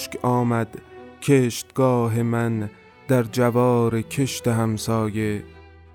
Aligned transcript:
خشک 0.00 0.16
آمد 0.22 0.78
کشتگاه 1.22 2.22
من 2.22 2.70
در 3.08 3.22
جوار 3.22 4.02
کشت 4.02 4.48
همسایه. 4.48 5.44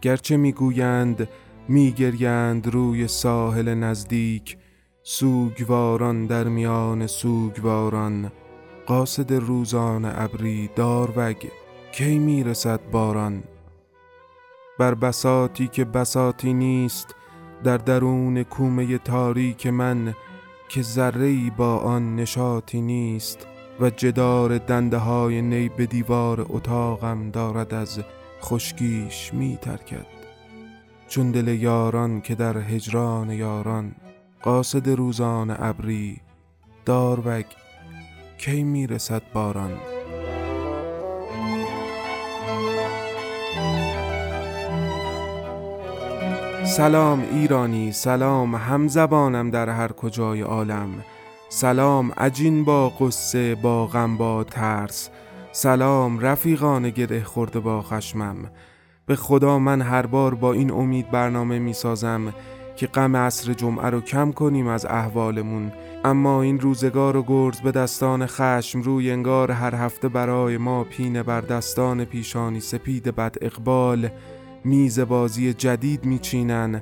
گرچه 0.01 0.37
می‌گویند 0.37 1.29
میگریند 1.67 2.67
روی 2.67 3.07
ساحل 3.07 3.73
نزدیک 3.73 4.57
سوگواران 5.03 6.25
در 6.25 6.43
میان 6.43 7.07
سوگواران. 7.07 8.31
قاصد 8.85 9.33
روزان 9.33 10.05
ابری 10.05 10.69
داروگ 10.75 11.37
کی 11.91 12.19
می‌رسد 12.19 12.79
باران؟ 12.91 13.43
بر 14.79 14.93
بساتی 14.93 15.67
که 15.67 15.85
بساتی 15.85 16.53
نیست 16.53 17.15
در 17.63 17.77
درون 17.77 18.43
کومه 18.43 18.97
تاریک 18.97 19.67
من 19.67 20.15
که 20.69 20.81
ذره 20.81 21.49
با 21.57 21.77
آن 21.77 22.15
نشاطی 22.15 22.81
نیست. 22.81 23.47
و 23.79 23.90
جدار 23.90 24.57
دنده 24.57 24.98
های 24.98 25.41
نی 25.41 25.70
به 25.70 25.85
دیوار 25.85 26.45
اتاقم 26.49 27.31
دارد 27.31 27.73
از 27.73 27.99
خشکیش 28.41 29.34
می 29.34 29.57
ترکد 29.62 30.05
چون 31.07 31.31
دل 31.31 31.48
یاران 31.48 32.21
که 32.21 32.35
در 32.35 32.57
هجران 32.57 33.29
یاران 33.29 33.96
قاصد 34.41 34.90
روزان 34.90 35.55
ابری 35.59 36.21
داروگ 36.85 37.46
کی 38.37 38.63
می‌رسد 38.63 39.21
باران؟ 39.34 39.71
سلام 46.65 47.26
ایرانی 47.31 47.91
سلام 47.91 48.55
همزبانم 48.55 49.49
در 49.49 49.70
هر 49.70 49.91
کجای 49.91 50.41
عالم. 50.41 51.03
سلام 51.55 52.11
عجین 52.17 52.63
با 52.63 52.89
قصه 52.89 53.55
با 53.55 53.87
غم 53.87 54.17
با 54.17 54.43
ترس. 54.43 55.09
سلام 55.51 56.20
رفیقان 56.20 56.89
گره 56.89 57.23
خورده 57.23 57.59
با 57.59 57.81
خشمم. 57.81 58.37
به 59.05 59.15
خدا 59.15 59.59
من 59.59 59.81
هر 59.81 60.05
بار 60.05 60.35
با 60.35 60.53
این 60.53 60.71
امید 60.71 61.12
برنامه 61.12 61.59
می 61.59 61.73
سازم 61.73 62.34
که 62.75 62.87
غم 62.87 63.15
عصر 63.17 63.53
جمعه 63.53 63.85
رو 63.85 64.01
کم 64.01 64.31
کنیم 64.31 64.67
از 64.67 64.85
احوالمون. 64.85 65.72
اما 66.03 66.41
این 66.41 66.59
روزگار 66.59 67.17
و 67.17 67.23
گرز 67.23 67.62
به 67.62 67.72
دستان 67.72 68.25
خشم 68.25 68.81
روی 68.81 69.12
انگار 69.12 69.51
هر 69.51 69.75
هفته 69.75 70.09
برای 70.09 70.57
ما 70.57 70.84
پینه 70.84 71.23
بر 71.23 71.41
دستان 71.41 72.06
پیشانی 72.06 72.59
سپید 72.59 73.03
بد 73.03 73.35
اقبال. 73.41 74.09
میز 74.63 75.00
بازی 75.00 75.53
جدید 75.53 76.06
میچینن 76.06 76.81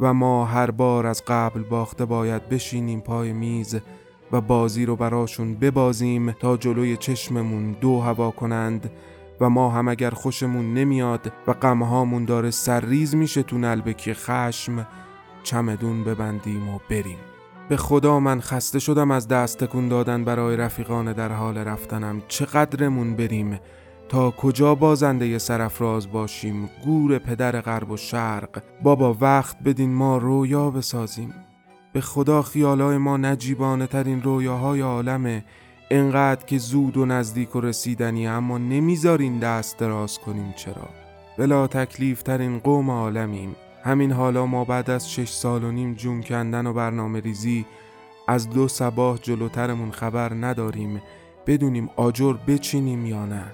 و 0.00 0.14
ما 0.14 0.44
هر 0.44 0.70
بار 0.70 1.06
از 1.06 1.22
قبل 1.26 1.62
باخته 1.62 2.04
باید 2.04 2.48
بشینیم 2.48 3.00
پای 3.00 3.32
میز. 3.32 3.80
و 4.32 4.40
بازی 4.40 4.86
رو 4.86 4.96
براشون 4.96 5.54
ببازیم 5.54 6.32
تا 6.32 6.56
جلوی 6.56 6.96
چشممون 6.96 7.72
دو 7.72 8.00
هوا 8.00 8.30
کنند 8.30 8.90
و 9.40 9.50
ما 9.50 9.70
هم 9.70 9.88
اگر 9.88 10.10
خوشمون 10.10 10.74
نمیاد 10.74 11.32
و 11.46 11.52
غمهامون 11.52 12.24
داره 12.24 12.50
سرریز 12.50 13.14
میشه 13.14 13.42
تو 13.42 13.58
نلبکی 13.58 14.14
خشم 14.14 14.86
چمدون 15.42 16.04
ببندیم 16.04 16.68
و 16.68 16.78
بریم. 16.90 17.18
به 17.68 17.76
خدا 17.76 18.20
من 18.20 18.40
خسته 18.40 18.78
شدم 18.78 19.10
از 19.10 19.28
دست 19.28 19.64
تکون 19.64 19.88
دادن 19.88 20.24
برای 20.24 20.56
رفیقان 20.56 21.12
در 21.12 21.32
حال 21.32 21.58
رفتنم. 21.58 22.22
چقدرمون 22.28 23.16
بریم؟ 23.16 23.60
تا 24.08 24.30
کجا 24.30 24.74
بازنده 24.74 25.38
سرفراز 25.38 26.12
باشیم؟ 26.12 26.70
گور 26.84 27.18
پدر 27.18 27.60
غرب 27.60 27.90
و 27.90 27.96
شرق. 27.96 28.62
بابا 28.82 29.16
وقت 29.20 29.62
بدین 29.62 29.94
ما 29.94 30.18
رویا 30.18 30.70
بسازیم. 30.70 31.34
به 31.92 32.00
خدا 32.00 32.42
خیالای 32.42 32.96
ما 32.98 33.16
نجیبانه 33.16 33.86
ترین 33.86 34.22
رویاهای 34.22 34.80
عالمه 34.80 35.44
انقدر 35.90 36.44
که 36.44 36.58
زود 36.58 36.96
و 36.96 37.06
نزدیک 37.06 37.56
و 37.56 37.60
رسیدنی 37.60 38.26
اما 38.26 38.58
نمی‌ذارین 38.58 39.38
دست 39.38 39.78
دراز 39.78 40.18
کنیم. 40.18 40.52
چرا؟ 40.56 40.88
بلا 41.38 41.66
تکلیف 41.66 42.22
ترین 42.22 42.58
قوم 42.58 42.90
عالمیم. 42.90 43.56
همین 43.84 44.12
حالا 44.12 44.46
ما 44.46 44.64
بعد 44.64 44.90
از 44.90 45.12
شش 45.12 45.28
سال 45.28 45.64
و 45.64 45.70
نیم 45.70 45.94
جون 45.94 46.22
کندن 46.22 46.66
و 46.66 46.72
برنامه 46.72 47.20
ریزی 47.20 47.66
از 48.28 48.50
دو 48.50 48.68
سباه 48.68 49.18
جلوترمون 49.18 49.90
خبر 49.90 50.34
نداریم 50.34 51.02
بدونیم 51.46 51.90
آجر 51.96 52.32
بچینیم 52.32 53.06
یا 53.06 53.26
نه. 53.26 53.44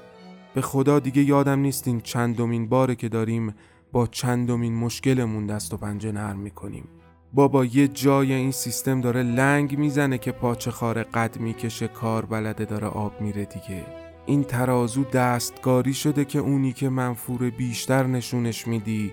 به 0.55 0.61
خدا 0.61 0.99
دیگه 0.99 1.23
یادم 1.23 1.59
نیستین 1.59 2.01
چندمین 2.01 2.69
باره 2.69 2.95
که 2.95 3.09
داریم 3.09 3.55
با 3.93 4.07
چندمین 4.07 4.75
مشکلمون 4.75 5.47
دست 5.47 5.75
و 5.75 5.77
پنجه 5.77 6.13
نرم 6.13 6.39
می‌کنیم. 6.39 6.89
بابا 7.33 7.65
یه 7.65 7.89
جای 7.89 8.33
این 8.33 8.51
سیستم 8.51 9.01
داره 9.01 9.23
لنگ 9.23 9.79
می‌زنه 9.79 10.19
که 10.19 10.33
پاچه 10.33 10.71
خار 10.71 11.03
قد 11.03 11.41
می‌کشه 11.41 11.89
کار 11.89 12.27
بلده 12.27 12.65
داره 12.65 12.87
آب 12.87 13.21
میره 13.21 13.45
دیگه. 13.45 13.85
این 14.27 14.45
ترازو 14.45 15.05
دستگاری 15.05 15.95
شده 15.95 16.25
که 16.25 16.39
اونی 16.39 16.73
که 16.73 16.89
منفور 16.89 17.51
بیشتر 17.51 18.07
نشونش 18.07 18.67
میدی 18.67 19.13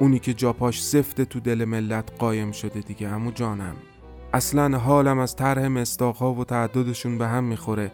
اونی 0.00 0.18
که 0.18 0.34
جاپاش 0.34 0.82
سفته 0.84 1.24
تو 1.24 1.40
دل 1.40 1.64
ملت 1.64 2.12
قایم 2.18 2.52
شده 2.52 2.80
دیگه. 2.80 3.08
همو 3.08 3.30
جانم 3.30 3.76
اصلا 4.32 4.78
حالم 4.78 5.18
از 5.18 5.36
طرح 5.36 5.68
مستاقها 5.68 6.34
و 6.34 6.44
تعددشون 6.44 7.18
به 7.18 7.26
هم 7.26 7.44
می‌خوره. 7.44 7.92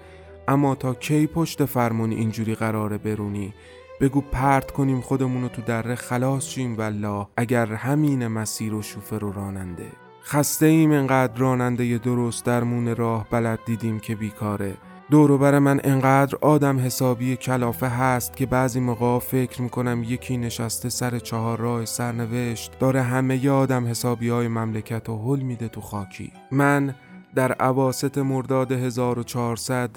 اما 0.48 0.74
تا 0.74 0.94
کی 0.94 1.26
پشت 1.26 1.64
فرمون 1.64 2.10
اینجوری 2.10 2.54
قراره 2.54 2.98
برونی؟ 2.98 3.54
بگو 4.02 4.20
پرت 4.20 4.70
کنیم 4.70 5.00
خودمونو 5.00 5.48
تو 5.48 5.62
دره 5.62 5.94
خلاص 5.94 6.44
شیم 6.48 6.76
والله 6.76 7.26
اگر 7.36 7.66
همین 7.66 8.26
مسیر 8.26 8.74
و 8.74 8.82
شوفر 8.82 9.24
و 9.24 9.32
راننده. 9.32 9.86
خسته 10.24 10.66
ایم 10.66 10.92
انقدر 10.92 11.38
راننده 11.38 11.98
درست 11.98 12.44
درمون 12.44 12.96
راه 12.96 13.26
بلد 13.30 13.58
دیدیم 13.66 14.00
که 14.00 14.14
بیکاره. 14.14 14.74
بر 15.10 15.58
من 15.58 15.80
انقدر 15.84 16.38
آدم 16.40 16.78
حسابی 16.78 17.36
کلافه 17.36 17.86
هست 17.88 18.36
که 18.36 18.46
بعضی 18.46 18.80
موقع 18.80 19.18
فکر 19.18 19.62
می‌کنم 19.62 20.02
یکی 20.04 20.36
نشسته 20.36 20.88
سر 20.88 21.18
چهار 21.18 21.58
راه 21.58 21.84
سرنوشت 21.84 22.78
داره 22.78 23.02
همه 23.02 23.44
ی 23.44 23.48
آدم 23.48 23.86
حسابی 23.86 24.28
های 24.28 24.48
مملکت 24.48 25.08
و 25.08 25.18
حل 25.18 25.40
میده 25.42 25.68
تو 25.68 25.80
خاکی. 25.80 26.32
من 26.50 26.94
در 27.34 27.52
عواست 27.52 28.18
مرداد 28.18 28.72
1400 28.72 29.90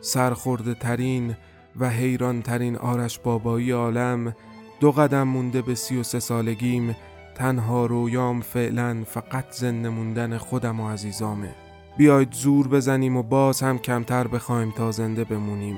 سرخورده 0.00 0.74
ترین 0.74 1.36
و 1.80 1.90
حیران 1.90 2.42
ترین 2.42 2.76
آرش 2.76 3.18
بابایی 3.18 3.70
عالم 3.70 4.34
دو 4.80 4.92
قدم 4.92 5.22
مونده 5.22 5.62
به 5.62 5.74
سی 5.74 5.96
و 5.96 6.02
سه 6.02 6.20
سالگیم 6.20 6.96
تنها 7.34 7.86
رویام 7.86 8.40
فعلا 8.40 9.04
فقط 9.06 9.50
زنده 9.50 9.88
موندن 9.88 10.38
خودم 10.38 10.80
و 10.80 10.88
عزیزامه. 10.88 11.54
بیاید 11.96 12.32
زور 12.32 12.68
بزنیم 12.68 13.16
و 13.16 13.22
باز 13.22 13.60
هم 13.60 13.78
کمتر 13.78 14.26
بخوایم 14.26 14.70
تا 14.70 14.90
زنده 14.90 15.24
بمونیم. 15.24 15.76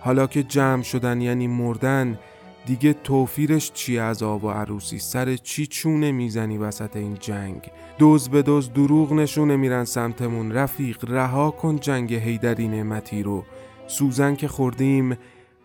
حالا 0.00 0.26
که 0.26 0.42
جمع 0.42 0.82
شدن 0.82 1.20
یعنی 1.20 1.46
مردن 1.46 2.18
دیگه 2.66 2.92
توفیرش 2.92 3.72
چی 3.72 3.98
از 3.98 4.22
آب 4.22 4.44
و 4.44 4.50
عروسی؟ 4.50 4.98
سر 4.98 5.36
چی 5.36 5.66
چونه 5.66 6.12
می‌زنی 6.12 6.58
وسط 6.58 6.96
این 6.96 7.14
جنگ؟ 7.14 7.70
دوز 7.98 8.28
به 8.28 8.42
دوز 8.42 8.72
دروغ 8.72 9.12
نشونه 9.12 9.56
میرن 9.56 9.84
سمتمون. 9.84 10.52
رفیق 10.52 11.10
رها 11.10 11.50
کن 11.50 11.78
جنگ 11.78 12.14
هیدری 12.14 12.68
نعمتی 12.68 13.22
رو. 13.22 13.44
سوزن 13.86 14.34
که 14.34 14.48
خوردیم 14.48 15.16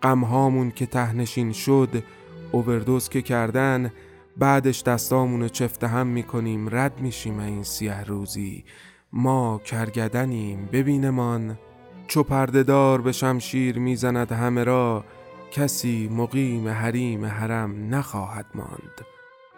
غمهامون 0.06 0.72
که 0.72 0.86
تهنشین 0.86 1.52
شد 1.52 2.04
اووردوز 2.52 3.10
که 3.10 3.22
کردن 3.22 3.92
بعدش 4.38 4.84
دستامونو 4.84 5.48
چفته 5.48 5.88
هم 5.88 6.07
می‌کنیم 6.07 6.75
رد 6.75 7.00
میشیم 7.00 7.40
این 7.40 7.63
سیه 7.63 8.04
روزی. 8.04 8.63
ما 9.13 9.62
کرگدنیم 9.66 10.69
ببینمان. 10.72 11.57
چو 12.07 12.24
پردهدار 12.24 13.02
به 13.02 13.12
شمشیر 13.12 13.80
می‌زند 13.80 14.31
همه 14.31 14.63
را 14.63 15.06
کسی 15.52 16.10
مقیم 16.12 16.68
حریم 16.68 17.25
حرم 17.25 17.96
نخواهد 17.96 18.46
ماند. 18.56 19.01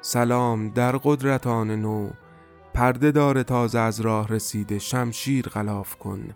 سلام 0.02 0.70
در 0.70 0.98
قدرتان 0.98 1.72
نو 1.72 2.10
پرده 2.74 3.12
دار 3.12 3.44
تازه 3.44 3.80
از 3.80 4.00
راه 4.00 4.28
رسیده 4.28 4.80
شمشیر 4.80 5.50
غلاف 5.50 5.96
کن. 5.96 6.30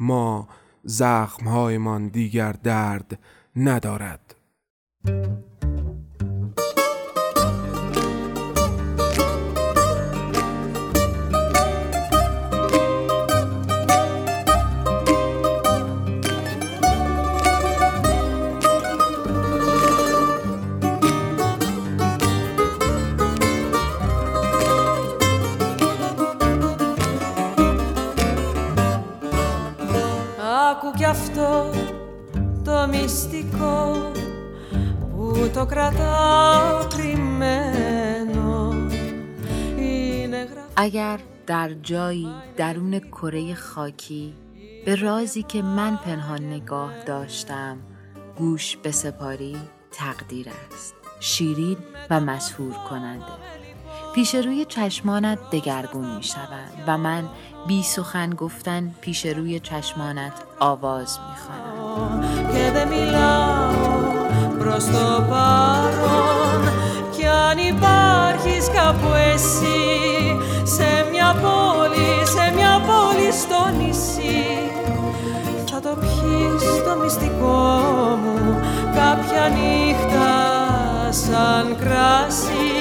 ما 0.00 0.48
زخمهایمان 0.84 2.08
دیگر 2.08 2.52
درد 2.52 3.18
ندارد. 3.56 4.34
در 41.46 41.74
جایی 41.74 42.28
درون 42.56 42.98
کره 42.98 43.54
خاکی 43.54 44.34
به 44.86 44.94
رازی 44.94 45.42
که 45.42 45.62
من 45.62 45.96
پنهان 45.96 46.42
نگاه 46.42 47.04
داشتم 47.04 47.78
گوش 48.38 48.76
سپاری 48.90 49.56
تقدیر 49.92 50.48
است. 50.48 50.94
شیرین 51.20 51.76
و 52.10 52.20
مسهور 52.20 52.72
کننده. 52.72 53.24
پیش 54.14 54.34
روی 54.34 54.64
چشمانت 54.64 55.38
دگرگون 55.50 56.16
می 56.16 56.22
شود 56.22 56.84
و 56.86 56.98
من 56.98 57.24
بی 57.66 57.82
سخن 57.82 58.30
گفتن 58.30 58.94
پیش 59.00 59.26
روی 59.26 59.60
چشمانت 59.60 60.32
آواز 60.60 61.18
می 61.18 61.36
خوانم 61.36 61.76
στο 73.46 73.60
νησί. 73.78 74.44
Θα 75.70 75.80
το 75.80 75.96
πιείς 76.00 76.64
το 76.86 76.92
μυστικό 77.02 77.58
μου 78.22 78.60
κάποια 78.98 79.44
νύχτα 79.56 80.34
σαν 81.10 81.76
κράσι 81.80 82.74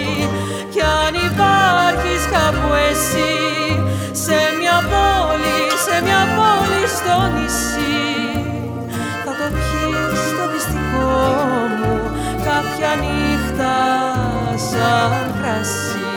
Κι 0.73 0.81
αν 0.81 1.13
υπάρχεις 1.29 2.23
κάπου 2.35 2.69
εσύ 2.89 3.33
σε 4.11 4.39
μια 4.59 4.77
πόλη, 4.91 5.59
σε 5.85 5.95
μια 6.05 6.23
πόλη 6.37 6.83
στο 6.97 7.17
νησί. 7.35 8.03
Θα 9.25 9.31
το 9.39 9.47
πιείς 9.55 10.21
το 10.37 10.43
μυστικό 10.51 11.15
μου 11.79 11.93
κάποια 12.47 12.91
νύχτα 13.03 13.75
σαν 14.69 15.41
κράσι 15.41 16.14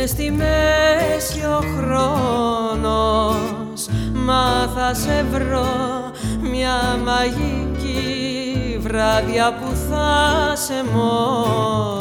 είναι 0.00 0.06
στη 0.06 0.30
μέση 0.30 1.44
ο 1.44 1.62
χρόνος 1.76 3.36
Μα 4.14 4.72
θα 4.74 4.94
σε 4.94 5.22
βρω 5.22 5.66
μια 6.40 6.96
μαγική 7.04 8.78
βράδια 8.80 9.52
που 9.52 9.74
θα 9.90 10.52
σε 10.56 10.82
μόνος 10.82 11.96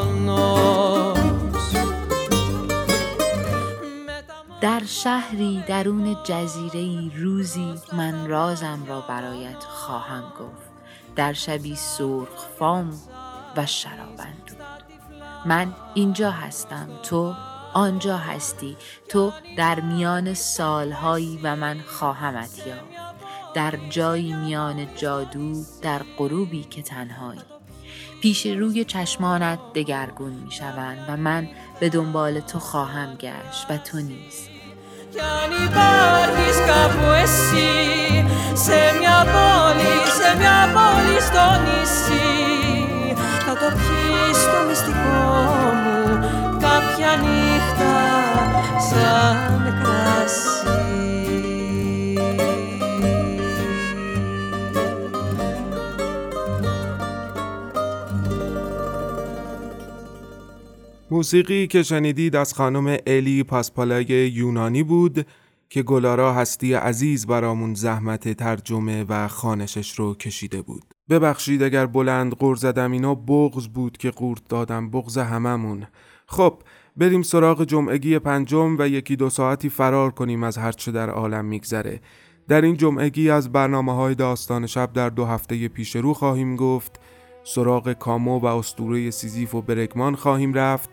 در 4.62 4.82
شهری 4.86 5.64
درون 5.68 6.18
جزیره 6.24 7.12
روزی 7.22 7.74
من 7.92 8.28
رازم 8.28 8.84
را 8.88 9.04
برایت 9.10 9.64
خواهم 9.64 10.24
گفت 10.40 10.72
در 11.16 11.34
شبی 11.34 11.76
سرخ 11.76 12.46
فام 12.60 13.00
و 13.58 13.66
شرابند 13.66 14.58
من 15.46 15.74
اینجا 15.94 16.32
هستم 16.32 16.88
تو 17.04 17.34
آنجا 17.75 18.17
هستی. 18.17 18.77
تو 19.09 19.33
در 19.57 19.81
میان 19.81 20.35
سالهایی 20.35 21.41
و 21.43 21.57
من 21.57 21.81
خواهمت 21.87 22.67
یافت 22.67 23.21
در 23.55 23.75
جایی 23.91 24.33
میان 24.33 24.95
جادو 24.97 25.65
در 25.83 26.03
غروبی 26.19 26.65
که 26.65 26.83
تنهایی. 26.83 27.41
پیش 28.21 28.47
روی 28.47 28.85
چشمانت 28.85 29.59
دگرگون 29.75 30.33
می 30.33 30.51
شوند 30.51 31.05
و 31.09 31.17
من 31.17 31.49
به 31.81 31.89
دنبال 31.89 32.41
تو 32.41 32.59
خواهم 32.59 33.15
گشت 33.15 33.67
و 33.71 33.77
تو 33.77 33.99
نیز 33.99 34.49
το 47.00 47.00
πιεις 47.00 47.66
το 47.78 47.86
μυστικό 47.86 48.36
μου 48.36 48.56
κάποια 48.56 48.56
νύχτα 48.56 48.80
σαν 48.80 49.84
κρασί. 49.84 50.56
موسیقی 61.12 61.68
که 61.68 61.84
شنیدید 61.84 62.36
از 62.36 62.54
خانم 62.54 62.98
الی 63.08 63.44
پاسپالای 63.44 64.06
یونانی 64.06 64.84
بود 64.84 65.28
که 65.70 65.84
گلارا 65.84 66.34
هستی 66.34 66.74
عزیز 66.74 67.28
برامون 67.28 67.74
زحمت 67.74 68.34
ترجمه 68.34 69.06
و 69.10 69.28
خانشش 69.28 70.00
رو 70.00 70.16
کشیده 70.16 70.62
بود. 70.62 70.84
ببخشید 71.10 71.64
اگر 71.64 71.86
بلند 71.86 72.34
قور 72.34 72.56
زدم 72.56 72.92
اینا 72.92 73.16
بغز 73.16 73.68
بود 73.68 73.98
که 73.98 74.12
قورت 74.12 74.42
دادم 74.50 74.90
بغز 74.90 75.18
هممون 75.18 75.88
خب 76.26 76.62
بریم 77.01 77.23
سراغ 77.23 77.65
جمعگی 77.65 78.19
پنجم 78.19 78.77
و 78.79 78.89
یکی 78.89 79.17
دو 79.17 79.31
ساعتی 79.31 79.69
فرار 79.69 80.11
کنیم 80.11 80.43
از 80.43 80.59
هرچه 80.59 80.93
در 80.93 81.11
عالم 81.11 81.45
میگذره. 81.45 82.01
در 82.49 82.61
این 82.61 82.77
جمعگی 82.77 83.31
از 83.31 83.53
برنامه 83.53 83.95
های 83.95 84.15
داستان 84.15 84.67
شب 84.67 84.93
در 84.93 85.09
دو 85.09 85.25
هفته 85.25 85.69
پیش 85.69 85.97
رو 85.97 86.15
خواهیم 86.15 86.57
گفت 86.57 87.01
سراغ 87.45 87.93
کامو 87.93 88.39
و 88.39 88.47
استوره 88.47 89.11
سیزیف 89.11 89.55
و 89.55 89.63
برگمان 89.63 90.15
خواهیم 90.15 90.55
رفت 90.55 90.91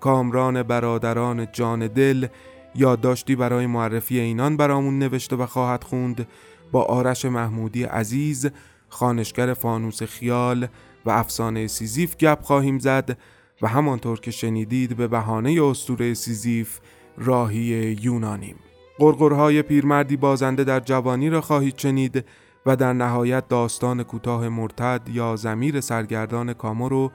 کامران 0.00 0.62
برادران 0.62 1.46
جان 1.52 1.86
دل 1.86 2.26
یادداشتی 2.74 3.36
برای 3.36 3.66
معرفی 3.66 4.20
اینان 4.20 4.56
برامون 4.56 4.98
نوشته 4.98 5.36
و 5.36 5.46
خواهد 5.46 5.84
خوند 5.84 6.26
با 6.72 6.82
آرش 6.82 7.24
محمودی 7.24 7.84
عزیز 7.84 8.50
خانشگر 8.88 9.54
فانوس 9.54 10.02
خیال 10.02 10.66
و 11.04 11.10
افسانه 11.10 11.66
سیزیف 11.66 12.16
گپ 12.16 12.42
خواهیم 12.42 12.78
زد. 12.78 13.18
و 13.62 13.68
همانطور 13.68 14.20
که 14.20 14.30
شنیدید 14.30 14.96
به 14.96 15.08
بهانه 15.08 15.64
اسطوره 15.64 16.14
سیزیف 16.14 16.78
راهی 17.18 17.96
یونانیم 18.02 18.56
غرغرهای 18.98 19.62
پیرمردی 19.62 20.16
بازنده 20.16 20.64
در 20.64 20.80
جوانی 20.80 21.30
را 21.30 21.40
خواهید 21.40 21.78
شنید 21.78 22.24
و 22.66 22.76
در 22.76 22.92
نهایت 22.92 23.48
داستان 23.48 24.02
کوتاه 24.02 24.48
مرتد 24.48 25.00
یا 25.12 25.36
ضمیر 25.36 25.80
سرگردان 25.80 26.52
کامو 26.52 27.08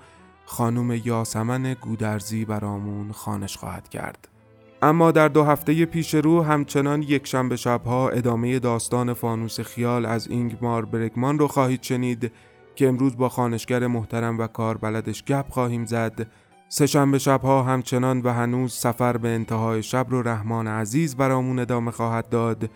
خانم 0.45 1.01
یاسمن 1.05 1.73
گودرزی 1.73 2.45
برامون 2.45 3.11
خوانش 3.11 3.57
خواهد 3.57 3.89
کرد. 3.89 4.27
اما 4.81 5.11
در 5.11 5.27
دو 5.27 5.43
هفته 5.43 5.85
پیش 5.85 6.13
رو 6.13 6.41
همچنان 6.41 7.01
یک 7.01 7.27
شنبه 7.27 7.55
شبها 7.55 8.09
ادامه 8.09 8.59
داستان 8.59 9.13
فانوس 9.13 9.59
خیال 9.59 10.05
از 10.05 10.27
اینگمار 10.27 10.85
برگمان 10.85 11.39
رو 11.39 11.47
خواهید 11.47 11.83
شنید 11.83 12.31
که 12.75 12.87
امروز 12.87 13.17
با 13.17 13.29
خانشگر 13.29 13.87
محترم 13.87 14.39
و 14.39 14.47
کاربلدش 14.47 15.23
گپ 15.23 15.49
خواهیم 15.49 15.85
زد. 15.85 16.27
سه 16.69 16.87
شنبه 16.87 17.17
شبها 17.17 17.63
همچنان 17.63 18.21
و 18.21 18.29
هنوز 18.29 18.73
سفر 18.73 19.17
به 19.17 19.29
انتهای 19.29 19.83
شب 19.83 20.05
رو 20.09 20.21
رحمان 20.21 20.67
عزیز 20.67 21.15
برامون 21.15 21.59
ادامه 21.59 21.91
خواهد 21.91 22.29
داد. 22.29 22.69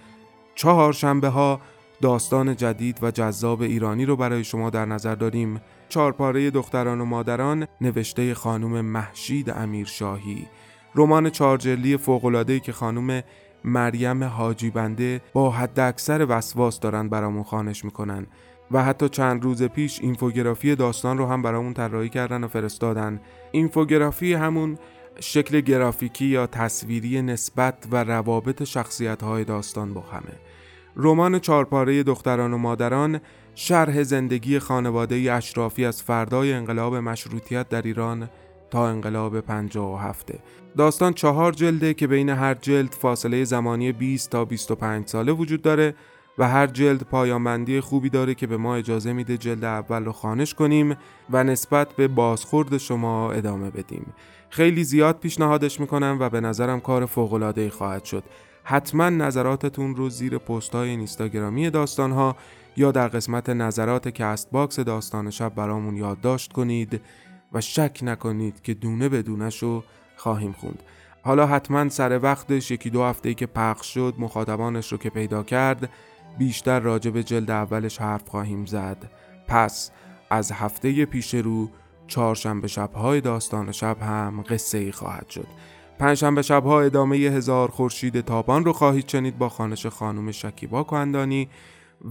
چهار 0.56 0.94
شنبه 0.94 1.28
ها 1.28 1.62
داستان 2.02 2.56
جدید 2.56 3.04
و 3.04 3.12
جذاب 3.12 3.62
ایرانی 3.62 4.06
رو 4.06 4.16
برای 4.16 4.44
شما 4.44 4.70
در 4.70 4.86
نظر 4.86 5.16
داریم. 5.16 5.62
چهارپاره 5.90 6.50
دختران 6.50 7.02
و 7.02 7.06
مادران 7.06 7.68
نوشته 7.82 8.34
خانم 8.34 8.82
محشید 8.86 9.50
امیرشاهی. 9.50 10.48
رمان 10.96 11.30
چارجلی 11.30 11.98
فوق‌العاده‌ای 11.98 12.60
که 12.60 12.72
خانم 12.72 13.24
مریم 13.64 14.24
حاجی 14.24 14.70
بنده 14.70 15.22
با 15.34 15.52
حد 15.52 15.80
اکثر 15.80 16.26
وسواس 16.30 16.80
دارن 16.80 17.10
برامون 17.10 17.44
خانش 17.44 17.86
می‌کنن. 17.86 18.28
و 18.72 18.84
حتی 18.84 19.10
چند 19.10 19.44
روز 19.44 19.64
پیش 19.64 20.00
اینفوگرافی 20.02 20.76
داستان 20.76 21.18
رو 21.18 21.26
هم 21.26 21.42
برامون 21.42 21.74
طراحی 21.74 22.10
کردن 22.10 22.44
و 22.44 22.48
فرستادن. 22.48 23.22
اینفوگرافی 23.52 24.34
همون 24.34 24.78
شکل 25.20 25.62
گرافیکی 25.62 26.26
یا 26.26 26.48
تصویری 26.48 27.22
نسبت 27.22 27.88
و 27.92 28.04
روابط 28.04 28.64
شخصیت 28.64 29.24
های 29.24 29.44
داستان 29.44 29.94
با 29.94 30.02
همه. 30.02 30.40
رمان 30.96 31.40
چارپاره 31.40 32.04
دختران 32.04 32.54
و 32.54 32.58
مادران 32.58 33.20
شرح 33.56 34.04
زندگی 34.04 34.60
خانواده 34.60 35.34
اشرافی 35.34 35.86
از 35.86 36.04
فردای 36.04 36.54
انقلاب 36.54 36.96
مشروطیت 36.96 37.70
در 37.70 37.82
ایران 37.82 38.30
تا 38.70 38.88
انقلاب 38.88 39.42
57 39.42 40.32
داستان 40.78 41.14
چهار 41.14 41.52
جلده 41.52 41.94
که 41.94 42.08
بین 42.08 42.30
هر 42.30 42.54
جلد 42.54 42.94
فاصله 42.94 43.44
زمانی 43.44 43.92
20 43.92 44.30
تا 44.30 44.46
25 44.46 45.08
ساله 45.08 45.32
وجود 45.32 45.62
داره. 45.62 45.96
و 46.40 46.48
هر 46.48 46.68
جلد 46.68 47.04
پایان‌بندی 47.04 47.82
خوبی 47.82 48.10
داره 48.10 48.36
که 48.36 48.48
به 48.48 48.58
ما 48.58 48.76
اجازه 48.76 49.14
میده 49.14 49.38
جلد 49.38 49.64
اول 49.64 50.06
رو 50.06 50.12
خوانش 50.12 50.54
کنیم 50.54 50.98
و 51.30 51.44
نسبت 51.44 51.94
به 51.94 52.08
بازخورد 52.08 52.78
شما 52.78 53.32
ادامه 53.32 53.70
بدیم. 53.70 54.14
خیلی 54.50 54.84
زیاد 54.84 55.20
پیشنهادش 55.20 55.80
می‌کنم 55.80 56.18
و 56.20 56.30
به 56.30 56.42
نظرم 56.42 56.80
کار 56.80 57.06
فوق‌العاده‌ای 57.06 57.70
خواهد 57.70 58.06
شد. 58.06 58.24
حتما 58.64 59.10
نظراتتون 59.10 59.96
رو 59.96 60.10
زیر 60.10 60.38
پست 60.38 60.76
های 60.76 60.90
اینستاگرامی 60.90 61.70
داستان 61.70 62.12
ها 62.12 62.36
یا 62.78 62.92
در 62.92 63.08
قسمت 63.08 63.50
نظرات 63.50 64.08
Castbox 64.08 64.80
داستان 64.80 65.30
شب 65.30 65.56
برامون 65.56 65.98
یادداشت 65.98 66.54
کنید 66.54 67.02
و 67.54 67.62
شک 67.62 68.00
نکنید 68.02 68.62
که 68.62 68.74
دونه 68.74 69.10
به 69.10 69.22
دونه 69.22 69.50
شو 69.50 69.84
خواهیم 70.16 70.52
خوند. 70.52 70.84
حالا 71.24 71.48
حتما 71.48 71.90
سر 71.90 72.20
وقتش 72.24 72.72
یکی 72.72 72.90
دو 72.90 73.04
هفته 73.04 73.34
که 73.34 73.46
پخش 73.46 73.94
شد 73.94 74.14
مخاطبانش 74.18 74.92
رو 74.92 74.98
که 74.98 75.10
پیدا 75.10 75.44
کرد 75.44 75.90
بیشتر 76.40 76.80
راجع 76.80 77.12
به 77.12 77.24
جلد 77.24 77.52
اولش 77.52 77.98
حرف 77.98 78.30
خواهیم 78.30 78.66
زد. 78.66 79.12
پس 79.48 79.92
از 80.30 80.52
هفته 80.52 81.06
پیش 81.06 81.34
رو 81.34 81.70
چهارشنبه 82.08 82.68
شبهای 82.68 83.22
داستان 83.22 83.72
شب 83.72 83.98
هم 84.02 84.44
قصه 84.50 84.78
ای 84.78 84.92
خواهد 84.92 85.30
شد. 85.30 85.48
پنجشنبه 86.00 86.42
شبها 86.42 86.82
ادامه 86.82 87.18
هزار 87.18 87.72
خورشید 87.72 88.22
تابان 88.22 88.66
رو 88.66 88.74
خواهید 88.74 89.08
شنید 89.08 89.38
با 89.38 89.50
خانش 89.50 89.86
خانم 89.86 90.32
شکیبا 90.32 90.84
کندانی 90.84 91.50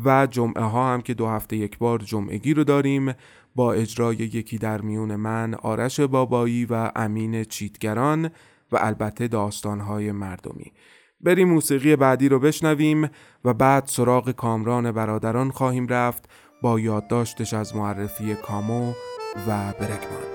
و 0.05 0.27
جمعه 0.27 0.63
ها 0.63 0.95
هم 0.95 1.01
که 1.03 1.15
دو 1.15 1.27
هفته 1.27 1.57
یک 1.57 1.79
بار 1.79 1.99
جمعگی 1.99 2.55
رو 2.55 2.65
داریم 2.65 3.15
با 3.55 3.73
اجرای 3.73 4.17
یکی 4.17 4.59
در 4.59 4.81
میون 4.81 5.17
من 5.17 5.55
آرش 5.55 6.01
بابایی 6.01 6.65
و 6.65 6.91
امین 6.97 7.45
چیتگران 7.45 8.31
و 8.73 8.79
البته 8.81 9.29
داستانهای 9.29 10.13
مردمی. 10.13 10.73
بریم 11.20 11.50
موسیقی 11.50 11.96
بعدی 11.96 12.30
رو 12.30 12.40
بشنویم 12.40 13.10
و 13.46 13.54
بعد 13.54 13.88
سراغ 13.88 14.32
کامران 14.32 14.92
برادران 14.92 15.52
خواهیم 15.52 15.88
رفت 15.88 16.30
با 16.62 16.80
یادداشتش 16.80 17.54
از 17.54 17.76
معرفی 17.76 18.36
کامو 18.36 18.92
و 19.48 19.74
برگمان 19.80 20.34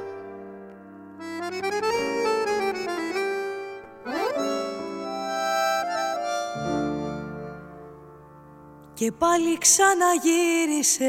και 8.94 9.12
πάλι 9.18 9.58
ξαναγύρισες 9.58 11.08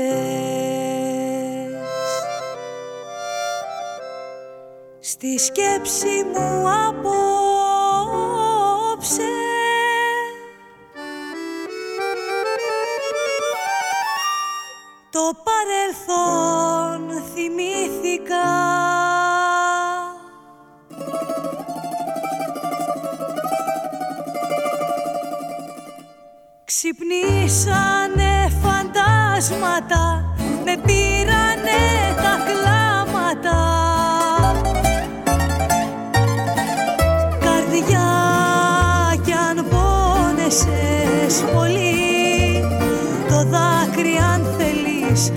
στη 5.00 5.40
σκέψη 5.40 6.24
μου 6.34 6.70
απόψε 6.88 8.20
το 15.15 15.31
παρελθόν 15.47 17.01
θυμήθηκα. 17.35 18.49
Ξυπνήσανε 26.65 28.33
φαντάσματα 28.63 30.35
Με 30.65 30.77
πήρανε 30.87 31.83
τα 32.17 32.35
κλάματα. 32.47 33.61
Καρδιά 37.41 38.11
κι 39.25 39.33
αν 39.33 39.67
πόνεσες 39.69 41.45
πολύ 41.55 41.94
θέλεις 45.14 45.32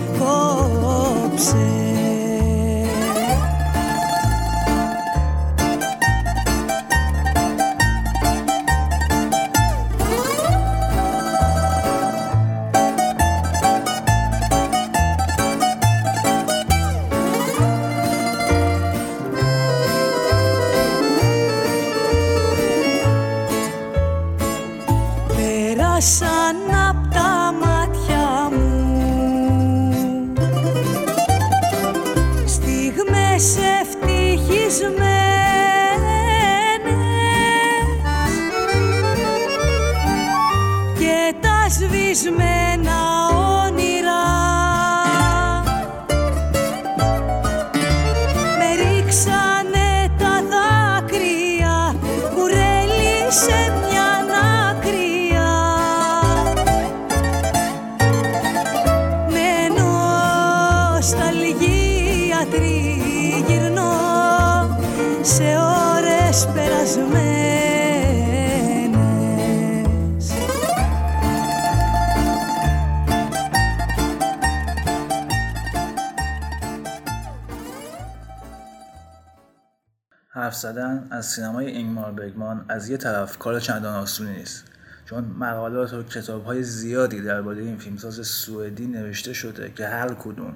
زدن 80.61 81.07
از 81.11 81.25
سینمای 81.25 81.67
اینگمار 81.67 82.11
برگمان 82.11 82.65
از 82.69 82.89
یه 82.89 82.97
طرف 82.97 83.37
کار 83.37 83.59
چندان 83.59 83.95
آسونی 83.95 84.37
نیست. 84.37 84.63
چون 85.05 85.23
مقالات 85.23 85.93
و 85.93 86.03
کتاب 86.03 86.45
های 86.45 86.63
زیادی 86.63 87.21
درباره 87.21 87.61
این 87.61 87.77
فیلمساز 87.77 88.27
سوئدی 88.27 88.87
نوشته 88.87 89.33
شده 89.33 89.71
که 89.75 89.87
هر 89.87 90.13
کدوم 90.13 90.55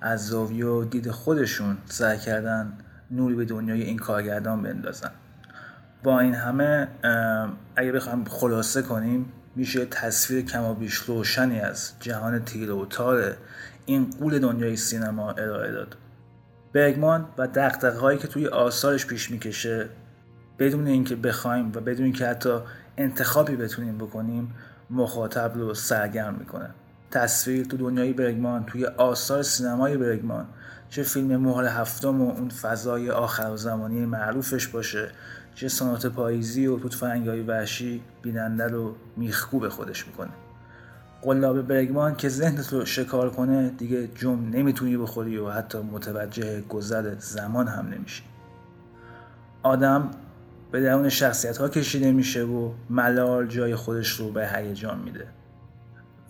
از 0.00 0.26
زاویه 0.26 0.66
و 0.66 0.84
دید 0.84 1.10
خودشون 1.10 1.76
سعی 1.86 2.18
کردن 2.18 2.72
نوری 3.10 3.34
به 3.34 3.44
دنیای 3.44 3.82
این 3.82 3.96
کارگردان 3.96 4.62
بندازن. 4.62 5.10
با 6.02 6.20
این 6.20 6.34
همه 6.34 6.88
اگه 7.76 7.92
بخوایم 7.92 8.24
خلاصه 8.24 8.82
کنیم 8.82 9.32
میشه 9.56 9.86
تصویر 9.86 10.44
کم 10.44 10.62
و 10.64 10.74
بیش 10.74 10.94
روشنی 10.94 11.60
از 11.60 11.92
جهان 12.00 12.44
تیره 12.44 12.72
و 12.72 12.86
تار 12.86 13.36
این 13.86 14.10
قول 14.20 14.38
دنیای 14.38 14.76
سینما 14.76 15.32
ارائه 15.32 15.72
داد. 15.72 15.96
برگمان 16.74 17.26
و 17.38 17.70
هایی 18.00 18.18
که 18.18 18.28
توی 18.28 18.46
آثارش 18.46 19.06
پیش 19.06 19.30
می‌کشه 19.30 19.88
بدون 20.58 20.86
اینکه 20.86 21.16
بخوایم 21.16 21.68
و 21.74 21.80
بدون 21.80 22.04
اینکه 22.04 22.26
حتی 22.26 22.58
انتخابی 22.96 23.56
بتونیم 23.56 23.98
بکنیم 23.98 24.54
مخاطب 24.90 25.52
رو 25.54 25.74
سرگرم 25.74 26.34
می‌کنه. 26.34 26.70
تصویر 27.10 27.66
تو 27.66 27.76
دنیای 27.76 28.12
برگمان 28.12 28.64
توی 28.64 28.86
آثار 28.86 29.42
سینمای 29.42 29.96
برگمان 29.96 30.46
چه 30.90 31.02
فیلم 31.02 31.36
مهال 31.36 31.66
هفتم 31.66 32.22
و 32.22 32.30
اون 32.30 32.48
فضای 32.48 33.10
آخر 33.10 33.56
زمانی 33.56 34.06
معروفش 34.06 34.66
باشه 34.66 35.08
چه 35.54 35.68
سنات 35.68 36.06
پاییزی 36.06 36.66
و 36.66 36.78
توتفنگهای 36.78 37.42
وحشی 37.42 38.02
بیننده 38.22 38.66
رو 38.66 38.94
میخکو 39.16 39.58
به 39.58 39.68
خودش 39.68 40.06
می‌کنه. 40.06 40.30
قلاب 41.24 41.62
برگمان 41.62 42.16
که 42.16 42.28
ذهنت 42.28 42.72
رو 42.72 42.84
شکار 42.84 43.30
کنه 43.30 43.68
دیگه 43.68 44.06
جم 44.06 44.50
نمی‌تونی 44.50 44.96
بخوری 44.96 45.36
و 45.36 45.50
حتی 45.50 45.78
متوجه 45.78 46.60
گذر 46.60 47.14
زمان 47.18 47.68
هم 47.68 47.86
نمیشی. 47.86 48.22
آدم 49.62 50.10
به 50.72 50.80
درون 50.80 51.08
شخصیت 51.08 51.56
ها 51.56 51.68
کشیده 51.68 52.12
میشه 52.12 52.44
و 52.44 52.72
ملال 52.90 53.46
جای 53.46 53.74
خودش 53.74 54.10
رو 54.10 54.32
به 54.32 54.48
هیجان 54.48 54.98
میده. 54.98 55.26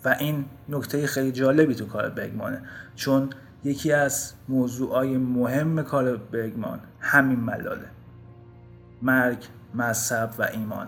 و 0.05 0.15
این 0.19 0.45
نکته 0.69 1.07
خیلی 1.07 1.31
جالبی 1.31 1.75
تو 1.75 1.85
کار 1.85 2.09
برگمانه 2.09 2.61
چون 2.95 3.29
یکی 3.63 3.91
از 3.91 4.33
موضوعای 4.49 5.17
مهم 5.17 5.83
کار 5.83 6.17
برگمان 6.17 6.79
همین 6.99 7.39
ملاله. 7.39 7.87
مرگ، 9.01 9.45
مذهب 9.73 10.29
و 10.37 10.43
ایمان. 10.53 10.87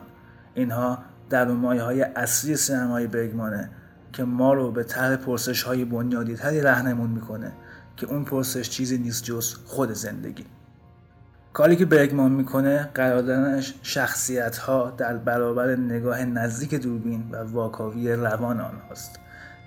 اینها 0.54 0.98
در 1.30 1.48
های 1.48 2.02
اصلی 2.02 2.56
سینمای 2.56 3.08
برگمانه 3.08 3.70
که 4.18 4.24
ما 4.24 4.54
رو 4.54 4.72
به 4.72 4.84
طرح 4.84 5.16
پرسش 5.16 5.64
های 5.64 5.86
بنیادی 5.86 6.36
تری 6.36 6.62
رهنمون 6.62 7.10
می‌کنه 7.10 7.52
که 7.98 8.08
اون 8.08 8.24
پرسش 8.24 8.70
چیزی 8.70 8.98
نیست 8.98 9.24
جز 9.24 9.56
خود 9.66 9.92
زندگی. 9.92 10.46
کاری 11.54 11.76
که 11.76 11.86
برگمان 11.86 12.32
می‌کنه 12.32 12.90
قرار 12.94 13.22
دادنش 13.22 13.74
شخصیت 13.82 14.58
ها 14.58 14.94
در 14.98 15.18
برابر 15.18 15.76
نگاه 15.76 16.26
نزدیک 16.26 16.76
دوربین 16.76 17.30
و 17.32 17.38
واکاوی 17.38 18.14
روان 18.14 18.62
آنهاست. 18.62 19.20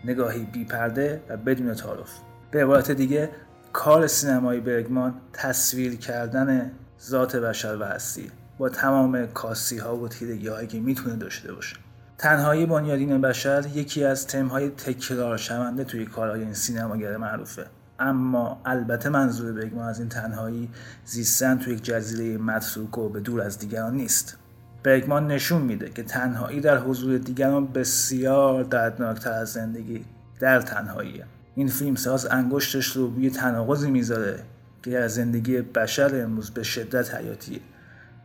نگاهی 0.04 0.44
بیپرده 0.44 1.22
و 1.28 1.36
بدون 1.36 1.74
تعارف. 1.74 2.10
به 2.50 2.62
عبارت 2.62 2.90
دیگه 2.90 3.30
کار 3.72 4.06
سینمای 4.06 4.60
برگمان 4.60 5.14
تصویر 5.32 5.96
کردن 5.96 6.70
ذات 7.02 7.36
بشر 7.36 7.76
و 7.80 7.84
هستی 7.84 8.30
با 8.58 8.68
تمام 8.68 9.26
کاسی 9.26 9.78
ها 9.78 9.96
و 9.96 10.08
تیرگی 10.08 10.48
هایی 10.48 10.68
که 10.68 10.80
می‌تونه 10.80 11.16
داشته 11.16 11.52
باشه. 11.52 11.76
تنهایی 12.20 12.66
بنیادین 12.66 13.20
بشر 13.20 13.66
یکی 13.74 14.04
از 14.04 14.26
تمهای 14.26 14.68
تکرار 14.68 15.36
شونده 15.36 15.84
توی 15.84 16.06
کارهای 16.06 16.40
این 16.40 16.54
سینماگر 16.54 17.16
معروفه. 17.16 17.66
اما 17.98 18.60
البته 18.64 19.08
منظور 19.08 19.52
بگمان 19.52 19.88
از 19.88 19.98
این 19.98 20.08
تنهایی 20.08 20.68
زیستن 21.04 21.58
توی 21.58 21.74
یک 21.74 21.84
جزیره 21.84 22.38
متروک 22.38 22.98
و 22.98 23.08
به 23.08 23.20
دور 23.20 23.40
از 23.40 23.58
دیگران 23.58 23.94
نیست. 23.94 24.36
برگمان 24.82 25.26
نشون 25.26 25.62
میده 25.62 25.90
که 25.90 26.02
تنهایی 26.02 26.60
در 26.60 26.78
حضور 26.78 27.18
دیگران 27.18 27.66
بسیار 27.66 28.64
دردناکتر 28.64 29.32
از 29.32 29.52
زندگی 29.52 30.04
در 30.40 30.60
تنهاییه. 30.60 31.24
این 31.54 31.68
فیلمساز 31.68 32.26
انگشتش 32.26 32.86
رو 32.86 33.06
روی 33.06 33.30
تناقضی 33.30 33.90
می‌ذاره 33.90 34.42
که 34.82 34.98
از 34.98 35.14
زندگی 35.14 35.60
بشر 35.60 36.22
امروز 36.24 36.50
به 36.50 36.62
شدت 36.62 37.14
حیاتیه. 37.14 37.60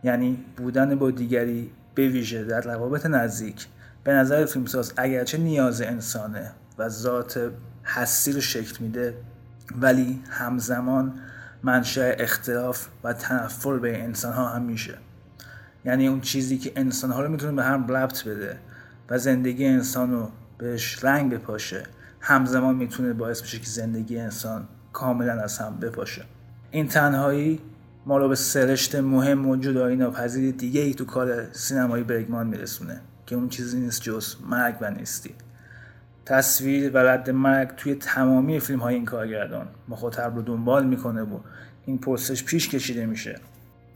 یعنی 0.03 0.45
بودن 0.57 0.95
با 0.95 1.11
دیگری 1.11 1.71
به 1.95 2.07
ویژه 2.07 2.43
در 2.43 2.61
روابط 2.61 3.05
نزدیک 3.05 3.67
به 4.05 4.13
نظر 4.13 4.45
فیلمساز 4.45 4.93
اگرچه 4.97 5.37
نیاز 5.37 5.81
انسانه 5.81 6.51
و 6.77 6.89
ذات 6.89 7.51
هستی 7.85 8.31
رو 8.31 8.41
شکل 8.41 8.83
میده 8.83 9.13
ولی 9.81 10.23
همزمان 10.29 11.13
منشأ 11.63 12.11
اختلاف 12.11 12.87
و 13.03 13.13
تنفر 13.13 13.77
به 13.77 14.03
انسان 14.03 14.33
ها 14.33 14.47
هم 14.47 14.61
میشه. 14.61 14.97
یعنی 15.85 16.07
اون 16.07 16.21
چیزی 16.21 16.57
که 16.57 16.71
انسان 16.75 17.11
ها 17.11 17.21
رو 17.21 17.31
می‌تونه 17.31 17.51
به 17.51 17.63
هم 17.63 17.87
ربط 17.87 18.23
بده 18.23 18.59
و 19.09 19.17
زندگی 19.17 19.65
انسان 19.65 20.11
رو 20.11 20.31
بهش 20.57 21.03
رنگ 21.03 21.33
بپاشه 21.33 21.83
همزمان 22.19 22.75
می‌تونه 22.75 23.13
باعث 23.13 23.41
بشه 23.41 23.59
که 23.59 23.69
زندگی 23.69 24.17
انسان 24.17 24.67
کاملا 24.93 25.33
از 25.33 25.57
هم 25.57 25.77
بپاشه. 25.77 26.25
این 26.71 26.87
تنهایی 26.87 27.61
ما 28.05 28.17
رو 28.17 28.29
به 28.29 28.35
سرشت 28.35 28.95
مهم 28.95 29.47
و 29.47 29.55
جدایی 29.55 29.95
ناپذیر 29.95 30.51
دیگه 30.51 30.81
ای 30.81 30.93
تو 30.93 31.05
کار 31.05 31.53
سینمایی 31.53 32.03
برگمان 32.03 32.47
میرسونه. 32.47 33.01
که 33.25 33.35
اون 33.35 33.49
چیزی 33.49 33.79
نیست 33.79 34.01
جز 34.01 34.35
مرگ 34.49 34.75
و 34.81 34.91
نیستی. 34.91 35.35
تصویر 36.25 36.91
و 36.93 36.97
رد 36.97 37.29
مرگ 37.29 37.75
توی 37.75 37.95
تمامی 37.95 38.59
فیلم 38.59 38.79
های 38.79 38.95
این 38.95 39.05
کارگردان. 39.05 39.67
مخاطب 39.87 40.35
رو 40.35 40.41
دنبال 40.41 40.85
می‌کنه 40.85 41.21
و 41.21 41.39
این 41.85 41.97
پرسش 41.97 42.43
پیش 42.43 42.69
کشیده 42.69 43.05
میشه. 43.05 43.39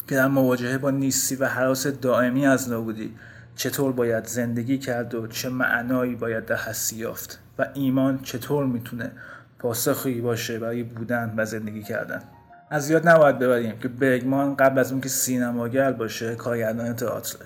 که 0.07 0.15
در 0.15 0.27
مواجهه 0.27 0.77
با 0.77 0.91
نیستی 0.91 1.35
و 1.35 1.45
حراس 1.45 1.87
دائمی 1.87 2.47
از 2.47 2.69
نابودی 2.69 3.15
چطور 3.55 3.91
باید 3.91 4.25
زندگی 4.25 4.77
کرد 4.77 5.15
و 5.15 5.27
چه 5.27 5.49
معنایی 5.49 6.15
باید 6.15 6.45
در 6.45 6.55
هستی 6.55 6.95
یافت 6.95 7.39
و 7.59 7.67
ایمان 7.73 8.19
چطور 8.23 8.65
می‌تونه 8.65 9.11
پاسخی 9.59 10.21
باشه 10.21 10.59
برای 10.59 10.83
بودن 10.83 11.33
و 11.37 11.45
زندگی 11.45 11.83
کردن. 11.83 12.21
از 12.69 12.89
یاد 12.89 13.07
نباید 13.07 13.39
ببریم 13.39 13.79
که 13.79 13.87
برگمان 13.87 14.55
قبل 14.55 14.79
از 14.79 14.91
اون 14.91 15.01
که 15.01 15.09
سینماگر 15.09 15.91
باشه 15.91 16.35
کارگردان 16.35 16.93
تئاتر 16.93 17.37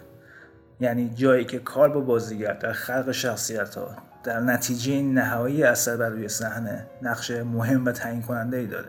یعنی 0.83 1.09
جایی 1.15 1.45
که 1.45 1.59
کار 1.59 1.89
با 1.89 1.99
بازیگر 1.99 2.53
در 2.53 2.73
خلق 2.73 3.11
شخصیت 3.11 3.75
ها 3.75 3.95
در 4.23 4.39
نتیجه 4.39 5.01
نهایی 5.01 5.63
اثر 5.63 5.97
بر 5.97 6.09
روی 6.09 6.29
صحنه 6.29 6.87
نقش 7.01 7.31
مهم 7.31 7.85
و 7.85 7.91
تعیین 7.91 8.21
کننده 8.21 8.57
ای 8.57 8.67
داره. 8.67 8.87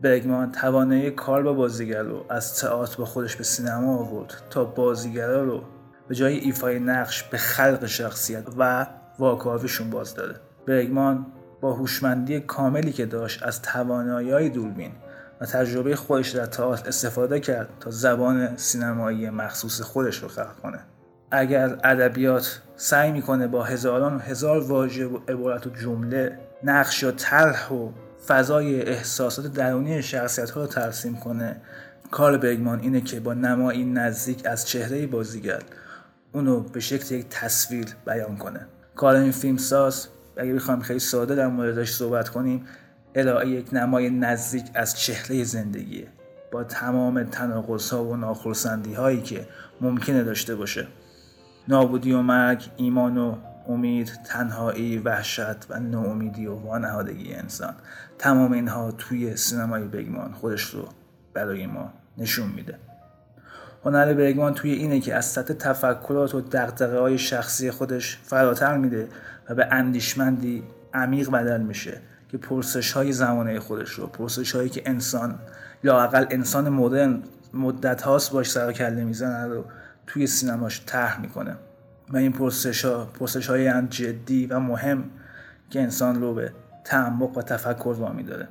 برگمان 0.00 0.52
توانایی 0.52 1.10
کار 1.10 1.42
با 1.42 1.52
بازیگر 1.52 2.02
رو 2.02 2.24
از 2.28 2.54
تئاتر 2.54 2.96
با 2.96 3.04
خودش 3.04 3.36
به 3.36 3.44
سینما 3.44 3.98
آورد 3.98 4.34
تا 4.50 4.64
بازیگرا 4.64 5.44
رو 5.44 5.62
به 6.08 6.14
جای 6.14 6.38
ایفای 6.38 6.80
نقش 6.80 7.22
به 7.22 7.38
خلق 7.38 7.86
شخصیت 7.86 8.44
و 8.58 8.86
واکاویشون 9.18 9.90
باز 9.90 10.14
داره. 10.14 10.34
برگمان 10.66 11.26
با 11.60 11.74
هوشمندی 11.74 12.40
کاملی 12.40 12.92
که 12.92 13.06
داشت 13.06 13.42
از 13.42 13.62
توانایی 13.62 14.50
دوربین 14.50 14.92
و 15.40 15.46
تجربه 15.46 15.96
خودش 15.96 16.30
در 16.30 16.46
تئاتر 16.46 16.88
استفاده 16.88 17.40
کرد 17.40 17.68
تا 17.80 17.90
زبان 17.90 18.56
سینمایی 18.56 19.30
مخصوص 19.30 19.80
خودش 19.80 20.22
رو 20.22 20.28
خلق 20.28 20.56
کنه. 20.62 20.78
اگر 21.30 21.78
ادبیات 21.84 22.60
سعی 22.76 23.12
می‌کنه 23.12 23.46
با 23.46 23.64
هزاران 23.64 24.20
هزار 24.20 24.60
واژه 24.60 25.06
و 25.06 25.18
عبارت 25.28 25.66
و 25.66 25.70
جمله 25.70 26.38
نقش 26.64 27.04
و 27.04 27.10
طرح 27.10 27.72
و 27.72 27.90
فضای 28.26 28.82
احساسات 28.82 29.46
درونی 29.46 30.02
شخصیت 30.02 30.50
ها 30.50 30.60
رو 30.60 30.66
ترسیم 30.66 31.16
کنه 31.16 31.60
کار 32.10 32.38
برگمان 32.38 32.80
اینه 32.80 33.00
که 33.00 33.20
با 33.20 33.34
نمایی 33.34 33.84
نزدیک 33.84 34.46
از 34.46 34.68
چهره 34.68 35.06
بازیگر 35.06 35.62
اونو 36.32 36.60
به 36.60 36.80
شکل 36.80 37.14
یک 37.14 37.26
تصویر 37.30 37.86
بیان 38.06 38.36
کنه. 38.36 38.66
کار 38.96 39.14
این 39.14 39.32
فیلم 39.32 39.56
ساز 39.56 40.08
اگه 40.36 40.54
بخوایم 40.54 40.80
خیلی 40.80 40.98
ساده 40.98 41.34
در 41.34 41.46
موردش 41.46 41.92
صحبت 41.92 42.28
کنیم 42.28 42.64
ارائه 43.18 43.48
یک 43.48 43.68
نمای 43.72 44.10
نزدیک 44.10 44.64
از 44.74 44.98
چهره 44.98 45.44
زندگیه 45.44 46.06
با 46.52 46.64
تمام 46.64 47.24
تناقض 47.24 47.90
ها 47.90 48.04
و 48.04 48.16
ناخرسندی 48.16 48.94
هایی 48.94 49.22
که 49.22 49.46
ممکنه 49.80 50.24
داشته 50.24 50.54
باشه. 50.54 50.86
نابودی 51.68 52.12
و 52.12 52.22
مرگ 52.22 52.64
ایمان 52.76 53.18
و 53.18 53.36
امید 53.68 54.12
تنهایی 54.26 54.98
وحشت 54.98 55.70
و 55.70 55.80
ناامیدی 55.80 56.46
و 56.46 56.54
وانهادگی 56.54 57.34
انسان. 57.34 57.74
تمام 58.18 58.52
اینها 58.52 58.90
توی 58.90 59.36
سینمای 59.36 59.82
بگمان 59.82 60.32
خودش 60.32 60.62
رو 60.62 60.88
برای 61.34 61.66
ما 61.66 61.92
نشون 62.18 62.48
میده. 62.48 62.78
هنر 63.84 64.14
برگمان 64.14 64.54
توی 64.54 64.72
اینه 64.72 65.00
که 65.00 65.14
از 65.14 65.24
سطح 65.24 65.54
تفکرات 65.54 66.34
و 66.34 66.40
دقدقه 66.40 66.98
های 66.98 67.18
شخصی 67.18 67.70
خودش 67.70 68.18
فراتر 68.22 68.76
میده 68.76 69.08
و 69.48 69.54
به 69.54 69.66
اندیشمندی 69.70 70.62
عمیق 70.94 71.30
بدل 71.30 71.60
میشه. 71.60 72.00
که 72.28 72.38
پرسش 72.38 72.92
های 72.92 73.12
زمانه 73.12 73.60
خودش 73.60 73.90
رو 73.90 74.06
پرسش 74.06 74.54
هایی 74.54 74.68
که 74.68 74.82
انسان 74.86 75.38
لاقل 75.84 76.26
انسان 76.30 76.68
مدرن 76.68 77.22
مدت 77.54 78.02
هاست 78.02 78.32
باش 78.32 78.50
سر 78.50 78.72
کله 78.72 79.04
می‌زنه 79.04 79.46
رو 79.46 79.64
توی 80.06 80.26
سینماش 80.26 80.82
طرح 80.86 81.20
می‌کنه. 81.20 81.56
و 82.10 82.16
این 82.16 82.32
پرسش 82.32 82.84
ها 82.84 83.04
پرسش 83.04 83.50
های 83.50 83.82
جدی 83.88 84.46
و 84.46 84.58
مهم 84.60 85.04
که 85.70 85.80
انسان 85.80 86.20
رو 86.20 86.34
به 86.34 86.52
تعمق 86.84 87.38
و 87.38 87.42
تفکر 87.42 87.94
وامی 87.98 88.22
داره. 88.22 88.48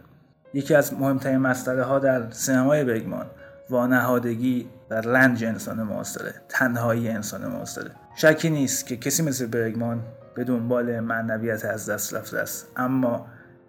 یکی 0.53 0.75
از 0.75 0.93
مهمترین 0.93 1.37
مسئله 1.37 1.83
ها 1.83 1.99
در 1.99 2.31
سینمای 2.31 2.83
بگمان 2.83 3.25
وانهادگی 3.69 4.69
و 4.89 4.93
رنج 4.93 5.43
انسان 5.43 5.83
معاصره 5.83 6.33
تنهایی 6.49 7.09
انسان 7.09 7.47
معاصره 7.47 7.91
شکی 8.15 8.49
نیست 8.49 8.85
که 8.85 8.97
کسی 8.97 9.23
مثل 9.23 9.45
برگمان 9.45 10.01
به 10.35 10.43
دنبال 10.43 10.99
معنویت 10.99 11.65
از 11.65 11.89
دست 11.89 12.13
رفته 12.13 12.39
است 12.39 12.67
اما 12.77 13.27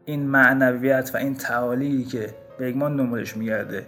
این 0.08 0.26
معنویت 0.26 1.10
و 1.14 1.16
این 1.16 1.34
تعالی 1.34 2.04
که 2.04 2.34
برگمان 2.60 2.96
دنبالش 2.96 3.36
میگرده 3.36 3.86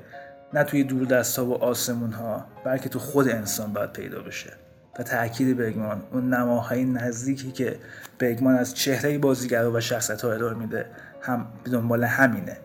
نه 0.54 0.64
توی 0.64 0.85
دور 0.85 1.06
دست 1.06 1.38
ها 1.38 1.46
و 1.46 1.64
آسمون 1.64 2.12
ها 2.12 2.46
بلکه 2.64 2.88
تو 2.88 2.98
خود 2.98 3.28
انسان 3.28 3.72
باید 3.72 3.92
پیدا 3.92 4.22
بشه 4.22 4.52
و 4.98 5.02
تاکید 5.02 5.56
برگمان 5.56 6.02
اون 6.12 6.35
نماهای 6.35 6.85
نزدیکی 6.85 7.52
که 7.52 7.76
برگمان 8.18 8.54
از 8.54 8.74
چهره 8.74 9.18
بازیگر 9.18 9.68
و 9.68 9.80
شخصیت 9.80 10.22
ها 10.22 10.33
ارائه 10.33 10.54
میده 10.54 10.87
هم 11.20 11.46
به 11.64 11.70
دنبال 11.70 12.04
همینه. 12.04 12.56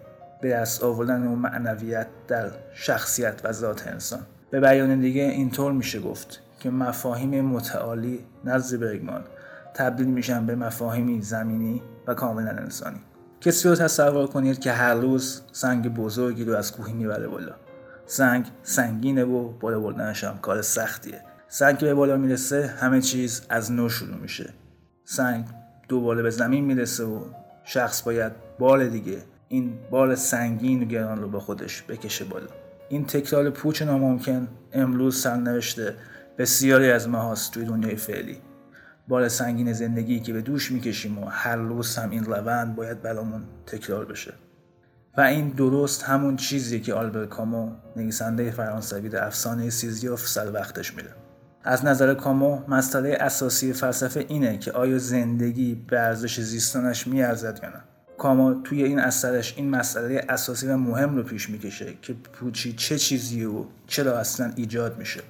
به 0.41 0.49
دست 0.49 0.83
آوردن 0.83 1.27
اون 1.27 1.39
معنویت 1.39 2.07
در 2.27 2.51
شخصیت 2.73 3.41
و 3.43 3.51
ذات 3.51 3.87
انسان. 3.87 4.19
به 4.51 4.59
بیان 4.59 4.99
دیگه 4.99 5.21
اینطور 5.21 5.71
میشه 5.71 5.99
گفت 5.99 6.39
که 6.59 6.69
مفاهیم 6.69 7.45
متعالی 7.45 8.19
نزد 8.45 8.79
برگمان 8.79 9.23
تبدیل 9.73 10.07
میشن 10.07 10.45
به 10.45 10.55
مفاهیمی 10.55 11.21
زمینی 11.21 11.81
و 12.07 12.13
کاملا 12.13 12.51
انسانی. 12.51 13.01
کسی 13.41 13.69
رو 13.69 13.75
تصور 13.75 14.27
کنید 14.27 14.59
که 14.59 14.71
هر 14.71 14.93
روز 14.93 15.41
سنگ 15.51 15.93
بزرگی 15.93 16.43
رو 16.43 16.55
از 16.55 16.71
کوهی 16.71 16.93
می‌بره 16.93 17.27
بالا. 17.27 17.53
سنگ 18.05 18.45
سنگینه 18.63 19.23
و 19.23 19.49
بالا 19.49 19.79
بردنش 19.79 20.23
هم 20.23 20.37
کار 20.37 20.61
سختیه. 20.61 21.21
سنگ 21.47 21.79
به 21.79 21.93
بالا 21.93 22.17
می‌رسه 22.17 22.67
همه 22.67 23.01
چیز 23.01 23.41
از 23.49 23.71
نو 23.71 23.89
شروع 23.89 24.17
میشه. 24.17 24.53
سنگ 25.03 25.45
دوباره 25.87 26.23
به 26.23 26.29
زمین 26.29 26.65
می‌رسه 26.65 27.03
و 27.03 27.19
شخص 27.63 28.01
باید 28.01 28.31
بال 28.59 28.89
دیگه 28.89 29.17
این 29.47 29.73
بال 29.91 30.15
سنگین 30.15 30.83
و 30.83 30.85
گران 30.85 31.21
رو 31.21 31.29
با 31.29 31.39
خودش 31.39 31.83
بکشه 31.83 32.25
بالا. 32.25 32.47
این 32.89 33.05
تکرار 33.05 33.49
پوچ 33.49 33.81
ناممکن 33.81 34.47
امروز 34.73 35.21
سرنوشته 35.21 35.95
بسیاری 36.37 36.91
از 36.91 37.09
ماهاست 37.09 37.53
توی 37.53 37.65
دنیای 37.65 37.95
فعلی. 37.95 38.37
بال 39.07 39.27
سنگین 39.27 39.73
زندگی 39.73 40.19
که 40.19 40.33
به 40.33 40.41
دوش 40.41 40.71
می‌کشیم 40.71 41.19
و 41.19 41.25
هر 41.25 41.55
روز 41.55 41.95
هم 41.95 42.09
این 42.09 42.23
روند 42.23 42.75
باید 42.75 43.01
برامون 43.01 43.43
تکرار 43.65 44.05
بشه. 44.05 44.33
و 45.17 45.21
این 45.21 45.49
درست 45.49 46.03
همون 46.03 46.35
چیزی 46.35 46.79
که 46.79 46.93
آلبر 46.93 47.25
کامو 47.25 47.71
نویسنده 47.95 48.51
فرانسوی 48.51 49.09
در 49.09 49.27
افسانه 49.27 49.69
سیزیوف 49.69 50.27
سر 50.27 50.51
وقتش 50.51 50.93
میده. 50.95 51.09
از 51.63 51.85
نظر 51.85 52.13
کامو 52.13 52.61
مسئله 52.67 53.17
اساسی 53.19 53.73
فلسفه 53.73 54.25
اینه 54.27 54.57
که 54.57 54.71
آیا 54.71 54.97
زندگی 54.97 55.75
به 55.87 55.99
ارزش 55.99 56.39
زیستانش 56.39 57.07
میارزد 57.07 57.59
یا 57.63 57.69
نه. 57.69 57.81
کامو 58.17 58.61
توی 58.61 58.83
این 58.83 58.99
اثرش 58.99 59.53
این 59.57 59.69
مسئله 59.69 60.25
اساسی 60.29 60.67
و 60.67 60.77
مهم 60.77 61.15
رو 61.15 61.23
پیش 61.23 61.49
می‌کشه 61.49 61.93
که 62.01 62.13
پوچی 62.13 62.73
چه 62.73 62.97
چیزی 62.97 63.45
و 63.45 63.65
چرا 63.87 64.17
اصلا 64.17 64.51
ایجاد 64.55 64.97
میشه. 64.97 65.21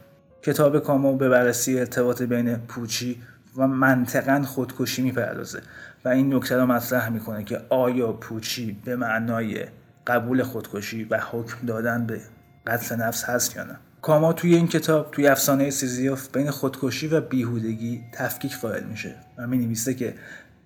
کتاب 0.41 0.79
کامو 0.79 1.17
به 1.17 1.29
بررسی 1.29 1.79
ارتباط 1.79 2.21
بین 2.21 2.55
پوچی 2.55 3.21
و 3.57 3.67
منطقا 3.67 4.41
خودکشی 4.41 5.01
می‌پردازه. 5.01 5.61
و 6.05 6.09
این 6.09 6.33
نکته 6.35 6.57
رو 6.57 6.65
مطرح 6.65 7.09
می‌کنه 7.09 7.43
که 7.43 7.61
آیا 7.69 8.11
پوچی 8.11 8.77
به 8.85 8.95
معنای 8.95 9.65
قبول 10.07 10.43
خودکشی 10.43 11.03
و 11.03 11.19
حکم 11.31 11.65
دادن 11.67 12.05
به 12.05 12.21
قتل 12.67 12.95
نفس 12.95 13.23
هست 13.23 13.55
یا 13.55 13.63
نه. 13.63 13.75
کاما 14.01 14.33
توی 14.33 14.55
این 14.55 14.67
کتاب 14.67 15.11
توی 15.11 15.27
افسانه 15.27 15.69
سیزیوف 15.69 16.29
بین 16.33 16.51
خودکشی 16.51 17.07
و 17.07 17.21
بیهودگی 17.21 18.01
تفکیک 18.13 18.57
قائل 18.57 18.83
میشه 18.83 19.15
و 19.37 19.47
می 19.47 19.57
نویسه 19.57 19.93
که 19.93 20.15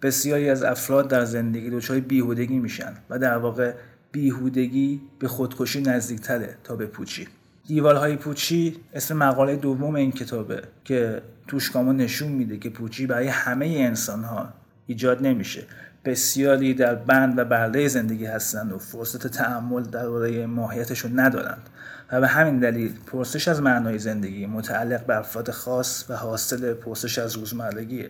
بسیاری 0.02 0.50
از 0.50 0.64
افراد 0.64 1.08
در 1.08 1.26
زندگی 1.26 1.70
دچار 1.70 2.00
بیهودگی 2.00 2.60
میشن 2.60 2.94
و 3.10 3.20
در 3.20 3.38
واقع 3.38 3.74
بیهودگی 4.12 5.02
به 5.20 5.28
خودکشی 5.28 5.82
نزدیکتره 5.82 6.58
تا 6.64 6.76
به 6.76 6.86
پوچی. 6.86 7.28
دیوالهای 7.70 8.16
پوچی 8.16 8.78
اسم 8.94 9.18
مقاله 9.18 9.56
دوم 9.56 9.96
این 9.96 10.12
کتابه 10.12 10.62
که 10.86 11.22
توش 11.48 11.72
کاما 11.72 11.92
نشون 11.92 12.32
میده 12.32 12.58
که 12.58 12.70
پوچی 12.70 13.06
برای 13.06 13.28
همه 13.28 13.66
انسان 13.66 14.24
ها 14.24 14.50
ایجاد 14.88 15.22
نمیشه. 15.22 15.64
بسیاری 16.06 16.74
در 16.74 16.96
بند 16.96 17.40
و 17.40 17.46
برده 17.46 17.88
زندگی 17.88 18.26
هستند 18.26 18.74
و 18.74 18.78
فرصت 18.78 19.28
تعمل 19.28 19.84
درباره 19.84 20.46
ماهیتشون 20.46 21.20
ندارند 21.20 21.70
و 22.12 22.22
به 22.22 22.28
همین 22.28 22.60
دلیل 22.60 22.94
پرسش 23.08 23.48
از 23.48 23.62
معنای 23.62 24.00
زندگی 24.00 24.46
متعلق 24.46 25.06
به 25.06 25.18
افراد 25.18 25.52
خاص 25.52 26.06
و 26.10 26.16
حاصل 26.16 26.74
پرسش 26.74 27.20
از 27.20 27.36
روزمرگیه. 27.36 28.10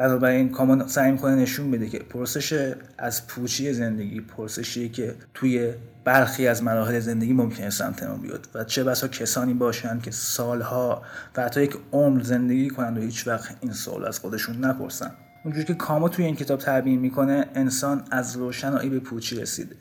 بنابراین 0.00 0.48
کامان 0.48 0.88
سعی 0.88 1.12
می‌کنه 1.12 1.34
نشون 1.34 1.70
بده 1.70 1.88
که 1.88 1.98
پرسش 1.98 2.74
از 2.98 3.26
پوچی 3.26 3.72
زندگی 3.72 4.20
پرسشی 4.20 4.88
که 4.88 5.14
توی 5.34 5.72
برخی 6.04 6.46
از 6.46 6.62
مراحل 6.62 7.00
زندگی 7.00 7.32
ممکنه 7.32 7.70
سمت 7.70 8.02
ما 8.02 8.14
بیاد 8.14 8.48
و 8.54 8.64
چه 8.64 8.84
بسا 8.84 9.08
کسانی 9.08 9.54
باشند 9.54 10.02
که 10.02 10.10
سالها 10.10 11.02
و 11.36 11.42
حتی 11.42 11.62
یک 11.62 11.76
عمر 11.92 12.22
زندگی 12.22 12.70
کنند 12.70 12.98
و 12.98 13.00
هیچ 13.00 13.26
وقت 13.26 13.56
این 13.60 13.72
سوال 13.72 14.04
از 14.04 14.18
خودشون 14.18 14.64
نپرسن. 14.64 15.10
اونجوری 15.44 15.66
که 15.66 15.74
کاما 15.74 16.08
توی 16.08 16.24
این 16.24 16.36
کتاب 16.36 16.58
تعبیر 16.58 16.98
می‌کنه 16.98 17.46
انسان 17.54 18.02
از 18.10 18.36
روشنایی 18.36 18.90
به 18.90 19.00
پوچی 19.00 19.40
رسیده. 19.40 19.76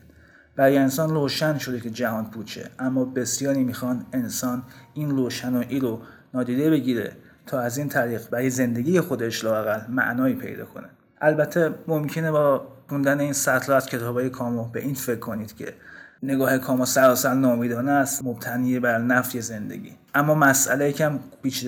برای 0.56 0.78
انسان 0.78 1.10
روشن 1.10 1.58
شده 1.58 1.80
که 1.80 1.90
جهان 1.90 2.26
پوچه 2.26 2.70
اما 2.80 3.06
بسیاری 3.06 3.64
می‌خوان 3.64 4.06
انسان 4.14 4.64
این 4.94 5.10
روشنایی 5.10 5.80
رو 5.80 6.02
نادیده 6.34 6.70
بگیره 6.70 7.12
تا 7.50 7.60
از 7.60 7.78
این 7.78 7.90
طریق 7.90 8.30
برای 8.30 8.50
زندگی 8.50 9.02
خودش 9.02 9.44
لاقل 9.44 9.80
معنایی 9.90 10.36
پیدا 10.36 10.66
کنه. 10.66 10.88
البته 11.22 11.74
ممکنه 11.88 12.32
با 12.32 12.68
خوندن 12.90 13.20
این 13.20 13.34
سطر 13.34 13.74
از 13.74 13.86
کتابای 13.86 14.30
کامو 14.30 14.64
به 14.64 14.80
این 14.80 14.94
فکر 14.94 15.20
کنید 15.20 15.56
که 15.56 15.74
نگاه 16.24 16.58
کاما 16.58 16.86
سراسر 16.86 17.34
نامیدانه 17.34 17.92
است 17.92 18.24
مبتنی 18.24 18.80
بر 18.80 18.98
نفی 18.98 19.42
زندگی. 19.42 19.98
اما 20.16 20.36
مسئله 20.36 20.92
کم 20.92 21.20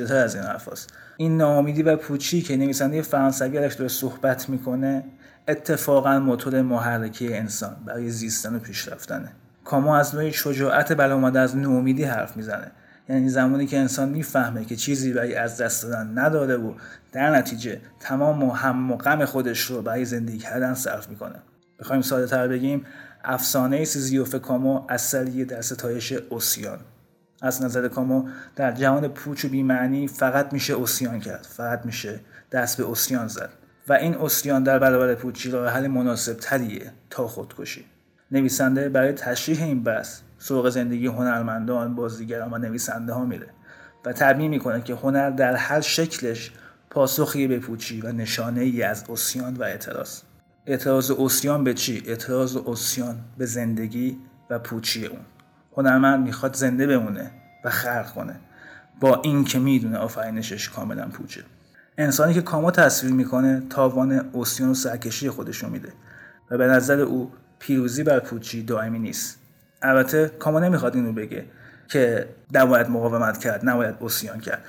تر 0.08 0.16
از 0.16 0.36
این 0.36 0.44
حرف 0.44 0.68
است. 0.70 0.94
این 1.18 1.38
ناامیدی 1.38 1.84
و 1.84 1.96
پوچی 1.96 2.42
که 2.42 2.58
نویسنده 2.58 3.02
فرانسوی 3.02 3.58
ازش 3.58 3.76
داره 3.76 3.90
صحبت 3.90 4.50
می‌کنه 4.50 5.04
اتفاقا 5.48 6.20
موتور 6.20 6.62
محرکی 6.62 7.34
انسان 7.34 7.76
برای 7.86 8.10
زیستن 8.10 8.56
و 8.56 8.60
پیشرفتنه. 8.60 9.32
کاما 9.64 9.98
از 9.98 10.16
نوعی 10.16 10.34
شجاعت 10.34 10.94
برآمده 10.94 11.40
از 11.40 11.58
ناامیدی 11.58 12.04
حرف 12.04 12.38
می‌زنه. 12.38 12.72
یعنی 13.10 13.30
زمانی 13.30 13.68
که 13.68 13.80
انسان 13.80 14.10
می‌فهمه 14.10 14.66
که 14.66 14.76
چیزی 14.76 15.14
برای 15.14 15.36
از 15.36 15.58
دست 15.58 15.84
دادن 15.84 16.18
نداره 16.18 16.56
و 16.56 16.74
در 17.12 17.36
نتیجه 17.36 17.82
تمام 18.00 18.44
و 18.44 18.52
هم 18.52 18.92
و 18.92 18.98
غم 18.98 19.26
خودش 19.26 19.62
رو 19.62 19.82
برای 19.82 20.06
زندگی 20.06 20.38
کردن 20.38 20.74
صرف 20.74 21.10
می‌کنه. 21.10 21.36
بخوایم 21.80 22.02
ساده 22.02 22.28
تر 22.28 22.48
بگیم 22.48 22.86
افسانه 23.24 23.86
سیزیوف 23.86 24.36
کامو 24.36 24.86
اصلیه 24.90 25.46
در 25.46 25.62
ستایش 25.62 26.12
اوسیان. 26.12 26.80
از 27.42 27.64
نظر 27.64 27.88
کامو 27.88 28.30
در 28.56 28.72
جهان 28.72 29.08
پوچ 29.08 29.46
و 29.46 29.48
بیمعنی 29.48 30.08
فقط 30.08 30.54
میشه 30.54 30.74
اوسیان 30.74 31.20
کرد 31.20 31.48
فقط 31.50 31.86
میشه 31.86 32.20
دست 32.52 32.78
به 32.78 32.84
اوسیان 32.84 33.28
زد. 33.28 33.50
و 33.88 33.94
این 33.94 34.16
اوسیان 34.16 34.64
در 34.64 34.80
برابر 34.80 35.16
پوچی 35.16 35.52
راه 35.52 35.74
حل 35.74 35.88
مناسب 35.88 36.34
تریه 36.34 36.92
تا 37.10 37.28
خودکشی. 37.28 37.86
نویسنده 38.32 38.90
برای 38.90 39.14
تشریح 39.14 39.64
این 39.64 39.84
بحث 39.84 40.20
سوق 40.42 40.70
زندگی 40.70 41.08
هنرمندان 41.08 41.96
بازیگران 41.96 42.54
و 42.54 42.58
نویسنده 42.58 43.14
ها 43.14 43.26
میره 43.26 43.48
و 44.06 44.14
تبیین 44.14 44.52
می‌کنه 44.52 44.82
که 44.82 44.96
هنر 44.96 45.30
در 45.30 45.56
هر 45.56 45.82
شکلش 45.82 46.52
پاسخی 46.90 47.48
به 47.48 47.60
پوچی 47.60 48.02
و 48.02 48.12
نشانه 48.12 48.62
ای 48.62 48.84
از 48.84 49.04
اوسیان 49.08 49.56
و 49.56 49.64
اعتراض. 49.64 50.22
اعتراض 50.66 51.12
اوسیان 51.12 51.64
به 51.64 51.74
چی؟ 51.74 52.04
اعتراض 52.06 52.56
اوسیان 52.56 53.16
به 53.38 53.46
زندگی 53.46 54.18
و 54.50 54.60
پوچی 54.60 55.06
اون. 55.06 55.20
هنرمند 55.78 56.24
می‌خواد 56.24 56.56
زنده 56.56 56.88
بمونه 56.88 57.32
و 57.66 57.70
خلق 57.70 58.14
کنه. 58.14 58.40
با 59.00 59.22
این 59.24 59.44
که 59.44 59.60
می‌دونه 59.60 59.98
آفرینشش 59.98 60.70
کاملا 60.70 61.08
پوچه. 61.08 61.44
انسانی 61.98 62.34
که 62.34 62.42
کاما 62.42 62.72
تصویر 62.72 63.14
می‌کنه 63.14 63.64
تاوان 63.70 64.30
اوسیان 64.32 64.70
و 64.70 64.74
سرکشی 64.74 65.30
خودشو 65.30 65.70
میده 65.70 65.94
و 66.52 66.58
به 66.58 66.68
نظر 66.68 67.00
او 67.00 67.32
پیروزی 67.60 68.04
بر 68.04 68.20
پوچی 68.20 68.64
دائمی 68.64 69.00
نیست. 69.00 69.41
البته 69.82 70.32
کاما 70.40 70.60
نمی‌خواد 70.60 70.96
اینو 70.96 71.14
بگه 71.14 71.46
که 71.88 72.28
نباید 72.54 72.90
مقاومت 72.90 73.38
کرد 73.38 73.70
نباید 73.70 73.96
اوسیان 74.00 74.40
کرد 74.40 74.64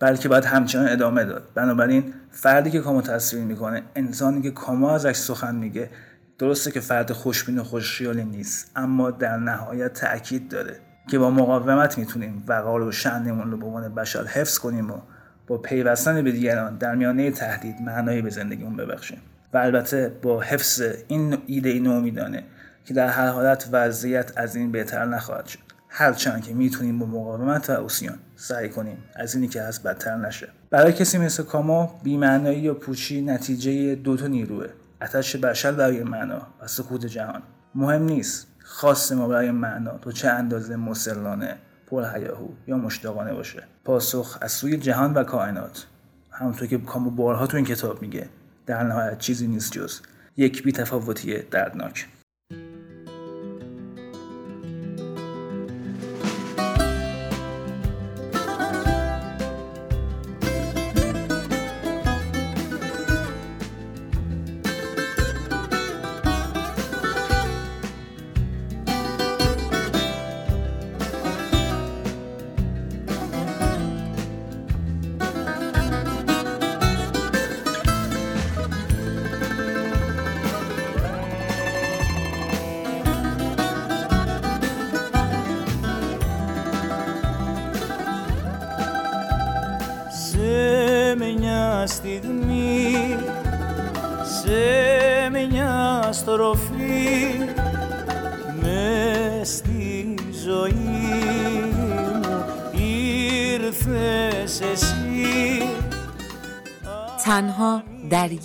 بلکه 0.00 0.28
باید 0.28 0.44
همچنان 0.44 0.88
ادامه 0.88 1.24
داد. 1.24 1.48
بنابراین 1.54 2.14
فردی 2.30 2.70
که 2.70 2.80
کاما 2.80 3.02
تصویر 3.02 3.44
می‌کنه 3.44 3.82
انسانی 3.96 4.42
که 4.42 4.50
کاما 4.50 4.94
ازش 4.94 5.16
سخن 5.16 5.54
میگه 5.54 5.90
درسته 6.38 6.70
که 6.70 6.80
فرد 6.80 7.12
خوشبین 7.12 7.58
و 7.58 7.64
خوشخیالی 7.64 8.24
نیست 8.24 8.70
اما 8.76 9.10
در 9.10 9.36
نهایت 9.36 9.92
تاکید 9.92 10.48
داره 10.48 10.76
که 11.08 11.18
با 11.18 11.30
مقاومت 11.30 11.98
می‌تونیم 11.98 12.44
وقار 12.46 12.82
و 12.82 12.92
شأنمون 12.92 13.50
رو 13.50 13.56
به 13.56 13.66
عنوان 13.66 13.94
بشر 13.94 14.24
حفظ 14.24 14.58
کنیم 14.58 14.90
و 14.90 14.98
با 15.46 15.58
پیوستن 15.58 16.22
به 16.22 16.32
دیگران 16.32 16.76
در 16.76 16.94
میانه 16.94 17.30
تهدید 17.30 17.76
معنایی 17.80 18.22
به 18.22 18.30
زندگیمون 18.30 18.76
ببخشیم. 18.76 19.18
و 19.52 19.58
البته 19.58 20.12
با 20.22 20.40
حفظ 20.40 20.82
این 21.08 21.38
ایده 21.46 21.78
نومیدانه 21.78 22.42
که 22.88 22.94
در 22.94 23.08
هر 23.08 23.28
حالت 23.28 23.68
وضعیت 23.72 24.32
از 24.36 24.56
این 24.56 24.72
بهتر 24.72 25.04
نخواهد 25.04 25.46
شد. 25.46 25.58
هرچند 25.88 26.44
که 26.44 26.54
می‌تونیم 26.54 26.98
با 26.98 27.06
مقاومت 27.06 27.70
و 27.70 27.72
اوسیان 27.72 28.18
سعی 28.36 28.68
کنیم. 28.68 28.98
از 29.16 29.34
اینی 29.34 29.48
که 29.48 29.62
هست 29.62 29.82
بدتر 29.82 30.16
نشه. 30.16 30.48
برای 30.70 30.92
کسی 30.92 31.18
مثل 31.18 31.42
کاما 31.42 32.00
بیمعنایی 32.02 32.60
یا 32.60 32.74
پوچی 32.74 33.22
نتیجه 33.22 33.94
دو 33.94 34.16
تا 34.16 34.26
نیروه. 34.26 34.66
اتش 35.02 35.36
بشر 35.36 35.72
برای 35.72 36.02
معنا 36.02 36.46
و 36.62 36.66
سکوت 36.66 37.06
جهان. 37.06 37.42
مهم 37.74 38.02
نیست 38.02 38.46
خاص 38.58 39.12
ما 39.12 39.28
برای 39.28 39.50
معنا 39.50 39.98
تو 39.98 40.12
چه 40.12 40.28
اندازه 40.28 40.76
مسلانه 40.76 41.56
پر 41.86 42.04
هیاهو 42.14 42.48
یا 42.66 42.76
مشتاقانه 42.76 43.34
باشه. 43.34 43.62
پاسخ 43.84 44.38
از 44.40 44.52
سوی 44.52 44.76
جهان 44.76 45.14
و 45.14 45.24
کائنات. 45.24 45.86
همونطور 46.30 46.68
که 46.68 46.78
کامو 46.78 47.10
بارها 47.10 47.46
تو 47.46 47.56
این 47.56 47.66
کتاب 47.66 48.02
میگه 48.02 48.28
در 48.66 48.82
نهایت 48.82 49.18
چیزی 49.18 49.46
نیست 49.46 49.72
جز 49.72 50.00
یک 50.36 50.62
بی 50.62 50.72
تفاوتی 50.72 51.42
دردناک. 51.50 52.08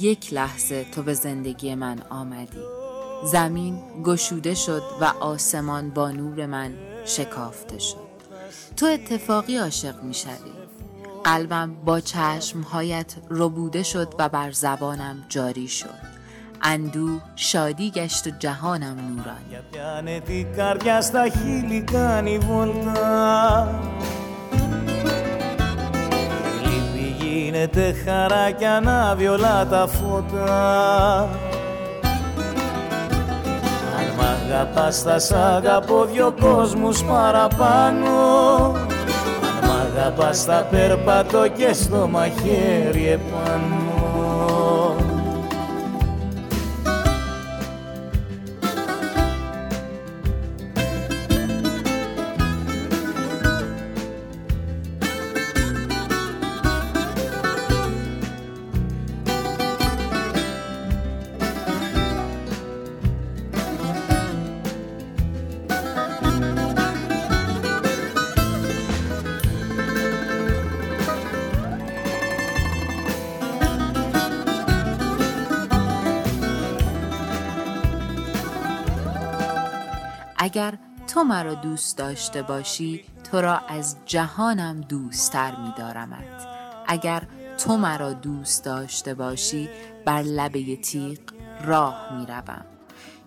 یک 0.01 0.34
لحظه 0.34 0.84
تو 0.84 1.03
به 1.03 1.13
زندگی 1.13 1.75
من 1.75 1.99
آمدی. 2.10 2.63
زمین 3.25 3.79
گشوده 4.03 4.53
شد 4.53 4.84
و 5.01 5.06
آسمان 5.06 5.89
با 5.89 6.12
نور 6.12 6.45
من 6.45 6.73
شکافته 7.06 7.79
شد. 7.79 7.97
تو 8.77 8.86
اتفاقی 8.86 9.58
عاشق 9.58 10.03
می 10.03 10.13
شدی. 10.13 10.53
قلبم 11.23 11.75
با 11.86 11.99
چشمهایت 11.99 13.13
ربوده 13.29 13.84
شد 13.84 14.13
و 14.19 14.29
بر 14.29 14.51
زبانم 14.51 15.25
جاری 15.29 15.67
شد. 15.67 16.13
اندو 16.62 17.19
شادی 17.36 17.91
گشت 17.91 18.27
و 18.27 18.29
جهانم 18.29 18.99
نورانی. 18.99 19.56
Γίνεται 27.34 27.96
χαρά 28.06 28.52
κι 28.52 28.65
ανάβει 28.65 29.28
όλα 29.28 29.67
τα 29.69 29.88
φώτα. 29.88 31.19
Αν 33.98 34.08
μ' 34.17 34.52
αγαπάς 34.52 35.02
θα 35.02 35.19
σ' 35.19 35.32
αγαπώ 35.32 36.06
δυο 36.06 36.34
κόσμους 36.41 37.04
παραπάνω. 37.04 38.12
Αγαπάς 39.82 40.43
θα 40.43 40.67
περπατώ 40.72 41.48
και 41.48 41.74
στο 41.74 42.08
μαχαίρι 42.12 43.08
επάνω 43.08 43.92
اگر 80.54 80.78
تو 81.08 81.24
مرا 81.24 81.54
دوست 81.54 81.98
داشته 81.98 82.42
باشی 82.42 83.04
تو 83.32 83.42
را 83.42 83.58
از 83.58 83.98
جهانم 84.06 84.82
دوستتر 84.82 85.56
می 85.56 85.74
دارمت 85.78 86.48
اگر 86.88 87.24
تو 87.58 87.78
مرا 87.78 88.13
دوست 88.13 88.66
داشته 88.66 89.13
باشی 89.13 89.70
بر 90.06 90.22
لبه 90.22 90.76
تیغ 90.76 91.20
راه 91.66 92.18
می 92.18 92.26
روم 92.26 92.66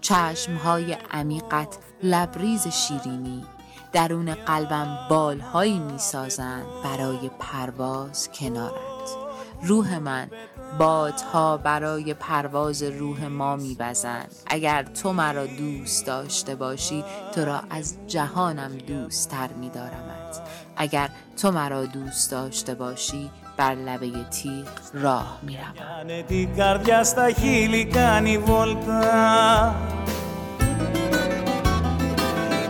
چشمهای 0.00 0.92
عمیقت 0.92 1.78
لبریز 2.02 2.68
شیرینی 2.68 3.44
درون 3.92 4.34
قلبم 4.34 4.98
بالهایی 5.10 5.78
می 5.78 5.98
سازند 5.98 6.66
برای 6.84 7.30
پرواز 7.38 8.30
کنارت. 8.30 9.16
روح 9.62 9.98
من 9.98 10.30
بادها 10.79 11.57
برای 11.57 12.13
پرواز 12.13 12.83
روح 12.83 13.27
ما 13.27 13.55
میوزند 13.55 14.35
اگر 14.47 14.83
تو 14.83 15.13
مرا 15.13 15.45
دوست 15.45 16.05
داشته 16.05 16.55
باشی 16.55 17.03
تو 17.35 17.45
را 17.45 17.61
از 17.69 17.97
جهانم 18.07 18.77
دوستتر 18.77 19.47
میدارمت 19.59 20.41
اگر 20.77 21.09
تو 21.41 21.51
مرا 21.51 21.85
دوست 21.85 22.31
داشته 22.31 22.73
باشی 22.73 23.29
بر 23.57 23.75
لبه 23.75 24.11
تیغ 24.29 24.67
راه 24.93 25.39
میروم 25.41 25.73
Κάνε 25.73 26.23
την 26.27 26.55
καρδιά 26.55 27.03
στα 27.03 27.31
χείλη 27.31 27.85
κάνει 27.85 28.37
βόλτα 28.37 29.75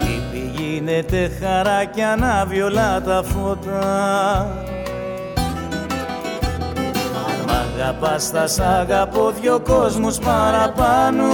Η 0.02 0.06
λύπη 0.06 0.62
γίνεται 0.62 1.32
χαρά 1.42 1.86
κι 1.86 2.02
ανάβει 2.02 2.62
όλα 2.62 3.02
τα 3.02 3.24
φώτα 3.24 4.72
αγαπάς 7.79 8.29
θα 8.29 8.47
σ' 8.47 8.61
αγαπώ 8.61 9.33
δυο 9.41 9.61
κόσμους 9.61 10.19
παραπάνω. 10.19 11.25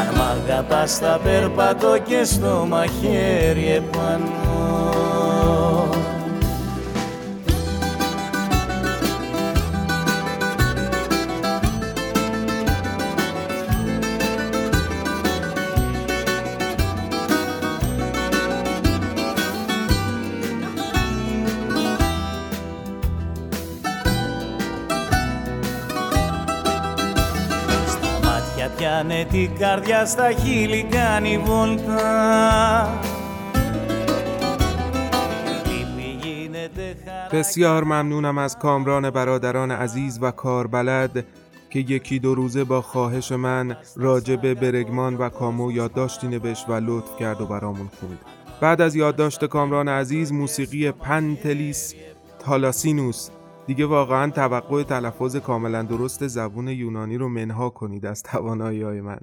Αν 0.00 0.14
μ' 0.16 0.50
αγαπάς 0.50 0.98
θα 0.98 1.20
περπατώ 1.24 1.98
και 1.98 2.24
στο 2.24 2.66
μαχαίρι 2.68 3.70
επάνω 3.70 4.43
την 29.33 29.55
καρδιά 29.55 30.05
στα 30.05 30.31
χείλη 30.31 30.83
κάνει 30.83 31.37
βόλτα 31.37 32.99
Η 35.45 35.69
λύπη 35.69 36.27
γίνεται 36.27 36.95
χαρά 37.05 37.39
بسیار 37.39 37.83
ممنونم 37.83 38.37
از 38.37 38.57
کامران 38.57 39.09
برادران 39.09 39.71
عزیز 39.71 40.19
و 40.21 40.31
کاربلد 40.31 41.25
که 41.69 41.79
یکی 41.79 42.19
دو 42.19 42.35
روزه 42.35 42.63
با 42.63 42.81
خواهش 42.81 43.31
من 43.31 43.77
راجع 43.95 44.35
به 44.35 44.53
برگمان 44.53 45.15
و 45.15 45.29
کامو 45.29 45.71
یادداشتی 45.71 46.27
نوشت 46.27 46.69
و 46.69 46.73
لطف 46.73 47.15
کرد 47.19 47.41
و 47.41 47.45
برامون 47.45 47.89
خوند 47.99 48.19
بعد 48.61 48.81
از 48.81 48.95
یادداشت 48.95 49.45
کامران 49.45 49.87
عزیز 49.87 50.31
موسیقی 50.31 50.91
پنتلیس 50.91 51.93
تالاسینوس 52.39 53.29
دیگه 53.66 53.86
واقعا 53.86 54.30
توقع 54.30 54.82
تلفظ 54.82 55.36
کاملا 55.36 55.82
درست 55.82 56.26
زبون 56.26 56.68
یونانی 56.68 57.16
رو 57.16 57.28
منها 57.28 57.70
کنید 57.70 58.06
از 58.06 58.22
توانایی 58.22 58.82
های 58.82 59.00
من. 59.00 59.20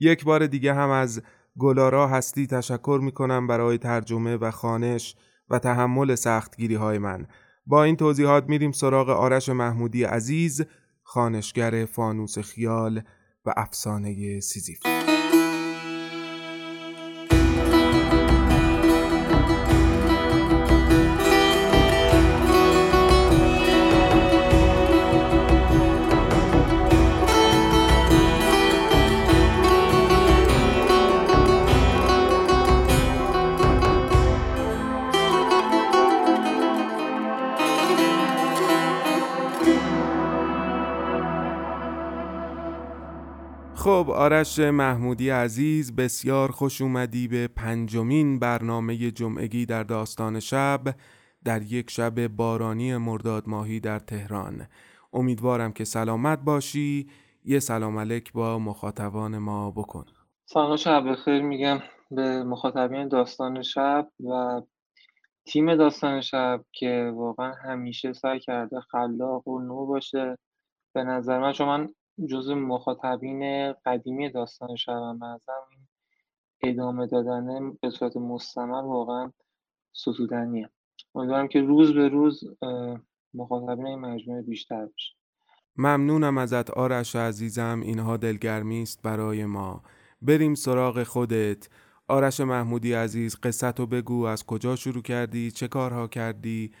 یک 0.00 0.24
بار 0.24 0.46
دیگه 0.46 0.74
هم 0.74 0.90
از 0.90 1.22
گلارا 1.58 2.08
هستی 2.08 2.46
تشکر 2.46 3.00
می‌کنم 3.02 3.46
برای 3.46 3.78
ترجمه 3.78 4.36
و 4.36 4.50
خانش 4.50 5.16
و 5.50 5.58
تحمل 5.58 6.14
سختگیری 6.14 6.74
های 6.74 6.98
من. 6.98 7.26
با 7.66 7.84
این 7.84 7.96
توضیحات 7.96 8.48
میریم 8.48 8.72
سراغ 8.72 9.08
آرش 9.08 9.48
محمودی 9.48 10.04
عزیز 10.04 10.64
خانشگر 11.02 11.84
فانوس 11.84 12.38
خیال 12.38 13.02
و 13.46 13.52
افسانه 13.56 14.40
سیزیف. 14.40 14.97
خب 43.98 44.10
آرش 44.10 44.58
محمودی 44.58 45.30
عزیز 45.30 45.96
بسیار 45.96 46.50
خوش 46.50 46.80
اومدی 46.80 47.28
به 47.28 47.48
پنجمین 47.48 48.38
برنامه 48.38 49.10
جمعگی 49.10 49.66
در 49.66 49.82
داستان 49.82 50.40
شب 50.40 50.80
در 51.44 51.62
یک 51.62 51.90
شب 51.90 52.26
بارانی 52.26 52.96
مرداد 52.96 53.48
ماهی 53.48 53.80
در 53.80 53.98
تهران. 53.98 54.66
امیدوارم 55.12 55.72
که 55.72 55.84
سلامت 55.84 56.38
باشی. 56.38 57.10
یه 57.44 57.58
سلام 57.58 57.98
علیک 57.98 58.32
با 58.32 58.58
مخاطبان 58.58 59.38
ما 59.38 59.70
بکن. 59.70 60.04
سلام 60.44 60.76
شب 60.76 61.10
بخیر 61.10 61.42
میگم 61.42 61.78
به 62.10 62.44
مخاطبین 62.44 63.08
داستان 63.08 63.62
شب 63.62 64.08
و 64.20 64.60
تیم 65.46 65.76
داستان 65.76 66.20
شب 66.20 66.64
که 66.72 67.12
واقعا 67.14 67.52
همیشه 67.52 68.12
سعی 68.12 68.40
کرده 68.40 68.80
خلاق 68.80 69.48
و 69.48 69.60
نو 69.60 69.86
باشه. 69.86 70.38
به 70.94 71.04
نظر 71.04 71.38
من 71.38 71.52
چون 71.52 71.68
من 71.68 71.88
جز 72.26 72.50
مخاطبین 72.50 73.72
قدیمی 73.72 74.30
داستان 74.30 74.70
نظرم 75.16 75.66
این 75.70 75.86
ادامه 76.62 77.06
دادنه 77.06 77.72
به 77.82 77.90
صورت 77.90 78.16
مستمر 78.16 78.82
واقعا 78.82 79.32
ستودنیه. 79.92 80.70
امیدوارم 81.14 81.48
که 81.48 81.60
روز 81.60 81.94
به 81.94 82.08
روز 82.08 82.44
مخاطبین 83.34 83.86
این 83.86 83.98
مجموعه 83.98 84.42
بیشتر 84.42 84.86
بشه. 84.86 85.14
ممنونم 85.76 86.38
ازت 86.38 86.70
آرش 86.70 87.16
عزیزم 87.16 87.80
اینها 87.84 88.16
دلگرمی 88.16 88.82
است 88.82 89.02
برای 89.02 89.44
ما. 89.44 89.82
بریم 90.22 90.54
سراغ 90.54 91.02
خودت. 91.02 91.68
آرش 92.08 92.40
محمودی 92.40 92.92
عزیز 92.92 93.36
قصتو 93.42 93.86
بگو 93.86 94.24
از 94.24 94.46
کجا 94.46 94.76
شروع 94.76 95.02
کردی 95.02 95.50
چه 95.50 95.68
کارها 95.68 96.08
کردی 96.08 96.72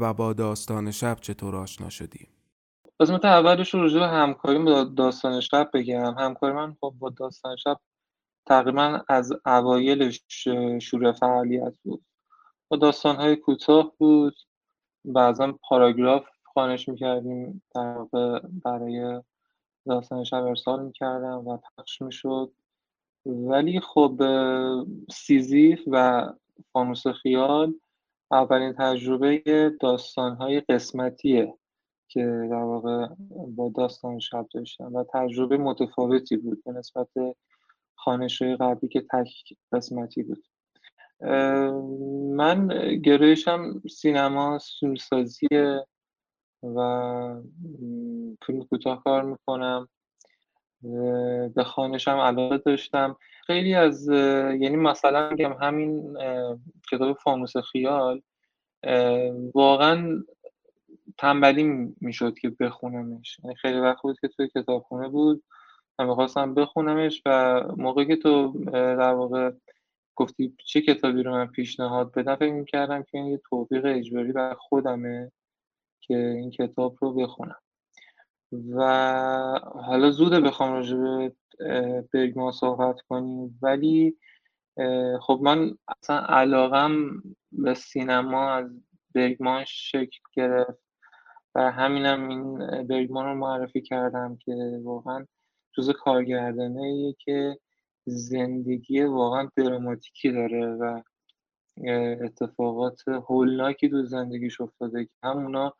و 0.00 0.14
با 0.14 0.32
داستان 0.32 0.90
شب 0.90 1.16
چطور 1.20 1.56
آشنا 1.56 1.88
شدی؟ 1.88 2.35
قسمت 3.00 3.24
اولش 3.24 3.74
رو 3.74 4.00
به 4.00 4.06
همکاری 4.06 4.58
با 4.58 4.84
داستان 4.84 5.40
شب 5.40 5.70
بگم. 5.74 6.14
همکاری 6.18 6.54
من 6.54 6.76
خب 6.80 6.94
با 6.98 7.10
داستان 7.10 7.56
شب 7.56 7.78
تقریبا 8.46 9.00
از 9.08 9.32
اوایل 9.46 10.12
شروع 10.80 11.12
فعالیت 11.12 11.74
بود. 11.82 12.04
با 12.68 12.76
داستان‌های 12.76 13.36
کوتاه 13.36 13.92
بود. 13.98 14.34
بعضا 15.04 15.58
پاراگراف 15.62 16.26
خوانش 16.44 16.88
می‌کردیم 16.88 17.62
در 17.74 17.96
واقع 17.98 18.40
برای 18.64 19.22
داستان 19.86 20.24
شب 20.24 20.44
ارسال 20.44 20.84
می‌کردم 20.84 21.48
و 21.48 21.56
پخش 21.56 22.02
می‌شد. 22.02 22.52
ولی 23.26 23.80
خب 23.80 24.22
سیزیف 25.10 25.80
و 25.86 26.26
فانوس 26.72 27.06
خیال 27.06 27.74
اولین 28.30 28.72
تجربه 28.72 29.42
داستان‌های 29.80 30.60
قسمتیه. 30.60 31.54
که 32.08 32.48
در 32.50 32.62
واقع 32.62 33.06
با 33.30 33.72
داستان 33.76 34.18
شب 34.18 34.46
داشتم 34.54 34.94
و 34.94 35.04
تجربه 35.12 35.56
متفاوتی 35.56 36.36
بود 36.36 36.64
به 36.64 36.72
نسبت 36.72 37.08
خوانش‌های 37.94 38.56
قبلی 38.56 38.88
که 38.88 39.00
تک 39.00 39.32
قسمتی 39.72 40.22
بود. 40.22 40.44
من 42.36 42.68
گرایشم 43.04 43.82
سینما 43.90 44.58
فیلمسازی 44.80 45.46
و 46.62 47.40
فیلم 48.46 48.64
کوتاه 48.64 49.02
کار 49.04 49.22
می‌کنم. 49.22 49.88
به 51.54 51.64
خانشم 51.64 52.16
علاقه 52.16 52.58
داشتم. 52.58 53.16
خیلی 53.46 53.74
از 53.74 54.08
یعنی 54.08 54.76
مثلا 54.76 55.30
میگم 55.30 55.52
همین 55.52 56.16
کتاب 56.92 57.16
فانوس 57.16 57.56
خیال 57.56 58.22
واقعا 59.54 60.22
تنبلی 61.18 61.94
می‌شد 62.00 62.38
که 62.38 62.50
بخونمش. 62.60 63.40
یعنی 63.44 63.56
خیلی 63.56 63.80
وقت 63.80 64.02
بود 64.02 64.20
که 64.20 64.28
توی 64.28 64.48
کتابخونه 64.48 65.08
بود 65.08 65.44
من 65.98 66.06
می‌خواستم 66.06 66.54
بخونمش 66.54 67.22
و 67.26 67.60
موقعی 67.76 68.06
که 68.06 68.16
تو 68.16 68.52
در 68.72 69.14
واقع 69.14 69.50
گفتی 70.16 70.56
چه 70.64 70.80
کتابی 70.80 71.22
رو 71.22 71.32
من 71.32 71.46
پیشنهاد 71.46 72.12
بدم 72.12 72.36
فکر 72.36 72.52
می‌کردم 72.52 73.02
که 73.02 73.18
این 73.18 73.26
یه 73.26 73.40
توفیق 73.50 73.82
اجباری 73.84 74.32
بر 74.32 74.54
خودمه 74.54 75.32
که 76.00 76.16
این 76.16 76.50
کتاب 76.50 76.96
رو 77.00 77.14
بخونم. 77.14 77.60
و 78.52 78.80
حالا 79.74 80.10
زوده 80.10 80.40
بخوام 80.40 80.72
راجع 80.72 80.96
به 80.96 81.32
برگمان 82.14 82.52
صحبت 82.52 83.00
کنیم. 83.00 83.58
ولی 83.62 84.16
خب 85.20 85.40
من 85.42 85.78
اصلا 85.88 86.18
علاقم 86.18 87.22
به 87.52 87.74
سینما 87.74 88.50
از 88.50 88.70
برگمان 89.14 89.64
شکل 89.66 90.18
گرفت. 90.32 90.85
و 91.56 91.70
همینم 91.70 92.28
این 92.28 92.58
برگمان 92.86 93.26
رو 93.26 93.34
معرفی 93.34 93.80
کردم 93.80 94.36
که 94.36 94.80
واقعا 94.84 95.26
جز 95.72 95.90
کارگردانه 95.90 97.14
که 97.18 97.58
زندگی 98.06 99.02
واقعا 99.02 99.48
دراماتیکی 99.56 100.32
داره 100.32 100.66
و 100.66 101.02
اتفاقات 102.24 103.08
هولناکی 103.08 103.88
تو 103.88 104.04
زندگیش 104.04 104.60
افتاده 104.60 105.04
که 105.04 105.10
همونا 105.22 105.74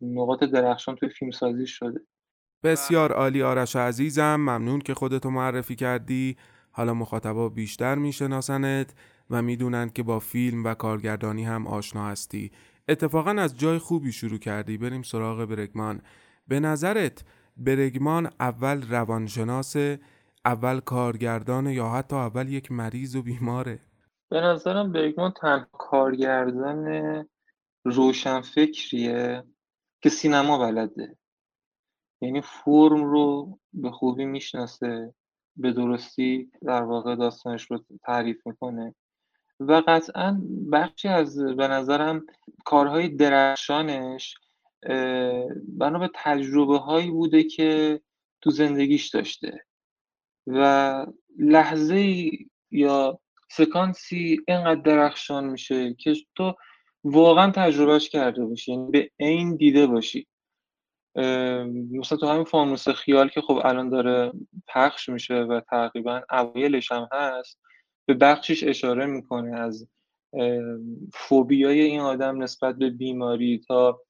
نقاط 0.00 0.44
درخشان 0.44 0.96
توی 0.96 1.08
فیلم 1.08 1.30
سازی 1.30 1.66
شده. 1.66 2.00
بسیار 2.64 3.12
عالی 3.12 3.42
آرش 3.42 3.76
عزیزم 3.76 4.36
ممنون 4.36 4.80
که 4.80 4.94
خودتو 4.94 5.30
معرفی 5.30 5.76
کردی. 5.76 6.36
حالا 6.70 6.94
مخاطبا 6.94 7.48
بیشتر 7.48 7.94
میشناسنت 7.94 8.94
و 9.30 9.42
می‌دونن 9.42 9.88
که 9.88 10.02
با 10.02 10.18
فیلم 10.18 10.64
و 10.64 10.74
کارگردانی 10.74 11.44
هم 11.44 11.66
آشنا 11.66 12.06
هستی. 12.06 12.50
اتفاقا 12.88 13.30
از 13.30 13.58
جای 13.58 13.78
خوبی 13.78 14.12
شروع 14.12 14.38
کردی. 14.38 14.78
بریم 14.78 15.02
سراغ 15.02 15.44
برگمان. 15.44 16.02
به 16.48 16.60
نظرت 16.60 17.24
برگمان 17.56 18.30
اول 18.40 18.82
روانشناس 18.90 19.76
اول 20.44 20.80
کارگردان 20.80 21.66
یا 21.66 21.88
حتی 21.88 22.16
اول 22.16 22.48
یک 22.48 22.72
مریض 22.72 23.16
و 23.16 23.22
بیماره؟ 23.22 23.80
به 24.30 24.40
نظرم 24.40 24.92
برگمان 24.92 25.32
تنها 25.40 25.66
کارگردان 25.72 27.24
روشنفکریه 27.84 29.44
که 30.02 30.08
سینما 30.08 30.58
بلده. 30.58 31.16
یعنی 32.22 32.40
فرم 32.40 33.04
رو 33.04 33.58
به 33.72 33.90
خوبی 33.90 34.24
می‌شناسه 34.24 35.14
به 35.56 35.72
درستی 35.72 36.50
در 36.62 36.82
واقع 36.82 37.16
داستانش 37.16 37.70
رو 37.70 37.84
تعریف 38.04 38.46
می‌کنه. 38.46 38.94
و 39.60 39.82
قطعا 39.86 40.40
بخشی 40.72 41.08
از 41.08 41.38
به 41.38 41.68
نظرم 41.68 42.26
کارهای 42.64 43.08
درخشانش 43.08 44.34
بنا 45.78 45.98
به 45.98 46.10
تجربه 46.14 46.78
هایی 46.78 47.10
بوده 47.10 47.44
که 47.44 48.00
تو 48.40 48.50
زندگیش 48.50 49.08
داشته. 49.08 49.64
و 50.46 51.06
لحظه 51.38 52.30
یا 52.70 53.20
سکانسی 53.50 54.40
اینقدر 54.48 54.80
درخشان 54.80 55.44
میشه 55.44 55.94
که 55.94 56.14
تو 56.34 56.54
واقعا 57.04 57.50
تجربهش 57.50 58.08
کرده 58.08 58.44
باشی 58.44 58.72
یعنی 58.72 58.90
به 58.90 59.10
عین 59.20 59.56
دیده 59.56 59.86
باشی. 59.86 60.26
مثلا 61.92 62.18
تو 62.18 62.26
همین 62.26 62.44
فانوس 62.44 62.88
خیال 62.88 63.28
که 63.28 63.40
خب 63.40 63.60
الان 63.64 63.88
داره 63.88 64.32
پخش 64.68 65.08
میشه 65.08 65.34
و 65.34 65.60
تقریبا 65.60 66.22
اوایلش 66.30 66.92
هم 66.92 67.08
هست 67.12 67.60
به 68.08 68.14
بخشش 68.14 68.64
اشاره 68.64 69.06
می‌کنه 69.06 69.56
از 69.56 69.88
فوبیای 71.14 71.80
این 71.80 72.00
آدم 72.00 72.42
نسبت 72.42 72.76
به 72.76 72.90
بیماری 72.90 73.60
تا 73.68 74.00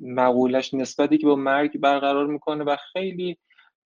مقولش 0.00 0.74
نسبتی 0.74 1.18
که 1.18 1.26
با 1.26 1.36
مرگ 1.36 1.78
برقرار 1.78 2.26
می‌کنه 2.26 2.64
و 2.64 2.76
خیلی 2.92 3.36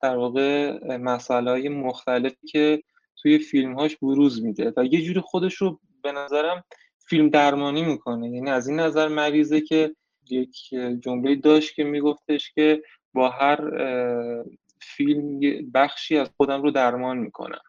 در 0.02 0.16
واقع 0.16 0.78
مسئله 0.96 1.50
های 1.50 1.68
مختلفی 1.68 2.46
که 2.46 2.82
توی 3.22 3.38
فیلمهاش 3.38 3.96
بروز 3.96 4.42
میده 4.42 4.72
و 4.76 4.84
یه 4.84 5.02
جوری 5.02 5.20
خودش 5.20 5.54
رو 5.54 5.80
به 6.02 6.12
نظرم 6.12 6.64
فیلم 6.98 7.28
درمانی 7.28 7.84
می‌کنه. 7.84 8.30
یعنی 8.30 8.50
از 8.50 8.68
این 8.68 8.80
نظر 8.80 9.08
مریضه 9.08 9.60
که 9.60 9.94
یک 10.30 10.56
جمله 11.00 11.34
داشت 11.34 11.74
که 11.74 11.84
میگفتش 11.84 12.52
که 12.52 12.82
با 13.14 13.28
هر 13.28 13.70
فیلم 14.80 15.40
بخشی 15.74 16.18
از 16.18 16.30
خودم 16.36 16.62
رو 16.62 16.70
درمان 16.70 17.18
می‌کنم. 17.18 17.60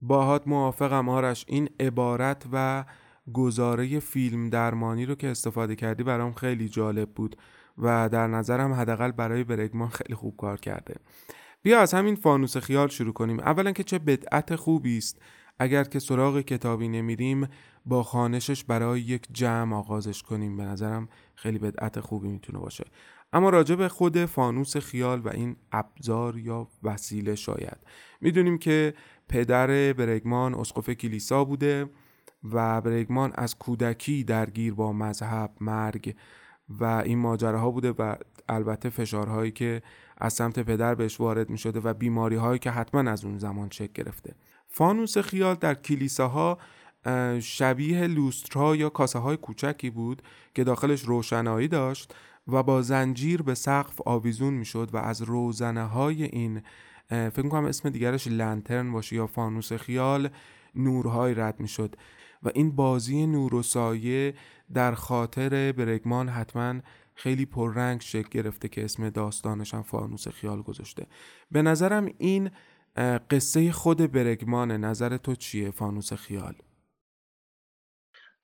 باهات 0.00 0.48
موافقم 0.48 1.08
آرش. 1.08 1.44
این 1.48 1.68
عبارت 1.80 2.44
و 2.52 2.84
گزاره 3.32 4.00
فیلم 4.00 4.50
درمانی 4.50 5.06
رو 5.06 5.14
که 5.14 5.28
استفاده 5.28 5.76
کردی 5.76 6.02
برام 6.02 6.32
خیلی 6.32 6.68
جالب 6.68 7.10
بود 7.10 7.36
و 7.78 8.08
در 8.08 8.26
نظرم 8.26 8.72
حداقل 8.72 9.10
برای 9.10 9.44
برگمان 9.44 9.88
خیلی 9.88 10.14
خوب 10.14 10.36
کار 10.36 10.60
کرده. 10.60 10.94
بیا 11.62 11.80
از 11.80 11.94
همین 11.94 12.14
فانوس 12.14 12.56
خیال 12.56 12.88
شروع 12.88 13.12
کنیم. 13.12 13.40
اولا 13.40 13.72
که 13.72 13.84
چه 13.84 13.98
بدعت 13.98 14.56
خوبی 14.56 14.98
است 14.98 15.22
اگر 15.58 15.84
که 15.84 15.98
سراغ 15.98 16.40
کتابی 16.40 16.88
نمیریم 16.88 17.48
با 17.86 18.02
خانشش 18.02 18.64
برای 18.64 19.00
یک 19.00 19.26
جمع 19.32 19.76
آغازش 19.76 20.22
کنیم. 20.22 20.56
به 20.56 20.62
نظرم 20.62 21.08
خیلی 21.34 21.58
بدعت 21.58 22.00
خوبی 22.00 22.28
می‌تونه 22.28 22.58
باشه. 22.58 22.84
اما 23.32 23.50
راجع 23.50 23.74
به 23.74 23.88
خود 23.88 24.24
فانوس 24.24 24.76
خیال 24.76 25.20
و 25.20 25.28
این 25.28 25.56
ابزار 25.72 26.38
یا 26.38 26.68
وسیله 26.82 27.34
شاید. 27.34 27.78
می‌دونیم 28.20 28.58
که 28.58 28.94
پدر 29.28 29.92
برگمان 29.92 30.54
اسقف 30.54 30.90
کلیسا 30.90 31.44
بوده 31.44 31.90
و 32.52 32.80
برگمان 32.80 33.32
از 33.34 33.58
کودکی 33.58 34.24
درگیر 34.24 34.74
با 34.74 34.92
مذهب 34.92 35.50
مرگ 35.60 36.16
و 36.68 36.84
این 36.84 37.18
ماجراها 37.18 37.70
بوده 37.70 37.90
و 37.90 38.16
البته 38.48 38.88
فشارهایی 38.88 39.50
که 39.50 39.82
از 40.18 40.32
سمت 40.32 40.58
پدر 40.58 40.94
بهش 40.94 41.20
وارد 41.20 41.50
می 41.50 41.58
شده 41.58 41.80
و 41.80 41.94
بیماری 41.94 42.36
هایی 42.36 42.58
که 42.58 42.70
حتما 42.70 43.10
از 43.10 43.24
اون 43.24 43.38
زمان 43.38 43.70
شکل 43.70 44.02
گرفته. 44.02 44.34
فانوس 44.68 45.18
خیال 45.18 45.54
در 45.54 45.74
کلیساها 45.74 46.58
شبیه 47.40 48.06
لوسترا 48.06 48.76
یا 48.76 48.88
کاسه 48.88 49.18
های 49.18 49.36
کوچکی 49.36 49.90
بود 49.90 50.22
که 50.54 50.64
داخلش 50.64 51.04
روشنایی 51.04 51.68
داشت 51.68 52.14
و 52.48 52.62
با 52.62 52.82
زنجیر 52.82 53.42
به 53.42 53.54
سقف 53.54 54.00
آویزون 54.06 54.54
می‌شد 54.54 54.88
و 54.92 54.96
از 54.96 55.22
روزنه 55.22 55.84
های 55.84 56.22
این 56.22 56.62
فکر 57.08 57.48
کنم 57.48 57.64
اسم 57.64 57.90
دیگرش 57.90 58.26
لنترن 58.26 58.92
باشه 58.92 59.16
یا 59.16 59.26
فانوس 59.26 59.72
خیال 59.72 60.28
نورهای 60.74 61.34
رد 61.34 61.60
می‌شد. 61.60 61.96
و 62.42 62.50
این 62.54 62.76
بازی 62.76 63.26
نور 63.26 63.54
و 63.54 63.62
سایه 63.62 64.34
در 64.74 64.92
خاطر 64.92 65.72
برگمان 65.72 66.28
حتما 66.28 66.74
خیلی 67.14 67.46
پررنگ 67.46 68.00
شکل 68.00 68.28
گرفته 68.28 68.68
که 68.68 68.84
اسم 68.84 69.10
داستانش 69.10 69.74
هم 69.74 69.82
فانوس 69.82 70.28
خیال 70.28 70.62
گذاشته. 70.62 71.06
به 71.50 71.62
نظرم 71.62 72.08
این 72.18 72.50
قصه 73.30 73.72
خود 73.72 74.12
برگمان 74.12 74.72
نظر 74.72 75.16
تو 75.16 75.34
چیه 75.34 75.70
فانوس 75.70 76.12
خیال؟ 76.12 76.54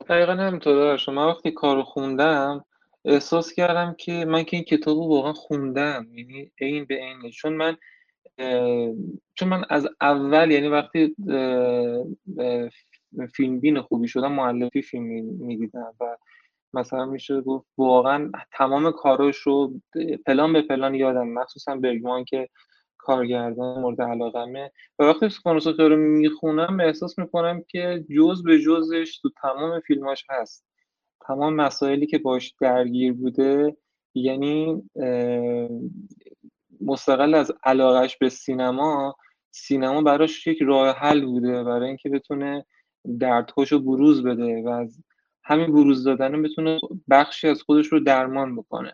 دقیقا 0.09 0.33
همینطور 0.33 0.97
شما 0.97 1.29
وقتی 1.29 1.51
کارو 1.51 1.83
خوندم 1.83 2.65
احساس 3.05 3.53
کردم 3.53 3.95
که 3.99 4.25
من 4.25 4.45
که 4.45 4.57
این 4.57 4.65
کتاب 4.65 4.97
رو 4.99 5.09
واقعا 5.09 5.33
خوندم 5.33 6.07
یعنی 6.15 6.53
این 6.61 6.85
به 6.85 6.95
عین. 6.95 7.31
چون 7.31 7.53
من 7.53 7.77
چون 9.35 9.49
من 9.49 9.65
از 9.71 9.89
اول 10.01 10.51
یعنی 10.51 10.69
وقتی 10.69 11.15
فیلم 13.35 13.61
بین 13.61 13.81
خوبی 13.81 14.09
شدم 14.09 14.33
معلفی 14.33 14.83
فیلم 14.83 15.05
می‌دیدم 15.25 15.95
و 16.01 16.17
مثلا 16.75 17.07
میشه 17.07 17.41
گفت 17.41 17.67
واقعا 17.79 18.33
تمام 18.53 18.91
کاراش 18.91 19.37
رو 19.37 19.73
پلان 20.27 20.53
به 20.53 20.63
پلان 20.63 20.95
یادم 20.95 21.29
مخصوصا 21.29 21.77
برگمان 21.77 22.25
که 22.25 22.49
کارگردان 22.99 23.81
مورد 23.81 24.03
علاقمه. 24.03 24.73
و 24.99 25.05
وقتی 25.05 25.29
سوپرانوساتور 25.29 25.91
رو 25.91 25.97
می‌خونم 25.97 26.81
احساس 26.81 27.19
می‌کنم 27.19 27.63
که 27.69 28.05
جز 28.17 28.43
به 28.43 28.59
جزش 28.59 29.19
تو 29.19 29.31
تمام 29.43 29.81
فیلماش 29.81 30.25
هست. 30.31 30.65
تمام 31.27 31.55
مسائلی 31.55 32.07
که 32.07 32.19
باش 32.19 32.55
درگیر 32.61 33.13
بوده 33.13 33.77
یعنی 34.15 34.83
مستقل 36.81 37.35
از 37.35 37.53
علاقش 37.65 38.17
به 38.17 38.29
سینما 38.29 39.17
سینما 39.51 40.03
براش 40.03 40.47
یک 40.47 40.63
راه 40.63 40.97
حل 40.97 41.25
بوده 41.25 41.65
برای 41.65 41.89
اینکه 41.89 42.09
بتونه 42.09 42.65
دردهاش 43.21 43.73
رو 43.73 43.79
بروز 43.79 44.23
بده 44.23 44.63
و 44.63 44.69
از 44.69 44.99
همین 45.45 45.73
بروز 45.73 46.05
دادن 46.05 46.43
بتونه 46.43 46.79
بخشی 47.11 47.49
از 47.49 47.63
خودش 47.63 47.87
رو 47.87 48.01
درمان 48.01 48.57
بکنه. 48.57 48.93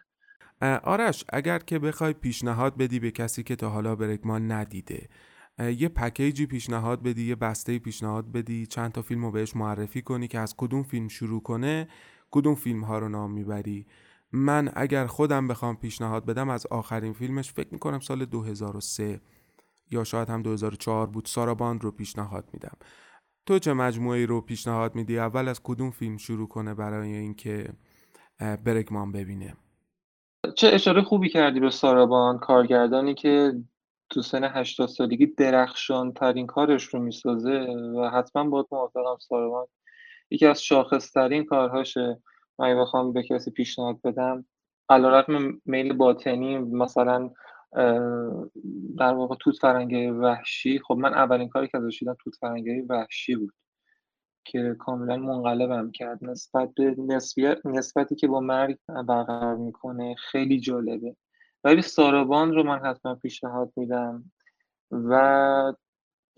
آرش 0.85 1.25
اگر 1.33 1.59
که 1.59 1.79
بخوای 1.79 2.13
پیشنهاد 2.13 2.77
بدی 2.77 3.01
به 3.01 3.11
کسی 3.11 3.43
که 3.43 3.57
تا 3.57 3.69
حالا 3.69 3.97
برگمان 3.97 4.53
ندیده 4.53 5.09
یه 5.59 5.89
پکیجی 5.89 6.47
پیشنهاد 6.47 7.03
بدی 7.03 7.29
یه 7.29 7.35
بسته 7.35 7.79
پیشنهاد 7.79 8.33
بدی 8.33 8.67
چند 8.67 8.93
تا 8.93 9.03
فیلم 9.03 9.25
رو 9.25 9.31
بهش 9.31 9.57
معرفی 9.57 10.03
کنی 10.03 10.29
که 10.29 10.39
از 10.39 10.55
کدوم 10.57 10.83
فیلم 10.83 11.09
شروع 11.09 11.43
کنه 11.43 11.89
کدوم 12.31 12.55
فیلم 12.55 12.85
ها 12.85 12.99
رو 12.99 13.09
نام 13.09 13.33
می‌بری؟ 13.33 13.87
من 14.33 14.73
اگر 14.77 15.07
خودم 15.07 15.49
بخوام 15.49 15.77
پیشنهاد 15.77 16.27
بدم 16.27 16.49
از 16.49 16.67
آخرین 16.67 17.13
فیلمش 17.13 17.53
فکر 17.53 17.69
می‌کنم 17.73 18.01
سال 18.01 18.25
2003 18.25 19.21
یا 19.91 20.05
شاید 20.05 20.29
هم 20.29 20.43
2004 20.43 21.07
بود. 21.07 21.27
ساراباند 21.27 21.85
رو 21.85 21.91
پیشنهاد 21.91 22.45
میدم. 22.53 22.77
تو 23.47 23.59
چه 23.59 23.73
مجموعه 23.73 24.27
رو 24.27 24.41
پیشنهاد 24.41 24.95
میدی؟ 24.95 25.19
اول 25.19 25.49
از 25.49 25.61
کدوم 25.63 25.91
فیلم 25.91 26.17
شروع 26.17 26.49
کنه 26.49 26.75
برای 26.75 27.17
اینکه 27.17 27.73
برگمان 28.65 29.13
ببینه؟ 29.13 29.57
چه 30.55 30.69
اشاره 30.69 31.03
خوبی 31.03 31.29
کردی 31.29 31.61
به 31.61 31.71
سارابان 31.71 32.39
کارگردانی 32.39 33.15
که 33.15 33.53
تو 34.11 34.23
سن 34.23 34.45
80 34.45 34.89
سالگی 34.89 35.27
درخشان 35.27 36.13
ترین 36.13 36.47
کارش 36.47 36.85
رو 36.85 37.01
می‌سازه 37.01 37.67
و 37.97 38.11
حتما 38.15 38.51
باید 38.51 38.67
موافقم 38.73 39.17
سارابان 39.29 39.67
یکی 40.31 40.47
از 40.47 40.63
شاخص 40.63 41.13
ترین 41.13 41.45
کارهاشه 41.45 42.23
من 42.59 42.81
بخوام 42.81 43.13
به 43.13 43.23
کسی 43.23 43.51
پیشنهاد 43.51 44.01
بدم 44.05 44.45
علیرغم 44.89 45.61
میل 45.65 45.93
باطنی 45.93 46.59
مثلا 46.59 47.31
در 48.99 49.15
واقع 49.15 49.37
توت 49.41 49.57
فرنگی 49.57 50.07
وحشی 50.07 50.79
خب 50.79 50.95
من 50.95 51.15
اولین 51.15 51.49
کاری 51.49 51.69
که 51.69 51.79
ازش 51.79 51.99
توت 51.99 52.35
فرنگی 52.41 52.81
وحشی 52.81 53.37
بود 53.37 53.53
که 54.45 54.77
کاملا 54.79 55.17
منقلبم 55.17 55.91
کرد. 55.91 56.25
نسبت 56.25 56.75
به 56.75 56.97
نسبتی 57.65 58.15
که 58.15 58.29
با 58.29 58.41
مرگ 58.41 58.79
برقرار 59.09 59.57
می‌کنه 59.57 60.15
خیلی 60.15 60.61
جالبه. 60.61 61.17
ولی 61.65 61.83
سارابان 61.83 62.55
رو 62.55 62.63
من 62.63 62.79
حتما 62.79 63.15
پیشنهاد 63.15 63.73
میدم 63.77 64.33
و 64.91 65.75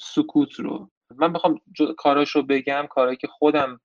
سکوت 0.01 0.53
رو. 0.55 0.91
من 1.19 1.33
بخوام 1.33 1.61
کاراش 1.99 2.31
رو 2.31 2.43
بگم 2.43 2.87
کارهایی 2.91 3.17
که 3.17 3.27
خودم 3.27 3.81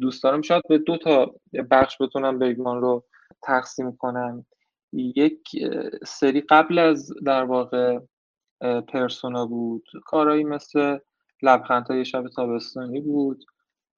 دوست 0.00 0.22
دارم. 0.22 0.42
شاید 0.42 0.62
به 0.68 0.78
دو 0.78 0.96
تا 0.96 1.34
بخش 1.70 1.96
بتونم 2.00 2.38
بگمان 2.38 2.80
رو 2.80 3.04
تقسیم 3.42 3.96
کنم. 3.96 4.46
یک 4.92 5.48
سری 6.06 6.40
قبل 6.40 6.78
از 6.78 7.12
در 7.26 7.44
واقع 7.44 7.98
پرسونا 8.88 9.46
بود. 9.46 9.84
کارهایی 10.04 10.44
مثل 10.44 10.98
لبخندهای 11.42 12.04
شب 12.04 12.28
تابستانی 12.28 13.00
بود 13.00 13.44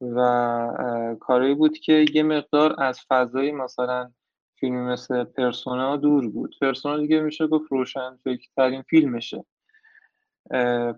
و 0.00 1.16
کارهایی 1.20 1.54
بود 1.54 1.78
که 1.78 2.04
یه 2.14 2.22
مقدار 2.22 2.74
از 2.78 3.00
فضای 3.08 3.52
مثلا 3.52 4.12
فیلمی 4.60 4.80
مثل 4.80 5.24
پرسونا 5.24 5.96
دور 5.96 6.30
بود. 6.30 6.54
پرسونا 6.60 6.98
دیگه 6.98 7.20
میشه 7.20 7.46
گفت 7.46 7.72
روشن 7.72 8.18
فکرترین 8.24 8.82
فیلمشه. 8.82 9.44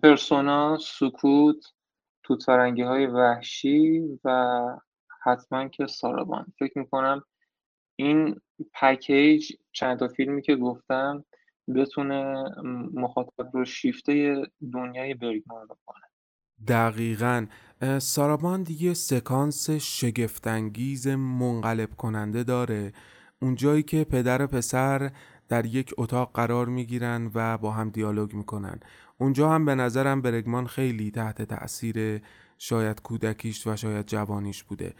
پرسونا 0.03 0.79
سکوت 0.81 1.65
توتفرنگی 2.23 2.83
های 2.83 3.07
وحشی 3.07 4.03
و 4.25 4.61
حتما 5.23 5.69
که 5.69 5.87
سارابان 5.87 6.47
فکر 6.59 6.79
می‌کنم 6.79 7.23
این 7.97 8.41
پکیج 8.75 9.53
چند 9.73 9.99
تا 9.99 10.09
فیلمی 10.09 10.43
که 10.43 10.57
گفتم 10.57 11.25
بتونه 11.75 12.45
مخاطب 12.95 13.51
رو 13.53 13.65
شیفته 13.65 14.43
دنیای 14.73 15.15
برگمان 15.15 15.67
کنه 15.87 16.07
دقیقا. 16.69 17.47
سارابان 17.99 18.63
دیگه 18.63 18.95
سکانس 18.95 19.71
شگفتانگیز 19.71 21.09
منقلب 21.09 21.97
کننده 21.97 22.45
داره 22.45 22.93
اونجایی 23.43 23.83
که 23.83 24.05
پدر 24.05 24.43
و 24.43 24.47
پسر 24.47 25.11
در 25.49 25.67
یک 25.67 25.95
اتاق 25.99 26.31
قرار 26.35 26.67
می‌گیرن 26.67 27.31
و 27.35 27.59
با 27.59 27.71
هم 27.71 27.91
دیالوگ 27.91 28.35
می‌کنن. 28.35 28.81
اونجا 29.19 29.51
هم 29.51 29.65
به 29.65 29.75
نظرم 29.75 30.23
برگمان 30.23 30.67
خیلی 30.67 31.11
تحت 31.11 31.43
تاثیر 31.43 32.23
شاید 32.59 33.03
کودکیش 33.03 33.67
و 33.67 33.77
شاید 33.77 34.07
جوانیش 34.07 34.65
بوده. 34.65 34.95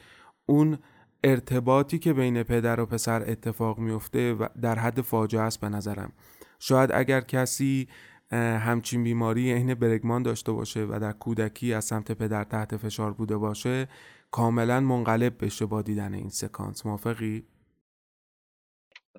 اون 0.47 0.79
ارتباطی 1.25 1.99
که 1.99 2.13
بین 2.13 2.43
پدر 2.43 2.81
و 2.81 2.87
پسر 2.87 3.31
اتفاق 3.31 3.79
میفته 3.79 4.35
و 4.35 4.49
در 4.63 4.79
حد 4.79 5.01
فاجعه 5.01 5.41
است 5.41 5.61
به 5.61 5.69
نظرم. 5.69 6.13
شاید 6.59 6.91
اگر 6.93 7.21
کسی 7.21 7.89
همچین 8.33 9.05
بیماری 9.05 9.53
عین 9.53 9.75
برگمان 9.75 10.23
داشته 10.23 10.53
باشه 10.53 10.85
و 10.85 10.99
در 11.01 11.13
کودکی 11.13 11.75
از 11.75 11.85
سمت 11.85 12.13
پدر 12.13 12.45
تحت 12.45 12.77
فشار 12.77 13.13
بوده 13.13 13.37
باشه 13.37 13.89
کاملا 14.31 14.81
منقلب 14.81 15.45
بشه 15.45 15.67
با 15.67 15.83
دیدن 15.83 16.15
این 16.15 16.29
سکانس. 16.29 16.87
موافقی؟ 16.87 17.47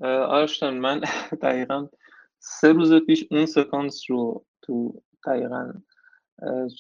آرشتان 0.01 0.77
من 0.77 1.01
دقیقا 1.41 1.87
سه 2.39 2.73
روز 2.73 2.93
پیش 2.93 3.25
اون 3.31 3.45
سکانس 3.45 4.01
رو 4.09 4.45
تو 4.67 5.01
دقیقا 5.27 5.73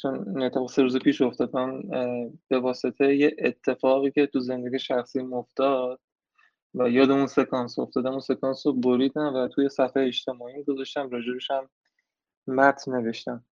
چون 0.01 0.41
اتفاق 0.41 0.69
سه 0.69 0.81
روز 0.81 0.97
پیش 0.97 1.21
افتادم 1.21 1.81
به 2.47 2.59
واسطه 2.59 3.15
یه 3.15 3.35
اتفاقی 3.39 4.11
که 4.11 4.25
تو 4.25 4.39
زندگی 4.39 4.79
شخصی 4.79 5.19
افتاد 5.19 5.99
و 6.75 6.89
یاد 6.89 7.11
اون 7.11 7.27
سکانس 7.27 7.79
افتادم 7.79 8.11
اون 8.11 8.19
سکانس 8.19 8.67
رو 8.67 8.73
بریدم 8.73 9.33
و 9.35 9.47
توی 9.47 9.69
صفحه 9.69 10.03
اجتماعی 10.03 10.63
گذاشتم 10.63 11.09
راجبش 11.09 11.51
هم 11.51 11.69
متن 12.47 12.91
نوشتم. 12.91 13.45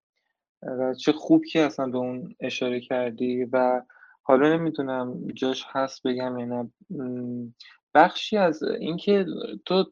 و 0.61 0.93
چه 0.93 1.11
خوب 1.11 1.45
که 1.45 1.61
اصلا 1.61 1.87
به 1.87 1.97
اون 1.97 2.35
اشاره 2.39 2.79
کردی 2.79 3.43
و 3.43 3.81
حالا 4.23 4.57
نمی‌تونم 4.57 5.27
جاش 5.27 5.65
هست 5.69 6.07
بگم 6.07 6.35
اینا 6.35 6.69
بخشی 7.93 8.37
از 8.37 8.63
اینکه 8.63 9.25
تو 9.65 9.85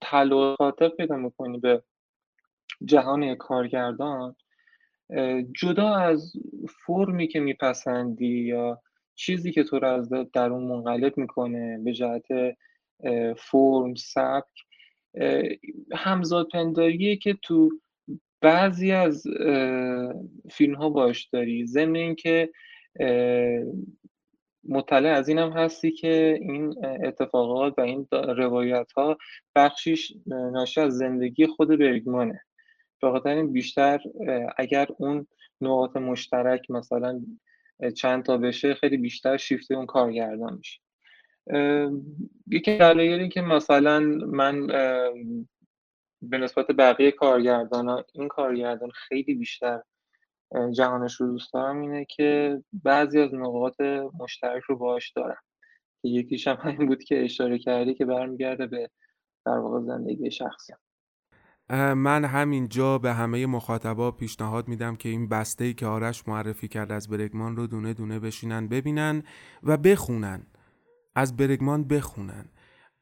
تعلق 0.00 0.56
خاطر 0.56 0.88
پیدا 0.88 1.16
می‌کنی 1.16 1.58
به 1.58 1.82
جهان 2.84 3.34
کارگردان 3.34 4.36
جدا 5.60 5.94
از 5.94 6.32
فرمی 6.86 7.28
که 7.28 7.40
میپسندی 7.40 8.44
یا 8.44 8.82
چیزی 9.14 9.52
که 9.52 9.64
تو 9.64 9.78
رو 9.78 9.88
از 9.88 10.10
درون 10.32 10.64
منقلب 10.64 11.18
می‌کنه 11.18 11.78
به 11.84 11.92
جهت 11.92 12.26
فرم 13.36 13.94
سبک 13.94 14.64
همزاد 15.94 16.48
پنداریه 16.52 17.16
که 17.16 17.34
تو 17.42 17.70
بعضی 18.40 18.92
از 18.92 19.22
فیلم 20.50 20.74
ها 20.74 20.90
باش 20.90 21.24
داری. 21.24 21.66
ضمن 21.66 21.96
اینکه 21.96 22.50
مطلع 24.68 25.08
از 25.08 25.28
اینم 25.28 25.52
هستی 25.52 25.90
که 25.90 26.38
این 26.40 26.86
اتفاقات 27.04 27.74
و 27.78 27.80
این 27.80 28.08
روایت 28.12 28.92
ها 28.92 29.18
بخشیش 29.54 30.12
ناشی 30.26 30.80
از 30.80 30.96
زندگی 30.96 31.46
خود 31.46 31.68
برگمانه 31.68 32.40
بخاطر 33.02 33.28
این 33.28 33.52
بیشتر 33.52 34.00
اگر 34.56 34.86
اون 34.98 35.26
نقاط 35.60 35.96
مشترک 35.96 36.70
مثلا 36.70 37.20
چند 37.96 38.24
تا 38.24 38.36
بشه 38.36 38.74
خیلی 38.74 38.96
بیشتر 38.96 39.36
شیفته 39.36 39.74
اون 39.74 39.86
کارگردان 39.86 40.54
میشه. 40.58 40.80
یکی 42.46 42.78
دلایلی 42.78 43.28
که 43.28 43.40
مثلا 43.40 44.00
من 44.26 44.66
به 46.22 46.38
نسبت 46.38 46.66
بقیه 46.66 47.10
کارگردان 47.10 47.88
ها 47.88 48.04
این 48.14 48.28
کارگردان 48.28 48.90
خیلی 48.90 49.34
بیشتر 49.34 49.82
جهانش 50.72 51.14
رو 51.14 51.26
دوست 51.26 51.52
دارم 51.52 51.80
اینه 51.80 52.04
که 52.04 52.62
بعضی 52.72 53.20
از 53.20 53.34
نقاط 53.34 53.80
مشترک 54.20 54.62
رو 54.62 54.76
باش 54.76 55.10
دارم. 55.10 55.42
یکیش 56.04 56.48
هم 56.48 56.56
همین 56.62 56.88
بود 56.88 57.04
که 57.04 57.24
اشاره 57.24 57.58
کردی 57.58 57.94
که 57.94 58.04
برمیگرده 58.04 58.66
به 58.66 58.90
در 59.46 59.58
واقع 59.58 59.80
زندگی 59.80 60.30
شخصی. 60.30 60.72
من 61.76 62.24
همینجا 62.24 62.98
به 62.98 63.14
همه 63.14 63.46
مخاطبا 63.46 64.10
پیشنهاد 64.10 64.68
میدم 64.68 64.96
که 64.96 65.08
این 65.08 65.28
بسته 65.28 65.64
ای 65.64 65.74
که 65.74 65.86
آرش 65.86 66.28
معرفی 66.28 66.68
کرد 66.68 66.92
از 66.92 67.08
برگمان 67.08 67.56
رو 67.56 67.66
دونه 67.66 67.94
دونه 67.94 68.18
بشینن 68.18 68.68
ببینن 68.68 69.22
و 69.62 69.76
بخونن. 69.76 70.46
از 71.14 71.36
برگمان 71.36 71.84
بخونن. 71.84 72.44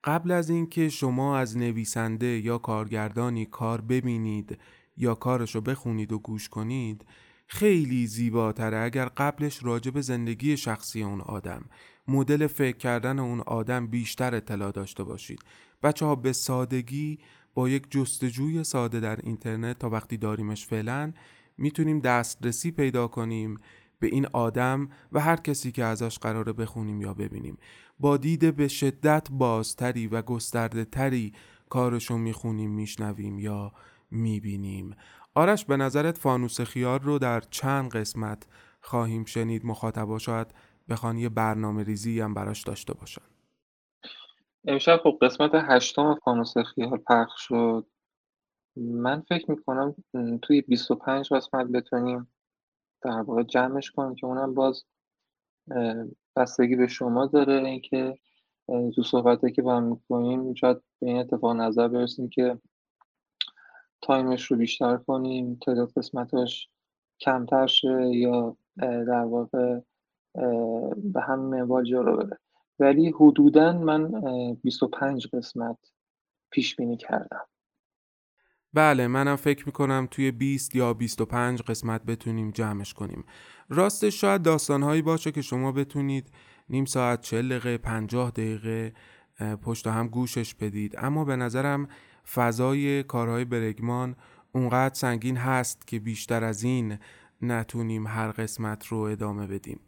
قبل 0.05 0.31
از 0.31 0.51
اینکه 0.51 0.89
شما 0.89 1.39
از 1.39 1.57
نویسنده 1.57 2.27
یا 2.27 2.59
کارگردانی 2.59 3.47
کار 3.47 3.81
ببینید 3.81 4.59
یا 4.97 5.15
کارش 5.15 5.55
رو 5.55 5.61
بخونید 5.61 6.13
و 6.13 6.19
گوش 6.19 6.49
کنید 6.49 7.05
خیلی 7.47 8.07
زیباتره 8.07 8.79
اگر 8.79 9.05
قبلش 9.05 9.65
راجع 9.65 9.91
به 9.91 10.01
زندگی 10.01 10.57
شخصی 10.57 11.03
اون 11.03 11.21
آدم 11.21 11.65
مدل 12.09 12.47
فکر 12.47 12.77
کردن 12.77 13.19
اون 13.19 13.41
آدم 13.41 13.87
بیشتر 13.87 14.35
اطلاع 14.35 14.73
داشته 14.73 15.05
باشید. 15.05 15.39
بچه 15.83 16.07
ها 16.07 16.15
به 16.15 16.33
سادگی 16.33 17.19
با 17.57 17.69
یک 17.69 17.91
جستجوی 17.91 18.65
ساده 18.65 19.01
در 19.01 19.17
اینترنت 19.23 19.79
تا 19.79 19.91
وقتی 19.91 20.17
داریمش 20.17 20.67
فعلا 20.67 21.13
می‌تونیم 21.59 22.01
دسترسی 22.01 22.71
پیدا 22.71 23.09
کنیم 23.09 23.59
به 23.99 24.07
این 24.07 24.27
آدم 24.27 24.89
و 25.13 25.21
هر 25.21 25.37
کسی 25.37 25.73
که 25.73 25.85
ازش 25.85 26.19
قراره 26.19 26.53
بخونیم 26.53 27.01
یا 27.01 27.15
ببینیم. 27.15 27.59
با 28.01 28.17
دید 28.17 28.57
به 28.57 28.69
شدت 28.69 29.29
بازتری 29.31 30.07
و 30.07 30.23
گسترده 30.23 30.85
تری 30.85 31.33
کارشو 31.69 32.19
می‌خونیم 32.19 32.71
میشنویم 32.71 33.39
یا 33.39 33.73
می‌بینیم. 34.11 34.95
آرش 35.35 35.65
به 35.65 35.77
نظرت 35.77 36.19
فانوس 36.19 36.61
خیار 36.61 37.03
رو 37.03 37.19
در 37.19 37.41
چند 37.41 37.91
قسمت 37.91 38.47
خواهیم 38.81 39.25
شنید؟ 39.25 39.67
مخاطبا 39.67 40.19
شاید 40.19 40.47
بخوان 40.89 41.19
یه 41.19 41.29
برنامه 41.29 41.83
ریزی 41.83 42.21
هم 42.21 42.35
براش 42.35 42.63
داشته 42.63 42.95
باشن. 42.95 43.36
امشب 44.69 45.01
خب 45.03 45.19
قسمت 45.23 45.51
هشتم 45.55 46.15
فانوس 46.25 46.59
خیال 46.59 46.99
پخش 46.99 47.33
شد. 47.37 47.87
من 48.77 49.21
فکر 49.21 49.51
می‌کنم 49.51 49.95
توی 50.43 50.61
25 50.61 51.33
قسمت 51.33 51.67
بتونیم 51.67 52.33
در 53.03 53.21
واقع 53.21 53.43
جمعش 53.43 53.91
کنیم 53.91 54.15
که 54.15 54.27
اونم 54.27 54.55
باز 54.55 54.85
بستگی 56.37 56.77
به 56.77 56.87
شما 56.87 57.27
داره. 57.27 57.55
اینکه 57.55 58.19
تو 58.67 59.03
صحبته 59.03 59.51
که 59.51 59.63
با 59.63 59.77
هم 59.77 59.83
می‌کنیم 59.83 60.55
شاید 60.55 60.77
به 61.01 61.07
این 61.07 61.19
اتفاق 61.19 61.57
نظر 61.57 61.89
برسیم 61.89 62.29
که 62.29 62.59
تایمش 64.03 64.51
رو 64.51 64.57
بیشتر 64.57 64.97
کنیم 64.97 65.59
تعداد 65.67 65.93
قسمتاش 65.97 66.69
کمتر 67.21 67.67
شه 67.67 68.11
یا 68.15 68.57
در 68.77 69.25
واقع 69.25 69.81
به 70.97 71.21
همین 71.23 71.47
منوال 71.47 71.85
جلو 71.85 72.17
بره. 72.17 72.39
ولی 72.79 73.11
حدودا 73.11 73.73
من 73.73 74.11
25 74.55 75.27
قسمت 75.33 75.79
پیش 76.51 76.77
بینی 76.77 76.97
کردم. 76.97 77.47
بله 78.73 79.07
منم 79.07 79.37
فکر 79.37 79.67
می‌کنم 79.67 80.09
توی 80.11 80.31
20 80.31 80.77
یا 80.77 80.95
25 80.95 81.63
قسمت 81.63 82.03
بتونیم 82.03 82.51
جمعش 82.51 82.95
کنیم. 82.95 83.25
راستش 83.69 84.21
شاید 84.21 84.43
داستانهایی 84.43 85.03
باشه 85.03 85.33
که 85.33 85.43
شما 85.43 85.73
بتونید 85.73 86.31
نیم 86.69 86.85
ساعت 86.85 87.21
40 87.21 87.49
دقیقه 87.49 87.79
50 87.79 88.31
دقیقه 88.31 88.93
پشت 89.63 89.87
هم 89.87 90.09
گوشش 90.09 90.55
بدید. 90.55 90.95
اما 90.99 91.25
به 91.25 91.37
نظرم 91.37 91.89
فضای 92.35 93.03
کارهای 93.03 93.45
برگمان 93.45 94.17
اونقدر 94.53 94.95
سنگین 94.95 95.37
هست 95.37 95.87
که 95.87 95.99
بیشتر 95.99 96.45
از 96.45 96.63
این 96.63 96.99
نتونیم 97.43 98.07
هر 98.07 98.31
قسمت 98.31 98.87
رو 98.87 98.99
ادامه 98.99 99.47
بدیم. 99.47 99.81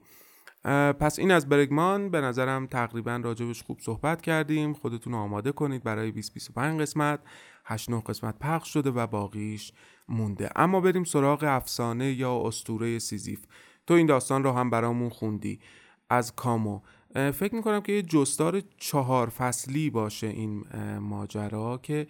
پس 1.00 1.18
این 1.18 1.30
از 1.30 1.48
برگمان. 1.48 2.11
به 2.11 2.20
نظرم 2.20 2.66
تقریبا 2.66 3.20
راجبش 3.24 3.62
خوب 3.62 3.80
صحبت 3.80 4.22
کردیم. 4.22 4.72
خودتون 4.72 5.14
آماده 5.14 5.52
کنید 5.52 5.82
برای 5.82 6.11
2025 6.11 6.80
قسمت. 6.80 7.20
8 7.64 7.90
قسمت 7.90 8.38
پخش 8.38 8.72
شده 8.72 8.90
و 8.90 9.06
باقیش 9.06 9.72
مونده. 10.09 10.50
اما 10.56 10.80
بریم 10.80 11.04
سراغ 11.04 11.44
افسانه 11.44 12.12
یا 12.12 12.42
اسطوره 12.46 12.99
سیزیف. 12.98 13.44
تو 13.86 13.94
این 13.94 14.06
داستان 14.06 14.44
رو 14.44 14.52
هم 14.52 14.70
برامون 14.70 15.09
خوندی. 15.09 15.61
از 16.11 16.34
کامو. 16.34 16.80
فکر 17.14 17.54
می‌کنم 17.54 17.80
که 17.80 17.92
یه 17.92 18.02
جستار 18.02 18.62
چهار 18.76 19.28
فصلی 19.28 19.90
باشه 19.90 20.26
این 20.26 20.64
ماجرا 20.98 21.78
که 21.82 22.06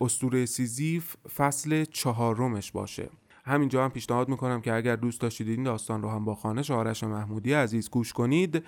اسطوره 0.00 0.46
سیزیف 0.46 1.16
فصل 1.36 1.84
چهارمش 1.84 2.72
باشه. 2.72 3.10
همینجا 3.44 3.84
هم 3.84 3.90
پیشنهاد 3.90 4.28
می‌کنم 4.28 4.60
که 4.60 4.74
اگر 4.74 4.96
دوست 4.96 5.20
داشتید 5.20 5.48
این 5.48 5.62
داستان 5.62 6.02
رو 6.02 6.08
هم 6.08 6.24
با 6.24 6.34
خوانش 6.34 6.70
آرش 6.70 7.04
محمودی 7.04 7.52
عزیز 7.52 7.90
گوش 7.90 8.12
کنید 8.12 8.64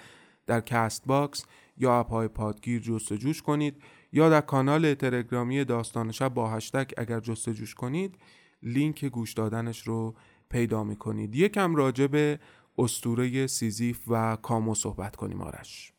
در 0.47 0.61
Castbox 0.61 1.47
یا 1.77 1.99
اپهای 1.99 2.29
پادگیر 2.29 2.81
جستجوش 2.81 3.43
کنید 3.43 3.83
یا 4.13 4.29
در 4.29 4.41
کانال 4.41 4.95
تلگرامی 4.95 5.65
داستان 5.65 6.11
شب 6.11 6.35
با 6.35 6.51
هشتگ 6.51 6.91
اگر 6.97 7.21
جستجوش 7.21 7.75
کنید 7.75 8.19
لینک 8.63 9.05
گوش 9.05 9.33
دادنش 9.33 9.81
رو 9.81 10.15
پیدا 10.51 10.85
می‌کنید. 10.85 11.35
یکم 11.35 11.77
راجع 11.77 12.07
به 12.07 12.39
اسطوره 12.79 13.47
سیزیف 13.47 14.05
و 14.09 14.37
کامو 14.37 14.75
صحبت 14.75 15.17
کنیم 15.17 15.43
آرش. 15.43 15.93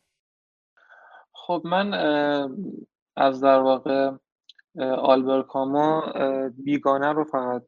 خب 1.32 1.62
من 1.64 1.94
از 3.16 3.40
در 3.40 3.58
واقع 3.58 4.10
آلبر 4.98 5.42
کامو 5.42 6.02
بیگانه 6.64 7.12
رو 7.12 7.24
فقط 7.24 7.62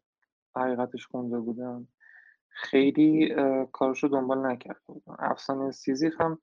حقیقتش 0.57 1.07
خونده 1.07 1.39
بودم 1.39 1.89
خیلی 2.49 3.35
کارش 3.73 4.03
رو 4.03 4.09
دنبال 4.09 4.47
نکرده 4.47 4.81
بودم. 4.87 5.17
افسانه 5.19 5.71
سیزیف 5.71 6.21
هم 6.21 6.39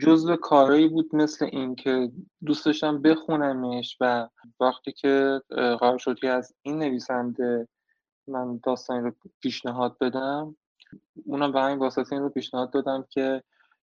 جزو 0.00 0.36
کارایی 0.36 0.88
بود 0.88 1.16
مثل 1.16 1.48
این 1.52 1.74
که 1.74 2.12
دوست 2.46 2.66
داشتم 2.66 3.02
بخونمش 3.02 3.96
و 4.00 4.28
وقتی 4.60 4.92
که 4.92 5.40
قرار 5.50 5.98
شد 5.98 6.18
که 6.18 6.28
از 6.28 6.54
این 6.62 6.78
نویسنده 6.78 7.68
من 8.26 8.60
داستانی 8.64 9.02
رو 9.02 9.12
پیشنهاد 9.40 9.98
بدم 9.98 10.56
اونم 11.24 11.52
به 11.52 11.60
همین 11.60 11.78
واسطه 11.78 12.12
این 12.12 12.22
رو 12.22 12.28
پیشنهاد 12.28 12.72
دادم 12.72 13.06
که 13.10 13.42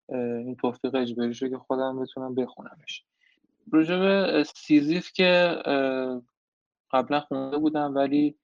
این 0.10 0.55
توفیق 0.55 0.95
اجباری 0.95 1.34
شد 1.34 1.49
که 1.49 1.57
خودم 1.57 1.99
بتونم 1.99 2.36
بخونمش. 2.36 3.05
راجع 3.71 4.15
به 4.15 4.43
سیزیف 4.43 5.14
که 5.14 5.55
قبلا 6.91 7.20
خونده 7.20 7.57
بودم 7.57 7.95
ولی 7.95 8.39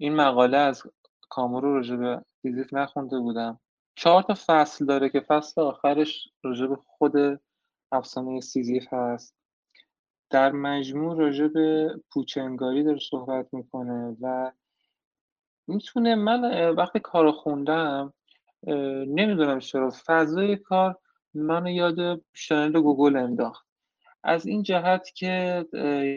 این 0.00 0.14
مقاله 0.14 0.56
از 0.56 0.82
کامو 1.28 1.59
رو 1.59 1.74
راجع 1.74 2.04
به 2.04 2.24
سیزیف 2.42 2.74
نخونده 2.74 3.18
بودم. 3.18 3.60
چهار 3.96 4.22
تا 4.22 4.34
فصل 4.46 4.84
داره 4.84 5.08
که 5.08 5.20
فصل 5.20 5.60
آخرش 5.60 6.28
راجع 6.42 6.61
به 6.61 6.74
خود 6.74 7.40
افسانه 7.92 8.40
سیزیف 8.40 8.92
هست. 8.92 9.34
در 10.30 10.52
مجموع 10.52 11.16
راجع 11.16 11.38
به 11.38 11.52
پوچ‌انگاری 12.10 12.84
داره 12.84 12.98
صحبت 13.10 13.54
می‌کنه 13.54 14.16
و 14.20 14.52
می‌تونه 15.66 16.14
من 16.14 16.70
وقتی 16.70 17.00
کار 17.00 17.30
خوندم 17.32 18.12
نمی‌دونم 19.06 19.58
چرا 19.58 19.92
فضای 20.06 20.56
کار 20.56 20.98
منو 21.34 21.68
یاد 21.68 22.24
شنل 22.34 22.80
گوگول 22.80 23.16
انداخت. 23.16 23.66
از 24.22 24.46
این 24.46 24.62
جهت 24.62 25.14
که 25.14 25.66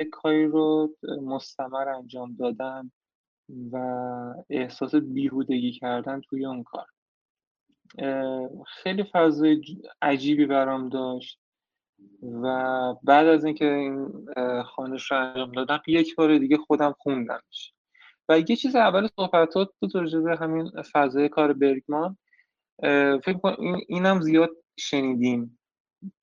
یک 0.01 0.09
کاری 0.09 0.47
رو 0.47 0.95
مستمر 1.21 1.89
انجام 1.89 2.35
دادن 2.35 2.91
و 3.71 3.77
احساس 4.49 4.95
بیهودگی 4.95 5.71
کردن 5.71 6.21
توی 6.21 6.45
اون 6.45 6.63
کار. 6.63 6.85
خیلی 8.67 9.03
فضای 9.13 9.61
عجیبی 10.01 10.45
برام 10.45 10.89
داشت 10.89 11.39
و 12.23 12.45
بعد 13.03 13.27
از 13.27 13.45
اینکه 13.45 13.65
این 13.65 14.25
خانش 14.63 15.11
رو 15.11 15.17
انجام 15.17 15.51
دادم 15.51 15.81
یک 15.87 16.15
بار 16.15 16.37
دیگه 16.37 16.57
خودم 16.57 16.95
خوندمش. 16.99 17.73
و 18.29 18.39
یه 18.39 18.55
چیز 18.55 18.75
اول 18.75 19.07
صحبتات 19.07 19.69
بود 19.79 19.95
راجع 19.95 20.43
همین 20.43 20.71
فضای 20.93 21.29
کار 21.29 21.53
برگمان. 21.53 22.17
فکر 23.23 23.33
کنم 23.33 23.55
این 23.59 23.85
اینم 23.87 24.21
زیاد 24.21 24.49
شنیدیم. 24.79 25.59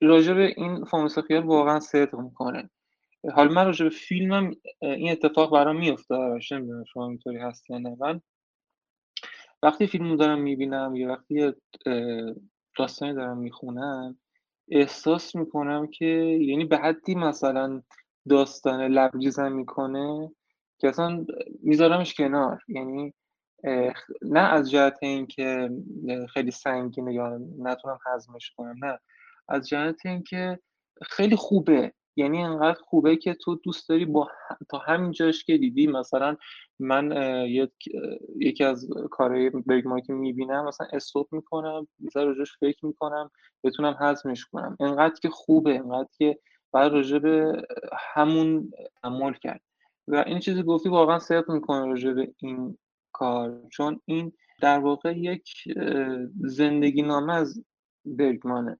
راجع 0.00 0.34
به 0.34 0.54
این 0.56 0.84
فانوس 0.84 1.18
خیال 1.18 1.44
واقعا 1.44 1.80
صدق 1.80 2.14
می‌کنه. 2.14 2.70
حالا 3.34 3.52
من 3.52 3.64
راجع 3.64 3.84
به 3.84 3.90
فیلمم 3.90 4.50
این 4.80 5.12
اتفاق 5.12 5.52
برام 5.52 5.76
میفته 5.76 6.14
نمی‌دونم 6.52 6.84
شما 6.84 7.08
اینطوری 7.08 7.38
هست 7.38 7.70
یا 7.70 7.78
نه 7.78 7.96
من 8.00 8.20
وقتی 9.62 9.86
فیلم 9.86 10.16
دارم 10.16 10.40
می‌بینم 10.40 10.96
یا 10.96 11.08
وقتی 11.08 11.52
داستانی 12.76 13.14
دارم 13.14 13.38
می‌خونم 13.38 14.18
احساس 14.70 15.36
می‌کنم 15.36 15.86
که 15.86 16.04
یعنی 16.40 16.64
به 16.64 16.78
حدی 16.78 17.14
مثلا 17.14 17.82
داستان 18.28 18.80
لبریزم 18.80 19.52
می‌کنه 19.52 20.30
که 20.78 20.88
اصلا 20.88 21.26
میذارمش 21.62 22.14
کنار. 22.14 22.58
یعنی 22.68 23.14
نه 24.22 24.40
از 24.40 24.70
جهت 24.70 24.98
اینکه 25.02 25.70
خیلی 26.32 26.50
سنگینه 26.50 27.14
یا 27.14 27.40
نتونم 27.58 27.98
هضمش 28.06 28.50
کنم 28.56 28.84
نه. 28.84 28.98
از 29.48 29.68
جهت 29.68 30.06
اینکه 30.06 30.58
خیلی 31.02 31.36
خوبه 31.36 31.92
یعنی 32.18 32.42
انقدر 32.44 32.78
خوبه 32.80 33.16
که 33.16 33.34
تو 33.34 33.54
دوست 33.54 33.88
داری 33.88 34.04
با 34.04 34.28
تا 34.70 34.78
همین 34.78 35.10
جاش 35.10 35.44
که 35.44 35.58
دیدی 35.58 35.86
مثلا 35.86 36.36
من 36.78 37.12
یک... 37.46 37.70
یکی 38.36 38.64
از 38.64 38.88
کارهای 39.10 39.50
برگ 39.50 39.84
که 40.06 40.12
می‌بینم 40.12 40.64
مثلا 40.64 40.86
استوب 40.92 41.28
می‌کنم 41.32 41.88
بیشتر 41.98 42.24
راجش 42.24 42.56
فکر 42.60 42.86
می‌کنم 42.86 43.30
بتونم 43.64 43.96
هضمش 44.00 44.44
کنم. 44.44 44.76
انقدر 44.80 45.14
که 45.22 45.28
خوبه 45.28 45.74
انقدر 45.74 46.08
که 46.18 46.38
بعد 46.72 46.92
راجع 46.92 47.18
به 47.18 47.62
همون 48.14 48.70
عمل 49.02 49.32
کرد. 49.32 49.60
و 50.08 50.24
این 50.26 50.38
چیزی 50.38 50.62
گفتی 50.62 50.88
واقعا 50.88 51.18
صدق 51.18 51.50
می‌کنه 51.50 51.86
راجع 51.86 52.12
به 52.12 52.34
این 52.38 52.78
کار. 53.12 53.60
چون 53.72 54.00
این 54.04 54.32
در 54.60 54.78
واقع 54.78 55.18
یک 55.18 55.50
زندگی 56.40 57.02
نامه 57.02 57.34
از 57.34 57.64
برگمانه 58.04 58.78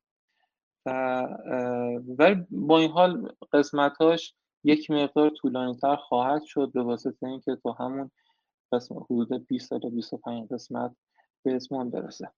و 0.88 2.02
ولی 2.18 2.46
با 2.50 2.78
این 2.78 2.90
حال 2.90 3.28
قسمتاش 3.52 4.34
یک 4.64 4.90
مقدار 4.90 5.30
طولانی 5.30 5.76
تر 5.76 5.96
خواهد 5.96 6.42
شد 6.44 6.70
به 6.74 6.82
واسطه 6.82 7.26
اینکه 7.26 7.56
تو 7.62 7.74
همون 7.78 8.10
قسمت 8.72 8.98
حدود 9.04 9.46
20 9.46 9.70
تا 9.70 9.88
25 9.88 10.48
قسمت 10.50 10.96
به 11.42 11.56
اسمون 11.56 11.90
برسه. 11.90 12.30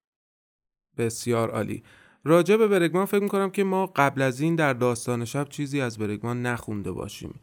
بسیار 0.98 1.50
عالی. 1.50 1.82
راجع 2.24 2.56
به 2.56 2.68
برگمان 2.68 3.04
فکر 3.04 3.22
می‌کنم 3.22 3.50
که 3.50 3.64
ما 3.64 3.86
قبل 3.86 4.22
از 4.22 4.40
این 4.40 4.56
در 4.56 4.72
داستان 4.72 5.24
شب 5.24 5.48
چیزی 5.48 5.80
از 5.80 5.98
برگمان 5.98 6.42
نخونده 6.42 6.92
باشیم. 6.92 7.40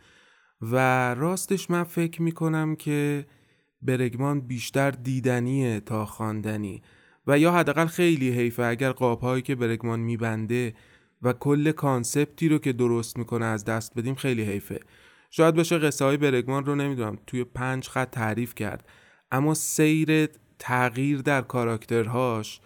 و 0.61 0.75
راستش 1.15 1.69
من 1.69 1.83
فکر 1.83 2.21
می‌کنم 2.21 2.75
که 2.75 3.25
برگمان 3.81 4.41
بیشتر 4.41 4.91
دیدنیه 4.91 5.79
تا 5.79 6.05
خواندنی. 6.05 6.81
و 7.27 7.39
یا 7.39 7.51
حداقل 7.51 7.85
خیلی 7.85 8.29
حیفه 8.31 8.63
اگر 8.63 8.91
قابهایی 8.91 9.41
که 9.41 9.55
برگمان 9.55 9.99
میبنده 9.99 10.73
و 11.21 11.33
کل 11.33 11.71
کانسپتی 11.71 12.49
رو 12.49 12.57
که 12.57 12.73
درست 12.73 13.17
می‌کنه 13.17 13.45
از 13.45 13.65
دست 13.65 13.93
بدیم 13.97 14.15
خیلی 14.15 14.43
حیفه. 14.43 14.79
شاید 15.29 15.55
باشه 15.55 15.77
قصه 15.77 16.05
های 16.05 16.17
برگمان 16.17 16.65
رو 16.65 16.75
نمی‌دونم 16.75 17.17
توی 17.27 17.43
پنج 17.43 17.87
خط 17.87 18.09
تعریف 18.09 18.55
کرد. 18.55 18.89
اما 19.31 19.53
سیر 19.53 20.29
تغییر 20.59 21.21
در 21.21 21.41
کاراکترهاش 21.41 22.61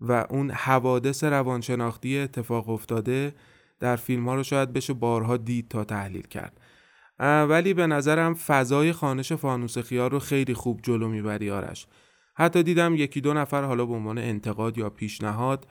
و 0.00 0.26
اون 0.30 0.50
حوادث 0.50 1.24
روانشناختی 1.24 2.18
اتفاق 2.18 2.68
افتاده 2.68 3.34
در 3.80 3.96
فیلم 3.96 4.28
ها 4.28 4.34
رو 4.34 4.42
شاید 4.42 4.72
بشه 4.72 4.92
بارها 4.92 5.36
دید 5.36 5.68
تا 5.68 5.84
تحلیل 5.84 6.26
کرد. 6.26 6.60
ولی 7.20 7.74
به 7.74 7.86
نظرم 7.86 8.34
فضای 8.34 8.92
خانش 8.92 9.32
فانوس 9.32 9.78
خیار 9.78 10.10
رو 10.10 10.18
خیلی 10.18 10.54
خوب 10.54 10.80
جلو 10.82 11.08
می‌بری 11.08 11.50
آرش. 11.50 11.86
حتی 12.34 12.62
دیدم 12.62 12.94
یکی 12.94 13.20
دو 13.20 13.34
نفر 13.34 13.62
حالا 13.62 13.86
به 13.86 13.94
عنوان 13.94 14.18
انتقاد 14.18 14.78
یا 14.78 14.90
پیشنهاد 14.90 15.66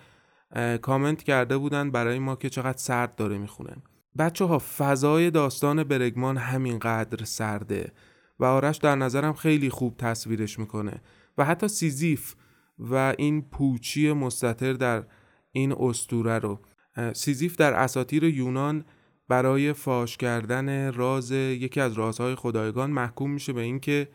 کامنت 0.82 1.24
کرده 1.24 1.58
بودن 1.58 1.92
برای 1.92 2.20
ما 2.20 2.36
که 2.36 2.50
چقدر 2.50 2.78
سرد 2.78 3.16
داره 3.16 3.38
می‌خونه. 3.38 3.76
بچه 4.18 4.46
ها 4.46 4.62
فضای 4.78 5.32
داستان 5.32 5.84
برگمان 5.84 6.38
همینقدر 6.38 7.26
سرده 7.26 7.92
و 8.40 8.46
آرش 8.46 8.78
در 8.78 8.96
نظرم 8.96 9.34
خیلی 9.34 9.70
خوب 9.70 9.98
تصویرش 9.98 10.60
می‌کنه 10.60 11.02
و 11.38 11.46
حتی 11.46 11.68
سیزیف 11.68 12.36
و 12.80 13.16
این 13.18 13.42
پوچی 13.42 14.14
مستطر 14.14 14.74
در 14.74 15.04
این 15.52 15.72
اسطوره 15.80 16.40
رو. 16.40 16.60
سیزیف 17.14 17.56
در 17.56 17.74
اساطیر 17.74 18.24
یونان 18.24 18.86
برای 19.28 19.74
فاش 19.74 20.18
کردن 20.18 20.94
راز 20.94 21.32
یکی 21.32 21.82
از 21.82 21.94
رازهای 21.94 22.36
خدایگان 22.36 22.92
محکوم 22.92 23.32
میشه 23.32 23.54
به 23.54 23.62
اینکه 23.62 24.08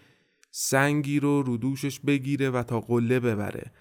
سنگی 0.50 1.20
رو 1.20 1.42
رو 1.42 1.56
دوشش 1.56 2.00
بگیره 2.00 2.50
و 2.50 2.62
تا 2.62 2.80
قله 2.80 3.20
ببره. 3.20 3.72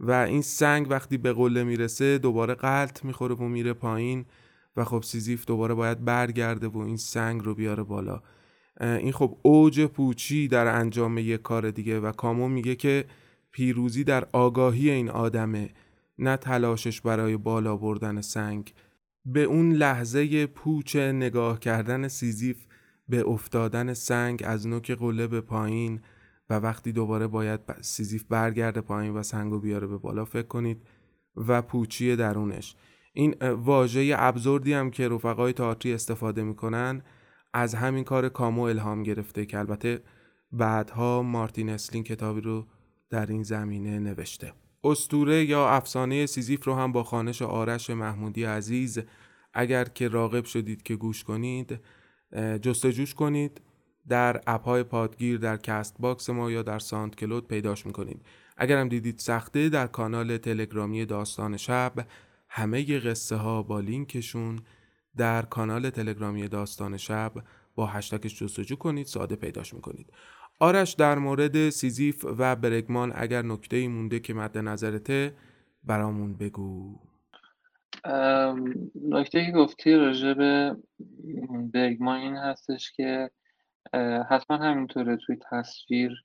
و 0.00 0.10
این 0.12 0.42
سنگ 0.42 0.86
وقتی 0.90 1.18
به 1.18 1.32
قله 1.32 1.64
می‌رسه 1.64 2.18
دوباره 2.18 2.54
غلت 2.54 3.04
می‌خوره 3.04 3.34
و 3.34 3.42
میره 3.42 3.72
پایین 3.72 4.24
و 4.76 4.84
خب 4.84 5.02
سیزیف 5.02 5.44
دوباره 5.46 5.74
باید 5.74 6.04
برگرده 6.04 6.68
و 6.68 6.78
این 6.78 6.96
سنگ 6.96 7.44
رو 7.44 7.54
بیاره 7.54 7.82
بالا. 7.82 8.22
این 8.80 9.12
خب 9.12 9.38
اوج 9.42 9.86
پوچی 9.86 10.48
در 10.48 10.66
انجام 10.66 11.18
یک 11.18 11.42
کار 11.42 11.70
دیگه 11.70 12.00
و 12.00 12.12
کامو 12.12 12.48
میگه 12.48 12.74
که 12.74 13.04
پیروزی 13.50 14.04
در 14.04 14.26
آگاهی 14.32 14.90
این 14.90 15.10
آدمه 15.10 15.70
نه 16.18 16.36
تلاشش 16.36 17.00
برای 17.00 17.36
بالا 17.36 17.76
بردن 17.76 18.20
سنگ. 18.20 18.74
به 19.24 19.42
اون 19.42 19.72
لحظه 19.72 20.46
پوچ 20.46 20.96
نگاه 20.96 21.60
کردن 21.60 22.08
سیزیف 22.08 22.66
به 23.08 23.28
افتادن 23.28 23.94
سنگ 23.94 24.42
از 24.46 24.66
نوک 24.66 24.90
قله 24.90 25.26
به 25.26 25.40
پایین 25.40 26.00
و 26.50 26.54
وقتی 26.54 26.92
دوباره 26.92 27.26
باید 27.26 27.60
سیزیف 27.80 28.24
برگرده 28.28 28.80
پایین 28.80 29.14
و 29.14 29.22
سنگو 29.22 29.58
بیاره 29.58 29.86
به 29.86 29.98
بالا 29.98 30.24
فکر 30.24 30.46
کنید. 30.46 30.82
و 31.36 31.62
پوچی 31.62 32.16
درونش. 32.16 32.76
این 33.12 33.34
واژه 33.42 34.14
ابزوردی 34.18 34.72
هم 34.72 34.90
که 34.90 35.08
رفقای 35.08 35.52
تئاتری 35.52 35.94
استفاده 35.94 36.42
می‌کنن 36.42 37.02
از 37.54 37.74
همین 37.74 38.04
کار 38.04 38.28
کامو 38.28 38.62
الهام 38.62 39.02
گرفته 39.02 39.46
که 39.46 39.58
البته 39.58 40.02
بعدها 40.52 41.22
مارتین 41.22 41.68
اسلین 41.68 42.04
کتابی 42.04 42.40
رو 42.40 42.66
در 43.10 43.26
این 43.26 43.42
زمینه 43.42 43.98
نوشته. 43.98 44.52
اسطوره 44.84 45.44
یا 45.44 45.68
افسانه 45.68 46.26
سیزیف 46.26 46.64
رو 46.64 46.74
هم 46.74 46.92
با 46.92 47.02
خوانش 47.02 47.42
آرش 47.42 47.90
محمودی 47.90 48.44
عزیز 48.44 48.98
اگر 49.54 49.84
که 49.84 50.08
راغب 50.08 50.44
شدید 50.44 50.82
که 50.82 50.96
گوش 50.96 51.24
کنید 51.24 51.80
جستجوش 52.62 53.14
کنید. 53.14 53.60
در 54.08 54.40
اپهای 54.46 54.82
پادگیر 54.82 55.38
در 55.38 55.56
Castbox 55.56 56.30
ما 56.30 56.50
یا 56.50 56.62
در 56.62 56.78
SoundCloud 56.78 57.48
پیداش 57.48 57.86
می‌کنید 57.86 58.22
اگر 58.56 58.78
هم 58.78 58.88
دیدید 58.88 59.18
سخته 59.18 59.68
در 59.68 59.86
کانال 59.86 60.36
تلگرامی 60.36 61.06
داستان 61.06 61.56
شب 61.56 61.92
همه 62.48 62.98
قصه 62.98 63.36
ها 63.36 63.62
با 63.62 63.80
لینکشون 63.80 64.58
در 65.16 65.42
کانال 65.42 65.90
تلگرامی 65.90 66.48
داستان 66.48 66.96
شب 66.96 67.32
با 67.74 67.86
هشتگش 67.86 68.38
جستجو 68.38 68.76
کنید 68.76 69.06
ساده 69.06 69.36
پیداش 69.36 69.74
می‌کنید. 69.74 70.12
آرش 70.60 70.92
در 70.92 71.18
مورد 71.18 71.70
سیزیف 71.70 72.24
و 72.38 72.56
برگمان 72.56 73.12
اگر 73.14 73.42
نکته 73.42 73.76
ای 73.76 73.88
مونده 73.88 74.20
که 74.20 74.34
مد 74.34 74.58
نظرته 74.58 75.34
برامون 75.84 76.36
بگو. 76.36 76.98
نکته 79.08 79.46
که 79.46 79.52
گفتی 79.52 79.94
راجع 79.94 80.34
برگمان 81.72 82.20
این 82.20 82.36
هستش 82.36 82.92
که 82.92 83.30
حتما 84.28 84.56
همینطوره 84.56 85.16
توی 85.16 85.36
تصویر 85.50 86.24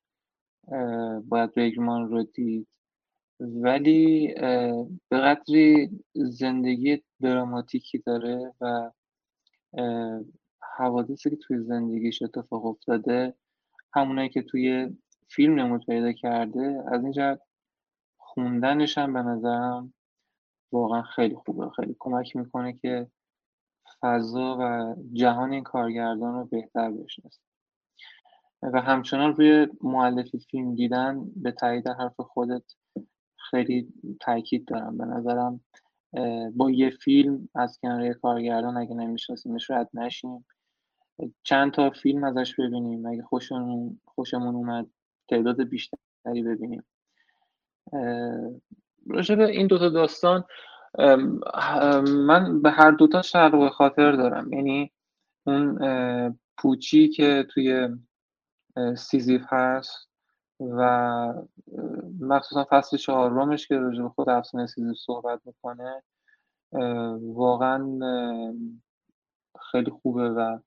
باید 1.23 1.53
برگمان 1.53 2.09
رو 2.09 2.23
دید. 2.23 2.67
ولی 3.39 4.33
به 5.09 5.17
قدری 5.17 5.89
زندگی 6.15 7.03
دراماتیکی 7.21 7.97
داره 7.97 8.53
و 8.61 8.91
حوادثی 10.77 11.29
که 11.29 11.35
توی 11.35 11.63
زندگیش 11.63 12.21
اتفاق 12.21 12.65
افتاده 12.65 13.33
همونایی 13.93 14.29
که 14.29 14.41
توی 14.41 14.97
فیلم 15.29 15.59
نمود 15.59 15.85
پیدا 15.85 16.11
کرده 16.11 16.83
از 16.91 17.03
این 17.03 17.11
جهت 17.11 17.41
خوندنش 18.17 18.97
هم 18.97 19.13
به 19.13 19.21
نظرم 19.21 19.93
واقعا 20.71 21.01
خیلی 21.01 21.35
خوبه. 21.35 21.69
خیلی 21.69 21.95
کمک 21.99 22.35
می‌کنه 22.35 22.73
که 22.73 23.07
فضا 24.01 24.57
و 24.59 24.95
جهان 25.13 25.51
این 25.53 25.63
کارگردان 25.63 26.33
رو 26.33 26.45
بهتر 26.45 26.91
بشناسه. 26.91 27.46
و 28.63 28.81
همچنان 28.81 29.35
روی 29.35 29.67
معلف 29.81 30.35
فیلم 30.35 30.75
دیدن 30.75 31.25
به 31.35 31.51
تایید 31.51 31.87
حرف 31.87 32.19
خودت 32.19 32.63
خیلی 33.49 33.93
تاکید 34.19 34.65
دارم. 34.65 34.97
به 34.97 35.05
نظرم 35.05 35.61
با 36.55 36.71
یه 36.71 36.89
فیلم 36.89 37.49
از 37.55 37.79
کنار 37.81 38.13
کارگردان 38.13 38.77
اگه 38.77 38.95
نمیشناسیمش 38.95 39.71
رد 39.71 39.89
نشیم. 39.93 40.45
چند 41.43 41.71
تا 41.71 41.89
فیلم 41.89 42.23
ازش 42.23 42.55
ببینیم. 42.59 43.05
اگه 43.05 43.23
خوشمون 43.23 43.99
خوشمون 44.05 44.55
اومد 44.55 44.87
تعداد 45.29 45.63
بیشتری 45.63 46.43
ببینیم. 46.43 46.83
راجع 49.07 49.35
به 49.35 49.45
این 49.49 49.67
دوتا 49.67 49.89
داستان 49.89 50.43
من 52.07 52.61
به 52.61 52.71
هر 52.71 52.91
دوتا 52.91 53.21
شرق 53.21 53.69
خاطر 53.69 54.11
دارم. 54.11 54.53
یعنی 54.53 54.91
اون 55.45 56.39
پوچی 56.57 57.09
که 57.09 57.47
توی 57.49 57.87
سیزیف 58.97 59.41
هست 59.49 60.09
و 60.59 61.33
مخصوصا 62.19 62.67
فصل 62.69 62.97
چهارمش 62.97 63.67
که 63.67 63.77
راجع 63.77 64.07
خود 64.07 64.29
افسانه 64.29 64.67
سیزیف 64.67 64.97
صحبت 64.97 65.41
می‌کنه 65.45 66.03
واقعا 67.21 67.99
خیلی 69.71 69.91
خوبه 69.91 70.29
و 70.29 70.59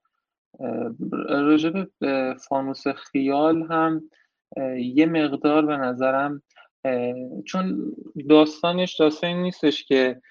راجع 1.28 1.70
به 1.98 2.36
فانوس 2.48 2.88
خیال 2.88 3.62
هم 3.62 4.10
یه 4.76 5.06
مقدار 5.06 5.66
به 5.66 5.76
نظرم 5.76 6.42
چون 7.44 7.92
داستانش 8.28 8.96
داستانی 8.96 9.42
نیستش 9.42 9.84
که 9.84 10.22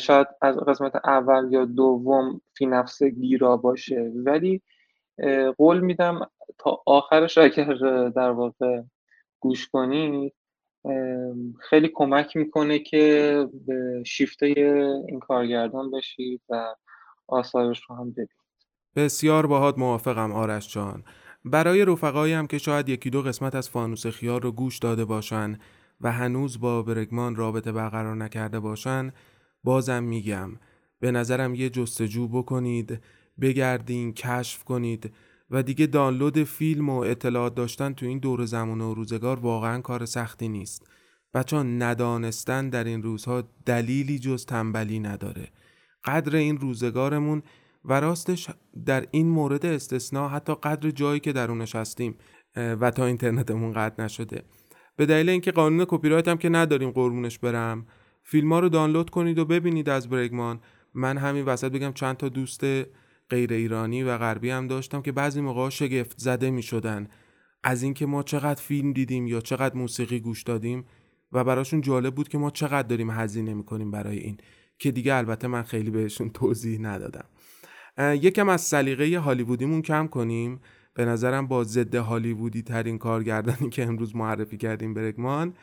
شاید 0.00 0.26
از 0.42 0.56
قسمت 0.56 0.96
اول 1.04 1.52
یا 1.52 1.64
دوم 1.64 2.40
فی 2.54 2.66
نفس 2.66 3.02
گیرا 3.02 3.56
باشه 3.56 4.12
ولی 4.14 4.62
قول 5.58 5.80
میدم 5.80 6.30
تا 6.58 6.82
آخرش 6.86 7.38
اگر 7.38 7.74
در 8.08 8.30
واقع 8.30 8.82
گوش 9.40 9.68
کنید 9.68 10.34
خیلی 11.60 11.90
کمک 11.94 12.36
می‌کنه 12.36 12.78
که 12.78 13.48
به 13.66 14.02
شیفته 14.06 14.46
این 15.08 15.20
کارگردان 15.20 15.90
بشید 15.90 16.42
و 16.48 16.74
آثارش 17.28 17.82
رو 17.88 17.96
هم 17.96 18.10
ببینید 18.10 18.30
بسیار 18.96 19.46
باهات 19.46 19.78
موافقم 19.78 20.32
آرش 20.32 20.72
جان. 20.72 21.04
برای 21.44 21.84
رفقایی 21.84 22.32
هم 22.32 22.46
که 22.46 22.58
شاید 22.58 22.88
یکی 22.88 23.10
دو 23.10 23.22
قسمت 23.22 23.54
از 23.54 23.70
فانوس 23.70 24.06
خیار 24.06 24.42
رو 24.42 24.52
گوش 24.52 24.78
داده 24.78 25.04
باشن 25.04 25.58
و 26.00 26.12
هنوز 26.12 26.60
با 26.60 26.82
برگمان 26.82 27.36
رابطه 27.36 27.72
برقرار 27.72 28.16
نکرده 28.16 28.60
باشن 28.60 29.12
بازم 29.64 30.02
میگم. 30.02 30.50
به 31.00 31.10
نظرم 31.10 31.54
یه 31.54 31.70
جستجو 31.70 32.28
بکنید 32.28 33.00
بگردین 33.40 34.14
کشف 34.14 34.64
کنید. 34.64 35.14
و 35.50 35.62
دیگه 35.62 35.86
دانلود 35.86 36.42
فیلم 36.42 36.88
و 36.88 36.98
اطلاعات 36.98 37.54
داشتن 37.54 37.92
تو 37.92 38.06
این 38.06 38.18
دور 38.18 38.44
زمان 38.44 38.80
و 38.80 38.94
روزگار 38.94 39.40
واقعا 39.40 39.80
کار 39.80 40.04
سختی 40.04 40.48
نیست. 40.48 40.86
بچه 41.34 41.56
ندانستن 41.56 42.68
در 42.68 42.84
این 42.84 43.02
روزها 43.02 43.42
دلیلی 43.66 44.18
جز 44.18 44.46
تنبلی 44.46 45.00
نداره. 45.00 45.48
قدر 46.04 46.36
این 46.36 46.58
روزگارمون 46.58 47.42
و 47.84 48.00
راستش 48.00 48.50
در 48.86 49.06
این 49.10 49.28
مورد 49.28 49.66
استثناء 49.66 50.28
حتی 50.28 50.54
قدر 50.54 50.90
جایی 50.90 51.20
که 51.20 51.32
درونش 51.32 51.76
هستیم 51.76 52.14
و 52.56 52.90
تا 52.90 53.06
اینترنتمون 53.06 53.72
قطع 53.72 54.04
نشده. 54.04 54.42
به 54.96 55.06
دلیل 55.06 55.28
اینکه 55.28 55.52
قانون 55.52 55.84
کپی 55.88 56.08
رایت 56.08 56.28
هم 56.28 56.36
که 56.36 56.48
نداریم 56.48 56.90
قربونش 56.90 57.38
برم 57.38 57.86
فیلم 58.22 58.52
ها 58.52 58.60
رو 58.60 58.68
دانلود 58.68 59.10
کنید 59.10 59.38
و 59.38 59.44
ببینید 59.44 59.88
از 59.88 60.08
برگمان 60.08 60.60
من 60.94 61.18
همین 61.18 61.44
وسط 61.44 61.72
بگم 61.72 61.92
چند 61.92 62.16
تا 62.16 62.28
دوست 62.28 62.64
غیر 63.30 63.52
ایرانی 63.52 64.02
و 64.02 64.18
غربی 64.18 64.50
هم 64.50 64.66
داشتم 64.66 65.02
که 65.02 65.12
بعضی 65.12 65.40
موقع 65.40 65.68
شگفت 65.68 66.18
زده 66.18 66.50
می 66.50 66.62
شدن 66.62 67.08
از 67.64 67.82
اینکه 67.82 68.06
ما 68.06 68.22
چقدر 68.22 68.62
فیلم 68.62 68.92
دیدیم 68.92 69.26
یا 69.26 69.40
چقدر 69.40 69.74
موسیقی 69.74 70.20
گوش 70.20 70.42
دادیم 70.42 70.84
و 71.32 71.44
براشون 71.44 71.80
جالب 71.80 72.14
بود 72.14 72.28
که 72.28 72.38
ما 72.38 72.50
چقدر 72.50 72.88
داریم 72.88 73.10
هزینه 73.10 73.54
می‌کنیم 73.54 73.90
برای 73.90 74.18
این 74.18 74.36
که 74.78 74.90
دیگه 74.90 75.14
البته 75.14 75.48
من 75.48 75.62
خیلی 75.62 75.90
بهشون 75.90 76.30
توضیح 76.30 76.80
ندادم. 76.80 77.24
یکم 77.98 78.48
از 78.48 78.60
سلیقه 78.60 79.18
هالیوودیمون 79.18 79.82
کم 79.82 80.06
کنیم. 80.06 80.60
به 80.94 81.04
نظرم 81.04 81.46
با 81.46 81.64
ضد 81.64 81.94
هالیوودی 81.94 82.62
ترین 82.62 82.98
کارگردانی 82.98 83.70
که 83.70 83.86
امروز 83.86 84.16
معرفی 84.16 84.56
کردیم 84.56 84.94
برگمان. 84.94 85.54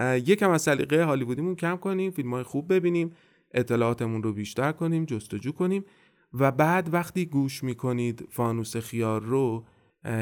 یکم 0.00 0.50
از 0.50 0.62
سلیقه 0.62 1.04
هالیوودیمون 1.04 1.56
کم 1.56 1.76
کنیم 1.76 2.10
فیلم 2.10 2.34
های 2.34 2.42
خوب 2.42 2.72
ببینیم 2.72 3.12
اطلاعاتمون 3.54 4.22
رو 4.22 4.32
بیشتر 4.32 4.72
کنیم 4.72 5.04
جستجو 5.04 5.52
کنیم. 5.52 5.84
و 6.32 6.52
بعد 6.52 6.94
وقتی 6.94 7.26
گوش 7.26 7.64
می‌کنید 7.64 8.28
فانوس 8.30 8.76
خیار 8.76 9.22
رو 9.22 9.64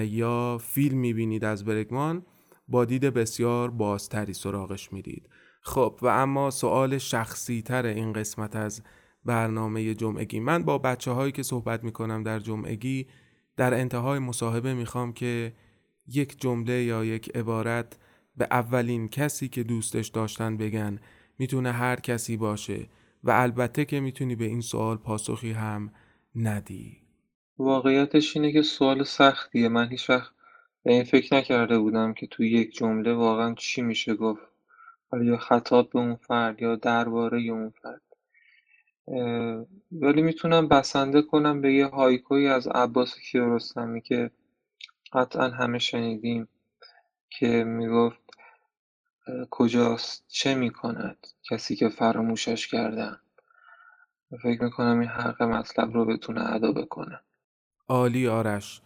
یا 0.02 0.58
فیلم 0.62 0.98
می‌بینید 0.98 1.44
از 1.44 1.64
برگمان 1.64 2.22
با 2.68 2.84
دید 2.84 3.04
بسیار 3.04 3.70
بازتری 3.70 4.32
سراغش 4.32 4.92
می‌دید 4.92 5.28
خب 5.60 5.98
و 6.02 6.06
اما 6.06 6.50
سوال 6.50 6.98
شخصی 6.98 7.62
تر 7.62 7.86
این 7.86 8.12
قسمت 8.12 8.56
از 8.56 8.82
برنامه 9.24 9.94
جمعگی. 9.94 10.40
من 10.40 10.62
با 10.62 10.78
بچه 10.78 11.10
هایی 11.10 11.32
که 11.32 11.42
صحبت 11.42 11.84
می‌کنم 11.84 12.22
در 12.22 12.38
جمعگی 12.38 13.06
در 13.56 13.74
انتهای 13.74 14.18
مصاحبه 14.18 14.74
می‌خوام 14.74 15.12
که 15.12 15.52
یک 16.06 16.40
جمله 16.40 16.82
یا 16.82 17.04
یک 17.04 17.36
عبارت 17.36 17.98
به 18.36 18.48
اولین 18.50 19.08
کسی 19.08 19.48
که 19.48 19.62
دوستش 19.62 20.08
داشتن 20.08 20.56
بگن. 20.56 20.98
می‌تونه 21.38 21.72
هر 21.72 21.96
کسی 21.96 22.36
باشه. 22.36 22.88
و 23.26 23.30
البته 23.30 23.84
که 23.84 24.00
می‌تونی 24.00 24.36
به 24.36 24.44
این 24.44 24.60
سوال 24.60 24.96
پاسخی 24.96 25.52
هم 25.52 25.92
ندی. 26.34 26.96
واقعیتش 27.58 28.36
اینه 28.36 28.52
که 28.52 28.62
سوال 28.62 29.04
سختیه. 29.04 29.68
من 29.68 29.88
هیچ 29.88 30.10
وقت 30.10 30.32
به 30.82 30.92
این 30.92 31.04
فکر 31.04 31.36
نکرده 31.36 31.78
بودم 31.78 32.14
که 32.14 32.26
توی 32.26 32.50
یک 32.50 32.74
جمله 32.74 33.14
واقعا 33.14 33.54
چی 33.54 33.82
میشه 33.82 34.14
گفت. 34.14 34.42
یا 35.22 35.36
خطاب 35.36 35.90
به 35.90 35.98
اون 35.98 36.16
فرد 36.16 36.62
یا 36.62 36.76
درباره 36.76 37.40
اون 37.40 37.72
فرد. 37.82 38.02
ولی 39.92 40.22
می‌تونم 40.22 40.68
بسنده 40.68 41.22
کنم 41.22 41.60
به 41.60 41.74
یه 41.74 41.86
هایکوی 41.86 42.48
از 42.48 42.68
عباس 42.68 43.18
کیارستمی 43.18 44.00
که 44.00 44.30
قطعا 45.12 45.48
همه 45.48 45.78
شنیدیم 45.78 46.48
که 47.30 47.64
می‌گفت 47.64 48.25
کجاست؟ 49.50 50.24
چه 50.28 50.54
می‌کند؟ 50.54 51.26
کسی 51.50 51.76
که 51.76 51.88
فراموشش 51.88 52.68
کردن 52.68 53.16
فکر 54.42 54.64
می‌کنم 54.64 54.98
این 55.00 55.08
حق 55.08 55.42
مطلب 55.42 55.92
رو 55.92 56.04
بتونه 56.04 56.52
ادا 56.54 56.72
بکنه. 56.72 57.20
عالی 57.88 58.28
آرش. 58.28 58.80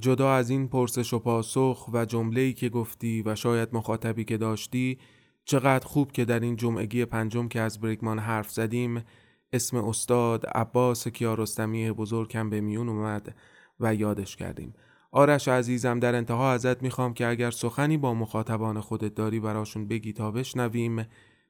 جدا 0.00 0.34
از 0.34 0.50
این 0.50 0.68
پرسش 0.68 1.12
و 1.12 1.18
پاسخ 1.18 1.88
و 1.92 2.04
جمله‌ای 2.04 2.52
که 2.52 2.68
گفتی 2.68 3.22
و 3.22 3.34
شاید 3.34 3.68
مخاطبی 3.72 4.24
که 4.24 4.36
داشتی 4.36 4.98
چقدر 5.44 5.86
خوب 5.86 6.12
که 6.12 6.24
در 6.24 6.40
این 6.40 6.56
جمعگی 6.56 7.04
پنجم 7.04 7.48
که 7.48 7.60
از 7.60 7.80
بریگمان 7.80 8.18
حرف 8.18 8.50
زدیم 8.50 9.04
اسم 9.52 9.76
استاد 9.76 10.46
عباس 10.46 11.08
کیارستمی 11.08 11.92
بزرگم 11.92 12.50
به 12.50 12.60
میون 12.60 12.88
اومد 12.88 13.34
و 13.80 13.94
یادش 13.94 14.36
کردیم. 14.36 14.74
آرش 15.12 15.48
عزیزم 15.48 15.98
در 15.98 16.14
انتها 16.14 16.52
ازت 16.52 16.82
می‌خوام 16.82 17.14
که 17.14 17.26
اگر 17.26 17.50
سخنی 17.50 17.96
با 17.96 18.14
مخاطبان 18.14 18.80
خودت 18.80 19.14
داری 19.14 19.40
براشون 19.40 19.88
بگی 19.88 20.12
تا 20.12 20.30
بشنویم 20.30 21.06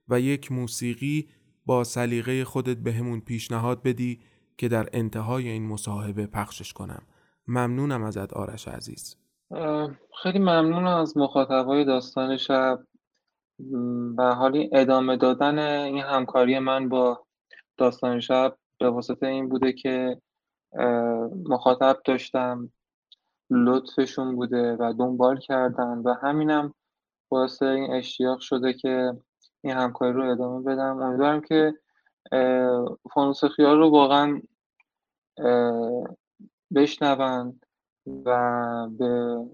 و 0.08 0.20
یک 0.20 0.52
موسیقی 0.52 1.28
با 1.66 1.84
سلیقه 1.84 2.44
خودت 2.44 2.76
بهمون 2.76 3.20
پیشنهاد 3.20 3.82
بدی 3.82 4.20
که 4.58 4.68
در 4.68 4.88
انتهای 4.92 5.48
این 5.48 5.68
مصاحبه 5.68 6.26
پخشش 6.26 6.72
کنم. 6.72 7.02
ممنونم 7.48 8.02
ازت 8.02 8.32
آرش 8.32 8.68
عزیز. 8.68 9.16
خیلی 10.22 10.38
ممنونم 10.38 10.86
از 10.86 11.16
مخاطبای 11.16 11.84
داستان 11.84 12.36
شب. 12.36 12.78
و 14.18 14.34
حالی 14.34 14.70
ادامه 14.72 15.16
دادن 15.16 15.58
این 15.58 15.98
همکاری 15.98 16.58
من 16.58 16.88
با 16.88 17.26
داستان 17.76 18.20
شب 18.20 18.56
به 18.78 18.90
واسطه 18.90 19.26
این 19.26 19.48
بوده 19.48 19.72
که 19.72 20.20
مخاطب 21.48 21.96
داشتم. 22.04 22.70
لطفشون 23.50 24.36
بوده 24.36 24.76
و 24.80 24.94
دنبال 24.98 25.40
کردن 25.40 25.98
و 25.98 26.14
همینم 26.22 26.74
باعث 27.28 27.62
این 27.62 27.92
اشتیاق 27.92 28.40
شده 28.40 28.72
که 28.72 29.12
این 29.60 29.74
همکاری 29.74 30.12
رو 30.12 30.30
ادامه 30.30 30.62
بدم. 30.62 31.02
امیدوارم 31.02 31.40
که 31.40 31.74
فانوس 33.14 33.44
خیال 33.44 33.78
رو 33.78 33.90
واقعا 33.90 34.42
بشنون 36.74 37.60
و 38.24 38.88
به 38.98 39.44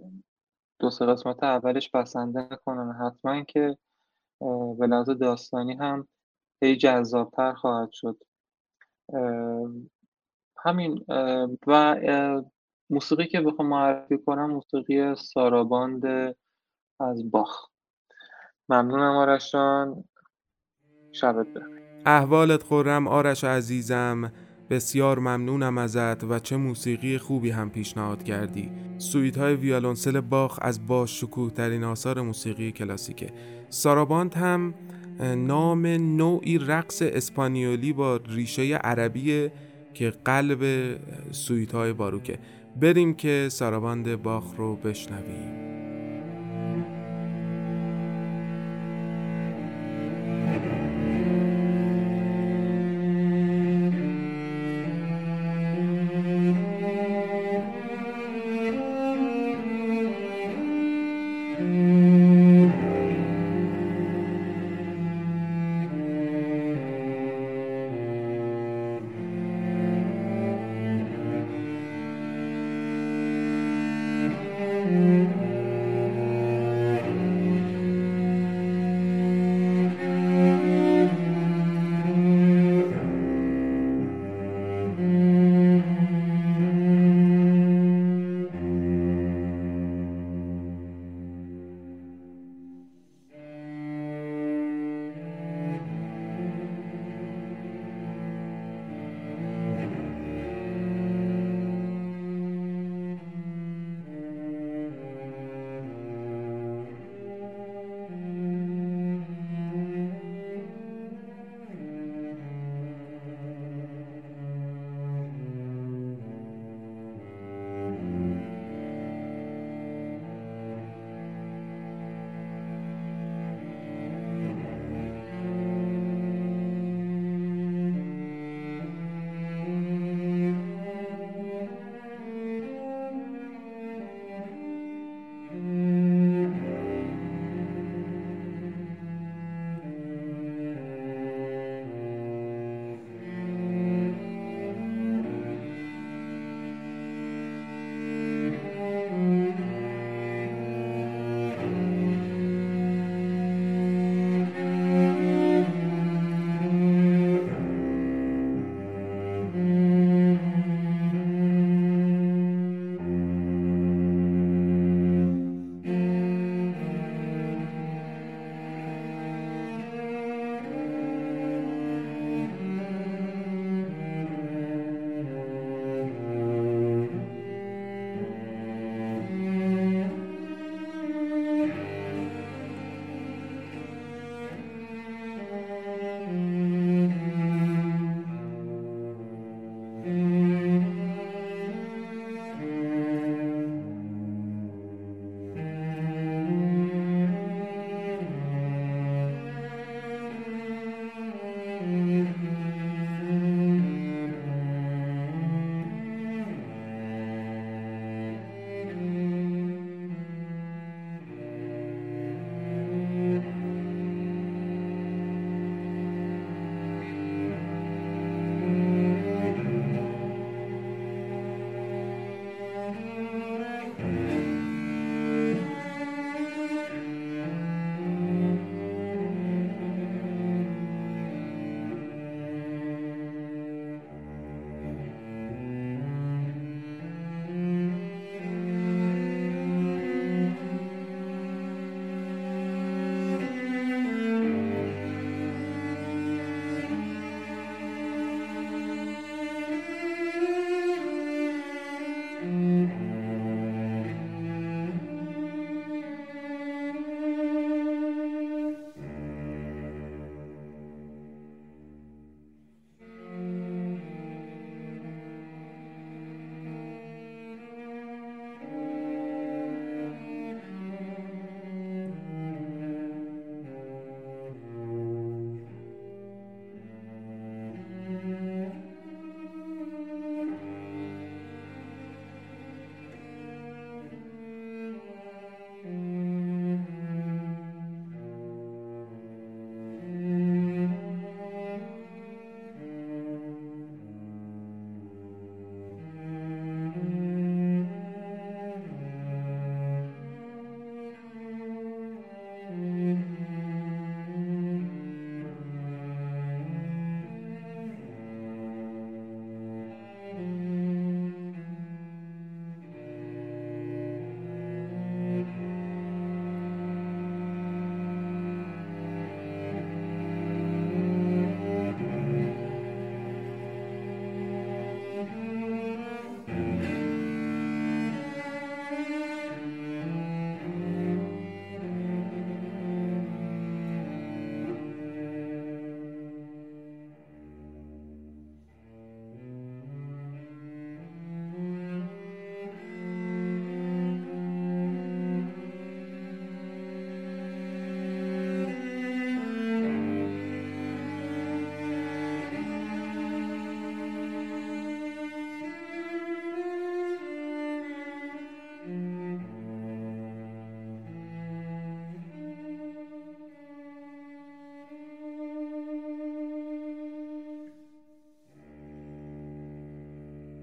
دو 0.78 0.90
سه 0.90 1.06
قسمت 1.06 1.42
اولش 1.42 1.90
بسنده 1.90 2.48
کنن 2.64 2.92
حتما 2.92 3.42
که 3.42 3.78
به 4.78 4.86
لحاظ 4.86 5.10
داستانی 5.10 5.74
هم 5.74 6.08
هی 6.62 6.76
جذابتر 6.76 7.52
خواهد 7.52 7.90
شد. 7.92 8.22
همین 10.56 11.04
و 11.66 11.96
موسیقی 12.90 13.26
که 13.26 13.40
بخوام 13.40 13.68
معرفی 13.68 14.18
کنم 14.18 14.50
موسیقی 14.50 15.14
ساراباند 15.14 16.04
از 17.00 17.30
باخ. 17.30 17.66
ممنونم 18.68 19.16
آرش 19.16 19.52
جان 19.52 20.04
شبت 21.12 21.46
بخیر. 21.46 21.76
احوالت 22.06 22.62
خرم 22.62 23.08
آرش 23.08 23.44
عزیزم. 23.44 24.32
بسیار 24.70 25.18
ممنونم 25.18 25.78
ازت 25.78 26.24
و 26.24 26.38
چه 26.38 26.56
موسیقی 26.56 27.18
خوبی 27.18 27.50
هم 27.50 27.70
پیشنهاد 27.70 28.22
کردی. 28.22 28.70
سویت 28.98 29.38
های 29.38 29.54
ویالونسل 29.54 30.20
باخ 30.20 30.58
از 30.62 30.86
با 30.86 31.06
شکوه 31.06 31.50
ترین 31.50 31.84
آثار 31.84 32.20
موسیقی 32.20 32.72
کلاسیکه. 32.72 33.32
ساراباند 33.68 34.34
هم 34.34 34.74
نام 35.20 35.86
نوعی 35.86 36.58
رقص 36.58 37.02
اسپانیولی 37.02 37.92
با 37.92 38.16
ریشه 38.16 38.74
عربی 38.74 39.50
که 39.94 40.10
قلب 40.24 40.62
سویت 41.32 41.74
های 41.74 41.92
باروکه. 41.92 42.38
بریم 42.80 43.14
که 43.14 43.48
ساراباند 43.50 44.22
باخ 44.22 44.44
رو 44.56 44.76
بشنویم. 44.76 45.95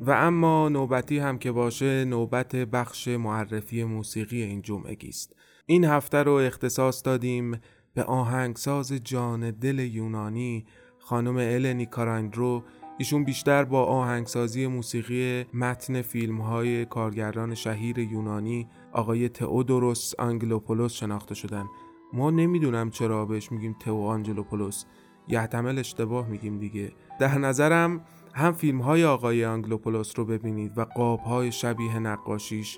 و 0.06 0.12
اما 0.12 0.70
نوبتی 0.70 1.20
هم 1.20 1.38
که 1.38 1.52
باشه 1.52 2.06
نوبت 2.06 2.56
بخش 2.56 3.08
معرفی 3.08 3.84
موسیقی 3.84 4.42
این 4.42 4.62
جمعگی 4.62 5.10
است. 5.10 5.36
این 5.66 5.86
هفته 5.86 6.24
رو 6.24 6.32
اختصاص 6.32 7.06
دادیم 7.06 7.60
به 7.94 8.04
آهنگساز 8.04 8.94
جان 8.94 9.52
دل 9.52 9.80
یونانی 9.80 10.66
خانم 11.00 11.36
النی 11.38 11.86
کارایندرو 11.86 12.64
ایشون 12.98 13.24
بیشتر 13.24 13.64
با 13.64 13.86
آهنگسازی 13.86 14.68
موسیقی 14.68 15.46
متن 15.54 16.02
فیلم 16.02 16.42
های 16.42 16.86
کارگردان 16.86 17.56
شهیر 17.56 18.00
یونانی 18.00 18.68
آقای 18.92 19.30
تئودوروس 19.30 20.14
آنگلوپولوس 20.20 20.94
شناخته 20.94 21.36
شدن. 21.36 21.66
ما 22.14 22.32
نمی‌دونم 22.32 22.90
چرا 22.90 23.26
بهش 23.26 23.52
میگیم 23.52 23.76
تئو 23.80 24.02
آنجلوپولوس. 24.02 24.86
یحتمل 25.28 25.80
اشتباه 25.80 26.28
میگیم 26.28 26.60
دیگه. 26.60 26.92
در 27.20 27.38
نظرم 27.38 28.02
هم 28.34 28.54
فیلم 28.54 28.82
های 28.82 29.06
آقای 29.06 29.46
آنگلوپولوس 29.46 30.14
رو 30.20 30.26
ببینید 30.26 30.78
و 30.78 30.86
قاب 30.86 31.20
های 31.20 31.52
شبیه 31.52 32.00
نقاشیش. 32.00 32.78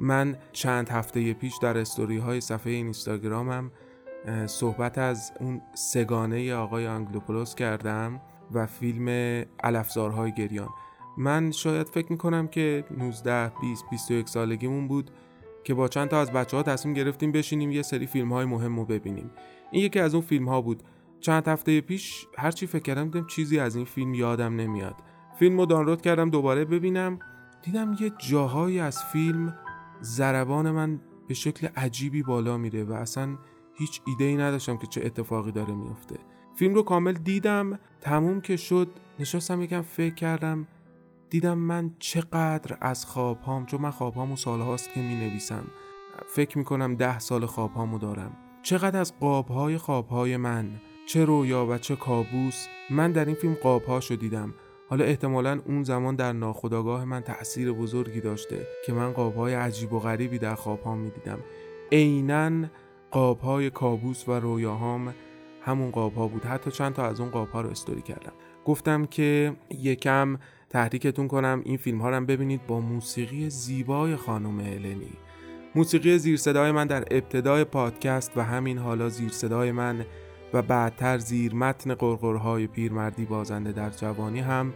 من 0.00 0.36
چند 0.52 0.88
هفته 0.88 1.32
پیش 1.32 1.54
در 1.62 1.78
استوری 1.78 2.18
های 2.18 2.40
صفحه 2.40 2.72
اینستاگرامم 2.72 3.70
صحبت 4.46 4.98
از 4.98 5.32
اون 5.40 5.62
سگانه 5.74 6.54
آقای 6.54 6.86
آنگلوپولوس 6.86 7.54
کردم 7.54 8.20
و 8.52 8.66
فیلم 8.66 9.08
علفزارهای 9.62 10.32
گریان. 10.32 10.68
من 11.18 11.50
شاید 11.50 11.88
فکر 11.88 12.12
می‌کنم 12.12 12.48
که 12.48 12.84
19 12.98 13.52
20 13.60 13.84
21 13.90 14.28
سالگیمون 14.28 14.88
بود 14.88 15.10
که 15.64 15.74
با 15.74 15.88
چند 15.88 16.08
تا 16.08 16.20
از 16.20 16.32
بچه 16.32 16.56
ها 16.56 16.62
تصمیم 16.62 16.94
گرفتیم 16.94 17.32
بشینیم 17.32 17.70
یه 17.70 17.82
سری 17.82 18.06
فیلم 18.06 18.32
های 18.32 18.44
مهم 18.44 18.78
رو 18.78 18.84
ببینیم. 18.84 19.30
این 19.70 19.84
یکی 19.84 20.00
از 20.00 20.14
اون 20.14 20.24
فیلم 20.24 20.48
ها 20.48 20.60
بود. 20.60 20.82
چند 21.24 21.48
هفته 21.48 21.80
پیش 21.80 22.26
هرچی 22.38 22.66
فکر 22.66 22.82
کردم 22.82 23.04
دیدم 23.04 23.26
چیزی 23.26 23.58
از 23.58 23.76
این 23.76 23.84
فیلم 23.84 24.14
یادم 24.14 24.56
نمیاد. 24.56 24.94
فیلم 25.38 25.58
رو 25.58 25.66
دانلود 25.66 26.02
کردم 26.02 26.30
دوباره 26.30 26.64
ببینم. 26.64 27.18
دیدم 27.62 27.96
یه 28.00 28.12
جاهایی 28.18 28.80
از 28.80 29.04
فیلم 29.04 29.58
زربان 30.00 30.70
من 30.70 31.00
به 31.28 31.34
شکل 31.34 31.68
عجیبی 31.76 32.22
بالا 32.22 32.56
میره 32.56 32.84
و 32.84 32.92
اصلا 32.92 33.38
هیچ 33.74 34.00
ایده 34.06 34.24
ای 34.24 34.36
نداشتم 34.36 34.76
که 34.76 34.86
چه 34.86 35.02
اتفاقی 35.04 35.52
داره 35.52 35.74
میفته. 35.74 36.16
فیلم 36.54 36.74
رو 36.74 36.82
کامل 36.82 37.12
دیدم. 37.12 37.78
تموم 38.00 38.40
که 38.40 38.56
شد 38.56 38.88
نشستم 39.18 39.62
یکم 39.62 39.82
فکر 39.82 40.14
کردم. 40.14 40.66
دیدم 41.30 41.58
من 41.58 41.94
چقدر 41.98 42.78
از 42.80 43.06
خواب 43.06 43.40
هام 43.40 43.66
چون 43.66 43.80
من 43.80 43.90
خواب 43.90 44.14
هامو 44.14 44.36
سال 44.36 44.60
هاست 44.60 44.92
که 44.94 45.00
می 45.00 45.14
نویسم 45.14 45.64
فکر 46.28 46.58
می 46.58 46.64
کنم 46.64 46.94
ده 46.94 47.18
سال 47.18 47.46
خواب 47.46 47.72
هامو 47.72 47.98
دارم. 47.98 48.36
چقدر 48.62 49.00
از 49.00 49.18
قاب 49.20 49.48
های 49.48 49.78
خواب 49.78 50.08
های 50.08 50.36
من. 50.36 50.80
چه 51.06 51.24
رویا 51.24 51.66
و 51.66 51.78
چه 51.78 51.96
کابوس 51.96 52.66
من 52.90 53.12
در 53.12 53.24
این 53.24 53.34
فیلم 53.34 53.54
قاب 53.54 53.84
ها 53.84 53.98
دیدم. 53.98 54.54
حالا 54.88 55.04
احتمالا 55.04 55.60
اون 55.66 55.82
زمان 55.82 56.16
در 56.16 56.32
ناخودآگاه 56.32 57.04
من 57.04 57.20
تأثیر 57.20 57.72
بزرگی 57.72 58.20
داشته 58.20 58.66
که 58.86 58.92
من 58.92 59.12
قاب 59.12 59.34
های 59.34 59.54
عجیب 59.54 59.92
و 59.92 59.98
غریبی 59.98 60.38
در 60.38 60.54
خواب 60.54 60.82
ها 60.82 60.94
می 60.94 61.10
دیدم 61.10 61.38
عینا 61.92 62.68
قاب 63.10 63.40
های 63.40 63.70
کابوس 63.70 64.28
و 64.28 64.32
رویاهام 64.32 65.14
همون 65.60 65.90
قاب 65.90 66.14
ها 66.14 66.28
بود. 66.28 66.44
حتی 66.44 66.70
چند 66.70 66.92
تا 66.92 67.06
از 67.06 67.20
اون 67.20 67.30
قاب 67.30 67.48
ها 67.48 67.60
رو 67.60 67.70
استوری 67.70 68.02
کردم. 68.02 68.32
گفتم 68.64 69.06
که 69.06 69.56
یکم 69.70 70.38
تحریکتون 70.70 71.28
کنم 71.28 71.62
این 71.64 71.76
فیلم 71.76 72.00
ها 72.00 72.10
رو 72.10 72.24
ببینید 72.24 72.66
با 72.66 72.80
موسیقی 72.80 73.50
زیبای 73.50 74.16
خانم 74.16 74.58
النی 74.58 75.12
موسیقی 75.74 76.18
زیر 76.18 76.36
صدای 76.36 76.72
من 76.72 76.86
در 76.86 77.04
ابتدای 77.10 77.64
پادکست 77.64 78.32
و 78.36 78.40
همین 78.40 78.78
حالا 78.78 79.08
زیر 79.08 79.28
صدای 79.28 79.72
من 79.72 80.04
و 80.54 80.62
بعدتر 80.62 81.18
زیر 81.18 81.54
متن 81.54 81.94
قرقرهای 81.94 82.66
پیرمردی 82.66 83.24
بازنده 83.24 83.72
در 83.72 83.90
جوانی 83.90 84.40
هم 84.40 84.72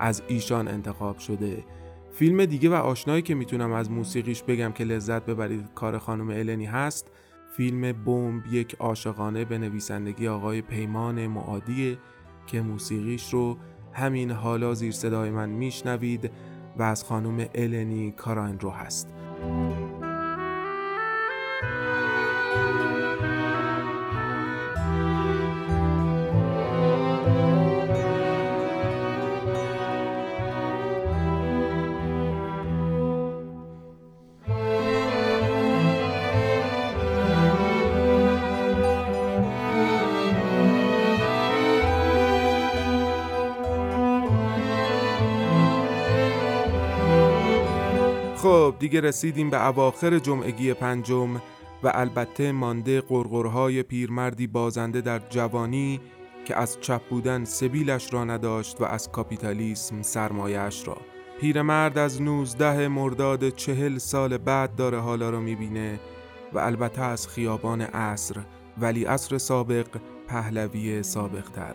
از 0.00 0.22
ایشان 0.28 0.68
انتخاب 0.68 1.18
شده. 1.18 1.64
فیلم 2.12 2.44
دیگه 2.44 2.70
و 2.70 2.74
آشنایی 2.74 3.22
که 3.22 3.34
می‌تونم 3.34 3.72
از 3.72 3.90
موسیقیش 3.90 4.42
بگم 4.42 4.72
که 4.72 4.84
لذت 4.84 5.26
ببرید 5.26 5.74
کار 5.74 5.98
خانم 5.98 6.28
النی 6.28 6.66
هست 6.66 7.10
فیلم 7.56 7.92
بمب 7.92 8.42
یک 8.52 8.74
عاشقانه 8.74 9.44
به 9.44 9.58
نویسندگی 9.58 10.28
آقای 10.28 10.62
پیمان 10.62 11.26
معادیه 11.26 11.98
که 12.46 12.62
موسیقیش 12.62 13.32
رو 13.32 13.56
همین 13.92 14.30
حالا 14.30 14.74
زیر 14.74 14.92
صدای 14.92 15.30
من 15.30 15.48
میشنوید 15.48 16.30
و 16.78 16.82
از 16.82 17.04
خانم 17.04 17.46
النی 17.54 18.12
کاراین 18.12 18.60
رو 18.60 18.70
هست. 18.70 19.08
دیگه 48.78 49.00
رسیدیم 49.00 49.50
به 49.50 49.66
اواخر 49.66 50.18
جمعگی 50.18 50.74
پنجم 50.74 51.34
و 51.82 51.92
البته 51.94 52.52
مانده 52.52 53.00
قرقرهای 53.00 53.82
پیرمردی 53.82 54.46
بازنده 54.46 55.00
در 55.00 55.18
جوانی 55.18 56.00
که 56.44 56.56
از 56.56 56.80
چپ 56.80 57.02
بودن 57.08 57.44
سبیلش 57.44 58.14
را 58.14 58.24
نداشت 58.24 58.80
و 58.80 58.84
از 58.84 59.10
کاپیتالیسم 59.10 60.02
سرمایش 60.02 60.88
را. 60.88 60.96
پیرمرد 61.40 61.98
از 61.98 62.22
19 62.22 62.88
مرداد 62.88 63.48
چهل 63.48 63.98
سال 63.98 64.38
بعد 64.38 64.74
داره 64.76 64.98
حالا 64.98 65.30
رو 65.30 65.40
می‌بینه 65.40 66.00
و 66.52 66.58
البته 66.58 67.02
از 67.02 67.28
خیابان 67.28 67.80
عصر 67.80 68.40
ولی 68.78 69.04
عصر 69.04 69.38
سابق 69.38 69.86
پهلوی 70.28 71.02
سابق 71.02 71.50
تر 71.50 71.74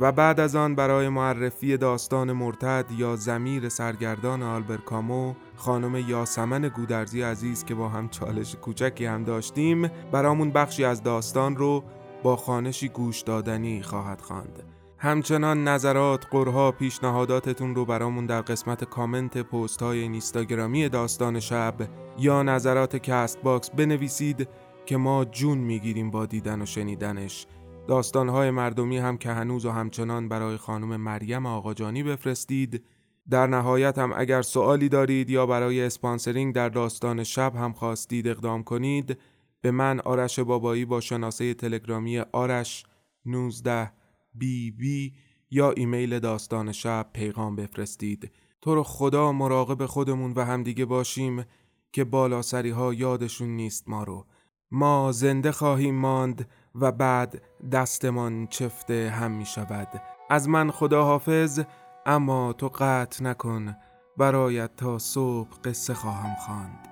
و 0.00 0.12
بعد 0.12 0.40
از 0.40 0.56
آن 0.56 0.74
برای 0.74 1.08
معرفی 1.08 1.76
داستان 1.76 2.32
مرتد 2.32 2.84
یا 2.96 3.16
زمیر 3.16 3.68
سرگردان 3.68 4.42
آلبر 4.42 4.76
کامو 4.76 5.34
خانم 5.56 5.96
یاسمن 6.08 6.68
گودرزی 6.68 7.22
عزیز 7.22 7.64
که 7.64 7.74
با 7.74 7.88
هم 7.88 8.08
چالش 8.08 8.56
کوچکی 8.56 9.06
هم 9.06 9.24
داشتیم 9.24 9.88
برامون 10.12 10.50
بخشی 10.50 10.84
از 10.84 11.02
داستان 11.02 11.56
رو 11.56 11.84
با 12.22 12.36
خوانشی 12.36 12.88
گوش 12.88 13.20
دادنی 13.20 13.82
خواهد 13.82 14.20
خواند. 14.20 14.62
همچنان 14.98 15.68
نظرات، 15.68 16.26
غرها، 16.30 16.72
پیشنهاداتتون 16.72 17.74
رو 17.74 17.84
برامون 17.84 18.26
در 18.26 18.40
قسمت 18.40 18.84
کامنت 18.84 19.38
پست 19.38 19.82
های 19.82 19.98
اینستاگرامی 19.98 20.88
داستان 20.88 21.40
شب 21.40 21.74
یا 22.18 22.42
نظرات 22.42 22.96
Castbox 22.96 23.70
بنویسید 23.70 24.48
که 24.86 24.96
ما 24.96 25.24
جون 25.24 25.58
می‌گیریم 25.58 26.10
با 26.10 26.26
دیدن 26.26 26.62
و 26.62 26.66
شنیدنش 26.66 27.46
داستانهای 27.88 28.50
مردمی 28.50 28.98
هم 28.98 29.18
که 29.18 29.28
هنوز 29.28 29.66
و 29.66 29.70
همچنان 29.70 30.28
برای 30.28 30.56
خانم 30.56 30.96
مریم 30.96 31.46
آقاجانی 31.46 32.02
بفرستید 32.02 32.84
در 33.30 33.46
نهایت 33.46 33.98
هم 33.98 34.12
اگر 34.16 34.42
سوالی 34.42 34.88
دارید 34.88 35.30
یا 35.30 35.46
برای 35.46 35.82
sponsoring 35.82 36.54
در 36.54 36.68
داستان 36.68 37.24
شب 37.24 37.56
هم 37.56 37.72
خواستید 37.72 38.28
اقدام 38.28 38.62
کنید 38.62 39.18
به 39.60 39.70
من 39.70 40.00
آرش 40.00 40.38
بابایی 40.38 40.84
با 40.84 41.00
شناسه 41.00 41.54
تلگرامی 41.54 42.18
آرش 42.18 42.84
19 43.26 43.92
بی 44.34 44.70
بی 44.70 45.14
یا 45.50 45.70
ایمیل 45.70 46.18
داستان 46.18 46.72
شب 46.72 47.06
پیغام 47.12 47.56
بفرستید. 47.56 48.30
تو 48.60 48.74
رو 48.74 48.82
خدا 48.82 49.32
مراقب 49.32 49.86
خودمون 49.86 50.32
و 50.36 50.44
همدیگه 50.44 50.84
باشیم 50.84 51.44
که 51.92 52.04
بالا 52.04 52.42
سری 52.42 52.70
ها 52.70 52.94
یادشون 52.94 53.48
نیست 53.48 53.88
ما 53.88 54.04
رو. 54.04 54.26
ما 54.70 55.12
زنده 55.12 55.52
خواهیم 55.52 55.94
ماند. 55.94 56.48
و 56.74 56.92
بعد 56.92 57.42
دستمان 57.72 58.46
چفته 58.46 59.10
هم 59.10 59.30
می 59.30 59.46
شود 59.46 59.88
از 60.30 60.48
من 60.48 60.70
خدا 60.70 61.04
حافظ 61.04 61.60
اما 62.06 62.52
تو 62.52 62.68
قطع 62.68 63.24
نکن 63.24 63.76
برایت 64.16 64.76
تا 64.76 64.98
صبح 64.98 65.48
قصه 65.64 65.94
خواهم 65.94 66.34
خواند. 66.34 66.88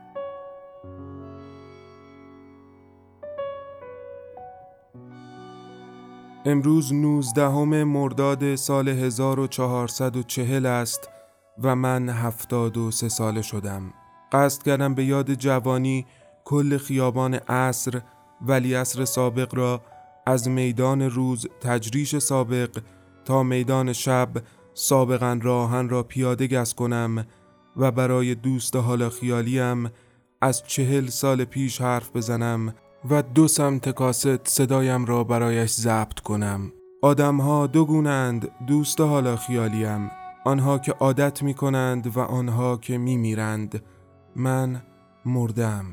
امروز 6.44 6.92
نوزدهم 6.92 7.84
مرداد 7.84 8.54
سال 8.54 8.88
1440 8.88 10.66
است 10.66 11.08
و 11.62 11.76
من 11.76 12.08
هفتاد 12.08 12.76
و 12.76 12.90
سه 12.90 13.08
ساله 13.08 13.42
شدم 13.42 13.92
قصد 14.32 14.62
کردم 14.62 14.94
به 14.94 15.04
یاد 15.04 15.34
جوانی 15.34 16.06
کل 16.44 16.78
خیابان 16.78 17.34
عصر 17.34 18.00
ولی 18.46 18.74
عصر 18.74 19.04
سابق 19.04 19.54
را 19.54 19.80
از 20.26 20.48
میدان 20.48 21.02
روز 21.02 21.46
تجریش 21.60 22.18
سابق 22.18 22.78
تا 23.24 23.42
میدان 23.42 23.92
شب 23.92 24.28
سابقا 24.74 25.38
راهن 25.42 25.88
را 25.88 26.02
پیاده 26.02 26.46
گس 26.46 26.74
کنم 26.74 27.26
و 27.76 27.90
برای 27.90 28.34
دوست 28.34 28.76
حالا 28.76 29.10
خیالیم 29.10 29.90
از 30.40 30.62
چهل 30.66 31.06
سال 31.06 31.44
پیش 31.44 31.80
حرف 31.80 32.16
بزنم 32.16 32.74
و 33.10 33.22
دو 33.22 33.48
سمت 33.48 33.88
کاست 33.88 34.48
صدایم 34.48 35.04
را 35.04 35.24
برایش 35.24 35.70
ضبط 35.70 36.20
کنم. 36.20 36.72
آدمها 37.02 37.66
دو 37.66 37.84
گونند 37.84 38.48
دوست 38.66 39.00
حالا 39.00 39.36
خیالیم 39.36 40.10
آنها 40.44 40.78
که 40.78 40.92
عادت 40.92 41.42
می 41.42 41.54
کنند 41.54 42.16
و 42.16 42.20
آنها 42.20 42.76
که 42.76 42.98
می 42.98 43.16
میرند 43.16 43.82
من 44.36 44.82
مردم. 45.24 45.84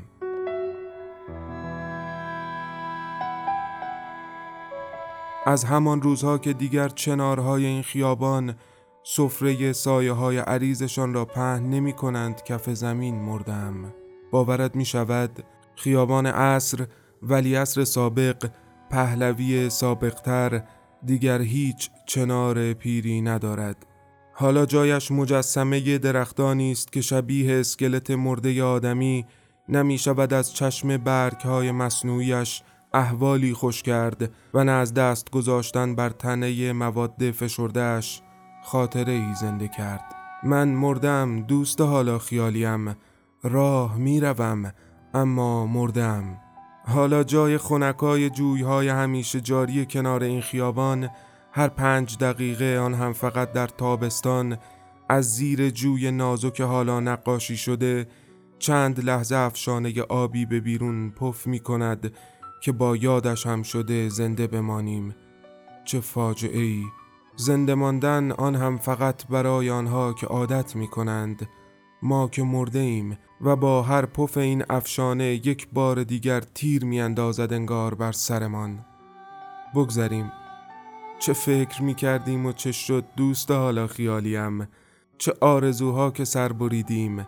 از 5.48 5.64
همان 5.64 6.02
روزها 6.02 6.38
که 6.38 6.52
دیگر 6.52 6.88
چنارهای 6.88 7.66
این 7.66 7.82
خیابان 7.82 8.54
سفره 9.02 9.72
سایه 9.72 10.12
های 10.12 10.38
عریضشان 10.38 11.14
را 11.14 11.24
پهن 11.24 11.62
نمی 11.70 11.92
کنند 11.92 12.42
کف 12.42 12.70
زمین 12.70 13.14
مردم. 13.14 13.94
باورت 14.30 14.76
می 14.76 14.84
شود 14.84 15.44
خیابان 15.76 16.26
عصر 16.26 16.86
ولی 17.22 17.54
عصر 17.54 17.84
سابق 17.84 18.50
پهلوی 18.90 19.70
سابقتر 19.70 20.62
دیگر 21.04 21.40
هیچ 21.40 21.90
چنار 22.06 22.72
پیری 22.72 23.20
ندارد. 23.20 23.86
حالا 24.32 24.66
جایش 24.66 25.10
مجسمه 25.10 25.98
درختانی 25.98 26.72
است 26.72 26.92
که 26.92 27.00
شبیه 27.00 27.60
اسکلت 27.60 28.10
مرده 28.10 28.62
آدمی 28.62 29.26
نمی 29.68 29.98
شود 29.98 30.32
از 30.32 30.54
چشم 30.54 30.96
برگ 30.96 31.40
های 31.40 31.72
مصنوعیش 31.72 32.62
احوالی 32.92 33.54
خوش 33.54 33.82
کرد 33.82 34.30
و 34.54 34.64
نه 34.64 34.72
از 34.72 34.94
دست 34.94 35.30
گذاشتن 35.30 35.94
بر 35.94 36.10
تنه 36.10 36.72
مواد 36.72 37.30
فشردهش 37.30 38.22
خاطره 38.64 39.12
ای 39.12 39.34
زنده 39.40 39.68
کرد. 39.68 40.14
من 40.42 40.68
مردم 40.68 41.42
دوست 41.42 41.80
حالا 41.80 42.18
خیالیم. 42.18 42.96
راه 43.42 43.96
می‌روم 43.96 44.72
اما 45.14 45.66
مردم. 45.66 46.38
حالا 46.86 47.24
جای 47.24 47.58
خونکای 47.58 48.30
جویهای 48.30 48.88
همیشه 48.88 49.40
جاری 49.40 49.86
کنار 49.86 50.22
این 50.22 50.40
خیابان 50.40 51.08
هر 51.52 51.68
پنج 51.68 52.18
دقیقه 52.18 52.78
آن 52.78 52.94
هم 52.94 53.12
فقط 53.12 53.52
در 53.52 53.66
تابستان 53.66 54.58
از 55.08 55.34
زیر 55.34 55.70
جوی 55.70 56.10
نازک 56.10 56.60
حالا 56.60 57.00
نقاشی 57.00 57.56
شده 57.56 58.06
چند 58.58 59.04
لحظه 59.04 59.36
افشانه 59.36 60.02
آبی 60.02 60.46
به 60.46 60.60
بیرون 60.60 61.10
پف 61.10 61.46
می 61.46 61.58
کند. 61.58 62.12
که 62.60 62.72
با 62.72 62.96
یادش 62.96 63.46
هم 63.46 63.62
شده 63.62 64.08
زنده 64.08 64.46
بمانیم. 64.46 65.14
چه 65.84 66.00
فاجعه 66.00 66.60
ای 66.60 66.84
زنده 67.36 67.74
ماندن 67.74 68.32
آن 68.32 68.54
هم 68.54 68.78
فقط 68.78 69.26
برای 69.26 69.70
آنها 69.70 70.12
که 70.12 70.26
عادت 70.26 70.76
می 70.76 70.88
کنند 70.88 71.48
ما 72.02 72.28
که 72.28 72.42
مرده 72.42 72.78
ایم 72.78 73.18
و 73.40 73.56
با 73.56 73.82
هر 73.82 74.06
پف 74.06 74.36
این 74.36 74.64
افشانه 74.70 75.24
یک 75.24 75.68
بار 75.72 76.04
دیگر 76.04 76.40
تیر 76.40 76.84
می 76.84 77.00
اندازد 77.00 77.52
انگار 77.52 77.94
بر 77.94 78.12
سرمان. 78.12 78.84
بگذریم. 79.74 80.32
چه 81.18 81.32
فکر 81.32 81.82
می 81.82 81.94
کردیم 81.94 82.46
و 82.46 82.52
چه 82.52 82.72
شد 82.72 83.04
دوست 83.16 83.50
حالا 83.50 83.86
خیالیم. 83.86 84.68
چه 85.18 85.32
آرزوها 85.40 86.10
که 86.10 86.24
سر 86.24 86.52
بریدیم. 86.52 87.26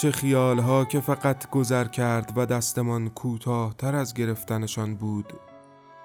چه 0.00 0.10
خیالها 0.10 0.84
که 0.84 1.00
فقط 1.00 1.50
گذر 1.50 1.84
کرد 1.84 2.32
و 2.36 2.46
دستمان 2.46 3.08
کوتاه 3.08 3.74
تر 3.74 3.96
از 3.96 4.14
گرفتنشان 4.14 4.94
بود. 4.94 5.32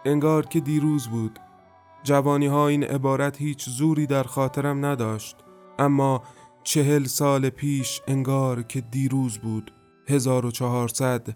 انگار 0.05 0.45
که 0.45 0.59
دیروز 0.59 1.07
بود. 1.07 1.39
جوانی 2.03 2.47
ها 2.47 2.67
این 2.67 2.83
عبارت 2.83 3.41
هیچ 3.41 3.69
زوری 3.69 4.07
در 4.07 4.23
خاطرم 4.23 4.85
نداشت. 4.85 5.37
اما 5.79 6.23
چهل 6.63 7.03
سال 7.03 7.49
پیش 7.49 8.01
انگار 8.07 8.63
که 8.63 8.81
دیروز 8.81 9.37
بود. 9.37 9.71
هزار 10.09 10.45
و 10.45 10.51
چهارصد 10.51 11.27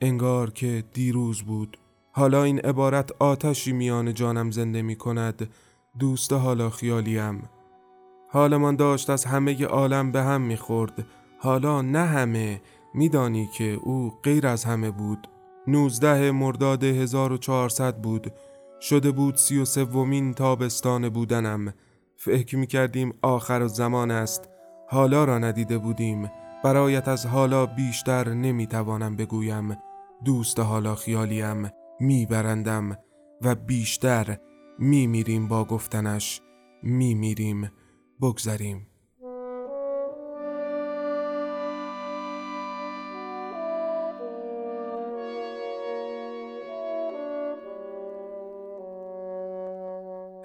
انگار 0.00 0.50
که 0.50 0.84
دیروز 0.92 1.42
بود. 1.42 1.76
حالا 2.12 2.42
این 2.42 2.58
عبارت 2.58 3.10
آتشی 3.18 3.72
میان 3.72 4.14
جانم 4.14 4.50
زنده 4.50 4.82
می 4.82 4.96
کند 4.96 5.50
دوست 5.98 6.32
حالا 6.32 6.70
خیالیم. 6.70 7.42
حالمان 8.30 8.76
داشت 8.76 9.10
از 9.10 9.24
همه 9.24 9.64
عالم 9.64 10.12
به 10.12 10.22
هم 10.22 10.40
می‌خورد. 10.40 11.06
حالا 11.42 11.82
نه 11.82 12.04
همه 12.04 12.60
میدانی 12.94 13.46
که 13.46 13.78
او 13.82 14.12
غیر 14.22 14.46
از 14.46 14.64
همه 14.64 14.90
بود. 14.90 15.28
نوزده 15.66 16.30
مرداد 16.30 16.84
1400 16.84 18.02
بود. 18.02 18.32
شده 18.80 19.10
بود 19.10 19.36
سی 19.36 19.58
و 19.58 19.64
سومین 19.64 20.34
تابستان 20.34 21.08
بودنم. 21.08 21.74
فکر 22.16 22.56
می 22.56 22.66
کردیم 22.66 23.14
آخر 23.22 23.66
زمان 23.66 24.10
است. 24.10 24.48
حالا 24.88 25.24
را 25.24 25.38
ندیده 25.38 25.78
بودیم. 25.78 26.30
برایت 26.64 27.08
از 27.08 27.26
حالا 27.26 27.66
بیشتر 27.66 28.28
نمی 28.28 28.66
توانم 28.66 29.16
بگویم. 29.16 29.76
دوست 30.24 30.60
حالا 30.60 30.94
خیالیم. 30.94 31.70
میبرندم 32.00 32.98
و 33.42 33.54
بیشتر 33.54 34.38
میمیریم 34.78 35.48
با 35.48 35.64
گفتنش. 35.64 36.40
میمیریم. 36.82 37.70
بگذریم. 38.22 38.89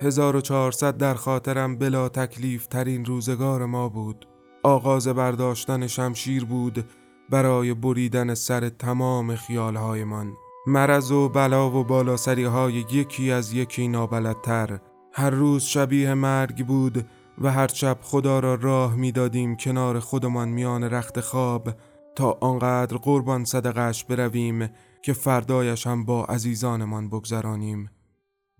1400 0.02 0.98
در 0.98 1.14
خاطرم 1.14 1.78
بلا 1.78 2.10
تکلیف 2.10 2.68
ترین 2.68 3.06
روزگار 3.06 3.66
ما 3.66 3.90
بود. 3.90 4.28
آغاز 4.64 5.08
برداشتن 5.08 5.88
شمشیر 5.88 6.46
بود 6.46 6.86
برای 7.30 7.74
بریدن 7.74 8.34
سر 8.34 8.70
تمام 8.70 9.36
خیالهایمان. 9.36 10.34
مرض 10.68 11.12
و 11.12 11.30
بلا 11.30 11.72
و 11.72 11.84
بالاسری 11.84 12.44
های 12.44 12.74
یکی 12.74 13.32
از 13.32 13.54
یکی 13.54 13.88
نابلدتر. 13.88 14.80
هر 15.14 15.30
روز 15.30 15.64
شبیه 15.64 16.14
مرگ 16.14 16.66
بود 16.66 17.06
و 17.42 17.52
هر 17.52 17.68
شب 17.68 17.98
خدا 18.02 18.40
را 18.40 18.56
راه 18.56 18.96
می‌دادیم 18.96 19.56
کنار 19.56 20.00
خودمان 20.00 20.50
میان 20.50 20.84
رخت 20.84 21.20
خواب 21.20 21.70
تا 22.16 22.38
آنقدر 22.42 22.98
قربان 22.98 23.46
صدقش 23.46 24.06
برویم 24.06 24.70
که 25.02 25.14
فردایش 25.14 25.88
هم 25.88 26.06
با 26.06 26.26
عزیزانمان 26.26 27.10
بگذرانیم. 27.10 27.90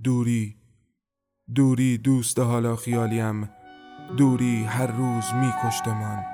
دوری 0.04 0.56
دوری 1.54 1.98
دوست 1.98 2.40
حالا 2.40 2.76
خیالیم 2.76 3.50
دوری 4.18 4.64
هر 4.64 4.88
روز 4.88 5.24
میکشتمان 5.34 6.26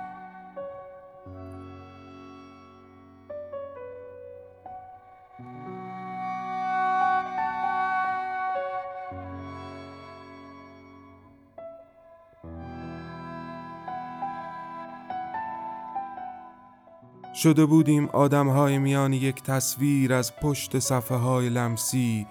شده 17.34 17.66
بودیم 17.66 18.06
آدم 18.06 18.50
های 18.50 18.78
میان 18.78 19.14
یک 19.14 19.44
تصویر 19.44 20.14
از 20.14 20.36
پشت 20.36 20.80
صفحه 20.80 21.18
های 21.18 21.50
لمسی 21.50 22.28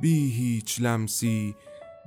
بی 0.00 0.30
هیچ 0.30 0.80
لمسی 0.80 1.54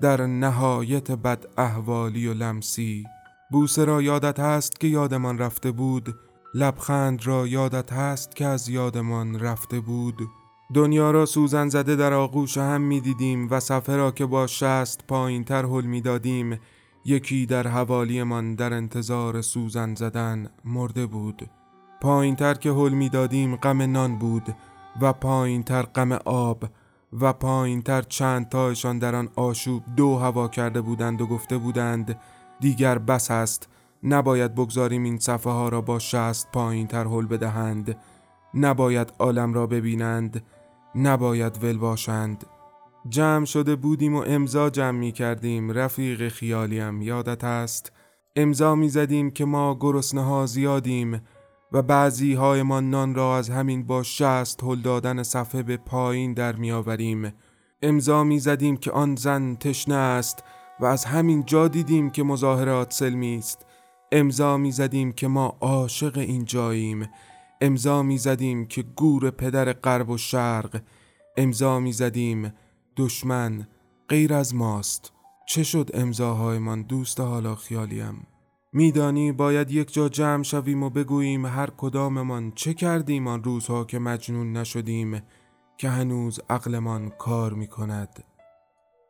در 0.02 0.26
نهایت 0.26 1.12
بد 1.12 1.46
احوالی 1.58 2.28
و 2.28 2.34
لمسی. 2.34 3.06
بوسه 3.52 3.86
را 3.86 4.02
یادت 4.02 4.40
هست 4.40 4.80
که 4.80 4.88
یادمان 4.88 5.38
رفته 5.38 5.72
بود؟ 5.72 6.16
لبخند 6.54 7.28
را 7.28 7.48
یادت 7.48 7.94
هست 7.94 8.36
که 8.36 8.46
از 8.46 8.70
یادمان 8.70 9.40
رفته 9.40 9.80
بود؟ 9.80 10.22
دنیا 10.74 11.12
را 11.12 11.26
سوزن 11.26 11.70
زده 11.70 11.96
در 11.96 12.14
آغوش 12.14 12.58
هم 12.58 12.82
می 12.82 13.02
دیدیم 13.02 13.48
و 13.52 13.60
صفحه 13.60 13.96
را 13.96 14.12
که 14.12 14.26
با 14.26 14.48
شست 14.48 15.08
پایین 15.08 15.44
تر 15.44 15.66
حل 15.66 15.86
می 15.86 16.02
دادیم 16.02 16.60
یکی 17.06 17.46
در 17.46 17.68
حوالیمان 17.68 18.56
در 18.56 18.74
انتظار 18.74 19.42
سوزن 19.42 19.96
زدن 19.96 20.50
مرده 20.66 21.06
بود. 21.06 21.50
پایین 22.02 22.36
تر 22.36 22.54
که 22.54 22.72
حل 22.72 22.94
می 22.94 23.10
دادیم 23.10 23.56
غم 23.56 23.82
نان 23.82 24.20
بود 24.20 24.56
و 25.02 25.14
پایین 25.14 25.64
تر 25.64 25.84
غم 25.84 26.12
آب 26.26 26.64
و 27.22 27.34
پایین 27.34 27.82
تر 27.82 28.02
چند 28.02 28.50
تایشان 28.50 29.00
در 29.00 29.16
آن 29.16 29.30
آشوب 29.36 29.84
دو 29.98 30.18
هوا 30.18 30.48
کرده 30.48 30.82
بودند 30.82 31.22
و 31.22 31.28
گفته 31.28 31.58
بودند 31.58 32.20
دیگر 32.60 32.98
بس 32.98 33.32
است 33.32 33.70
نباید 34.04 34.56
بگذاریم 34.56 35.04
این 35.04 35.20
صفحه 35.20 35.54
ها 35.54 35.70
را 35.70 35.82
با 35.82 36.00
شست 36.00 36.52
پایین 36.52 36.88
تر 36.88 37.04
حل 37.04 37.26
بدهند. 37.26 37.98
نباید 38.54 39.14
عالم 39.20 39.54
را 39.54 39.68
ببینند 39.68 40.44
نباید 40.96 41.64
ول 41.64 41.78
باشند. 41.78 42.46
جمع 43.10 43.46
شده 43.46 43.76
بودیم 43.76 44.16
و 44.16 44.24
امضا 44.28 44.70
جمع 44.70 45.00
می 45.00 45.12
کردیم 45.12 45.72
رفیق 45.72 46.30
خیالیم 46.30 47.02
یادت 47.02 47.44
است؟ 47.44 47.92
امضا 48.36 48.76
می 48.76 48.90
زدیم 48.90 49.32
که 49.32 49.46
ما 49.46 49.78
گرسنه 49.80 50.22
ها 50.22 50.46
زیادیم. 50.46 51.22
و 51.72 51.82
بعضی 51.82 52.34
های 52.34 52.64
ما 52.64 52.80
نان 52.80 53.16
را 53.16 53.38
از 53.38 53.50
همین 53.50 53.84
با 53.84 54.04
شست 54.04 54.64
هل 54.64 54.82
دادن 54.82 55.24
صفحه 55.24 55.64
به 55.64 55.78
پایین 55.78 56.34
در 56.34 56.56
می 56.56 56.72
آوریم 56.72 57.34
امضا 57.82 58.24
می 58.24 58.40
زدیم 58.40 58.78
که 58.78 58.92
آن 58.92 59.16
زن 59.16 59.56
تشنه 59.56 59.96
است 59.96 60.44
و 60.80 60.86
از 60.86 61.06
همین 61.06 61.46
جا 61.46 61.68
دیدیم 61.68 62.10
که 62.10 62.24
مظاهرات 62.24 62.94
سلمی 62.94 63.38
است. 63.38 63.66
امضا 64.12 64.58
می 64.58 64.72
زدیم 64.72 65.12
که 65.12 65.28
ما 65.28 65.58
عاشق 65.62 66.18
این 66.18 66.46
جاییم. 66.46 67.10
امضا 67.62 68.04
می 68.04 68.18
زدیم 68.18 68.66
که 68.66 68.82
گور 68.82 69.32
پدر 69.32 69.74
غرب 69.74 70.10
و 70.10 70.18
شرق. 70.18 70.82
امضا 71.38 71.80
می 71.80 71.92
زدیم 71.92 72.54
دشمن 72.98 73.68
غیر 74.10 74.34
از 74.34 74.56
ماست. 74.56 75.14
چه 75.48 75.64
شد 75.64 75.90
امضاهایمان 75.94 76.82
دوست 76.82 77.20
حالا 77.20 77.56
خیالیم؟ 77.56 78.28
میدانی 78.74 79.32
باید 79.32 79.72
یک 79.72 79.94
جا 79.94 80.10
جمع 80.10 80.44
شویم 80.44 80.84
و 80.84 80.90
بگوییم 80.90 81.46
هر 81.46 81.70
کداممان 81.78 82.52
چه 82.52 82.74
کردیم 82.74 83.28
آن 83.28 83.44
روزها 83.44 83.86
که 83.86 84.00
مجنون 84.00 84.54
نشدیم 84.58 85.22
که 85.78 85.90
هنوز 85.90 86.40
عقلمان 86.50 87.10
کار 87.10 87.54
می 87.54 87.68
کند. 87.68 88.24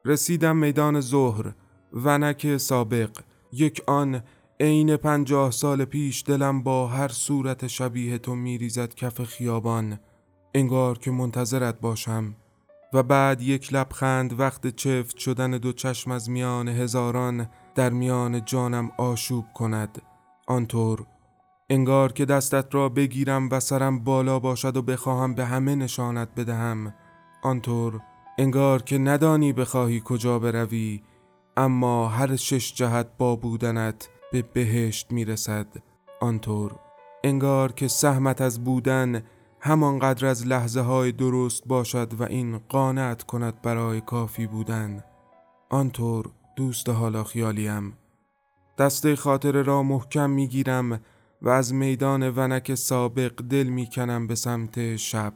رسیدم 0.06 0.58
میدان 0.58 1.02
ظهر 1.02 1.54
ونک 1.94 2.58
سابق. 2.58 3.20
یک 3.52 3.82
آن 3.88 4.24
عین 4.60 4.98
پنجاه 4.98 5.52
سال 5.52 5.86
پیش 5.86 6.24
دلم 6.28 6.64
با 6.64 6.88
هر 6.88 7.08
صورت 7.08 7.68
شبیه 7.68 8.18
تو 8.18 8.36
میریزد 8.36 8.96
کف 8.96 9.24
خیابان. 9.24 10.00
انگار 10.54 10.98
که 10.98 11.12
منتظرت 11.12 11.80
باشم. 11.80 12.36
و 12.94 13.04
بعد 13.04 13.42
یک 13.42 13.74
لبخند 13.74 14.40
وقت 14.40 14.76
چفت 14.76 15.18
شدن 15.18 15.52
دو 15.52 15.74
چشم 15.74 16.12
از 16.12 16.30
میان 16.30 16.68
هزاران 16.68 17.50
در 17.80 17.90
میان 17.90 18.46
جانم 18.46 18.92
آشوب 18.98 19.46
کند. 19.54 20.02
آنطور 20.48 21.06
انگار 21.70 22.12
که 22.12 22.26
دستت 22.26 22.76
را 22.76 22.90
بگیرم 22.90 23.50
و 23.52 23.60
سرم 23.60 24.00
بالا 24.00 24.40
باشد 24.40 24.78
و 24.78 24.82
بخواهم 24.82 25.34
به 25.34 25.46
همه 25.46 25.76
نشانت 25.76 26.30
بدهم. 26.38 26.94
آنطور 27.44 28.02
انگار 28.38 28.82
که 28.82 28.98
ندانی 28.98 29.54
بخواهی 29.54 30.02
کجا 30.06 30.40
بروی 30.40 31.02
اما 31.58 32.08
هر 32.08 32.36
شش 32.36 32.74
جهت 32.74 33.08
با 33.18 33.36
بودنت 33.36 34.10
به 34.32 34.42
بهشت 34.42 35.12
می‌رسد. 35.12 35.68
آنطور 36.22 36.76
انگار 37.24 37.72
که 37.72 37.88
سهمت 37.88 38.42
از 38.42 38.64
بودن 38.64 39.24
همانقدر 39.60 40.28
از 40.28 40.48
لحظه 40.48 40.82
های 40.82 41.12
درست 41.12 41.64
باشد 41.68 42.14
و 42.20 42.24
این 42.24 42.58
قانت 42.58 43.24
کند 43.24 43.62
برای 43.62 44.02
کافی 44.02 44.48
بودن. 44.48 45.04
آنطور 45.70 46.39
دوست 46.60 46.90
حالا 46.90 47.24
خیالیم. 47.24 47.94
دسته 48.78 49.16
خاطر 49.16 49.52
را 49.64 49.84
محکم 49.84 50.30
می‌گیرم 50.30 51.00
و 51.42 51.50
از 51.50 51.74
میدان 51.74 52.30
ونک 52.30 52.76
سابق 52.76 53.36
دل 53.36 53.64
می‌کنم 53.64 54.28
به 54.28 54.36
سمت 54.36 54.96
شب. 54.96 55.34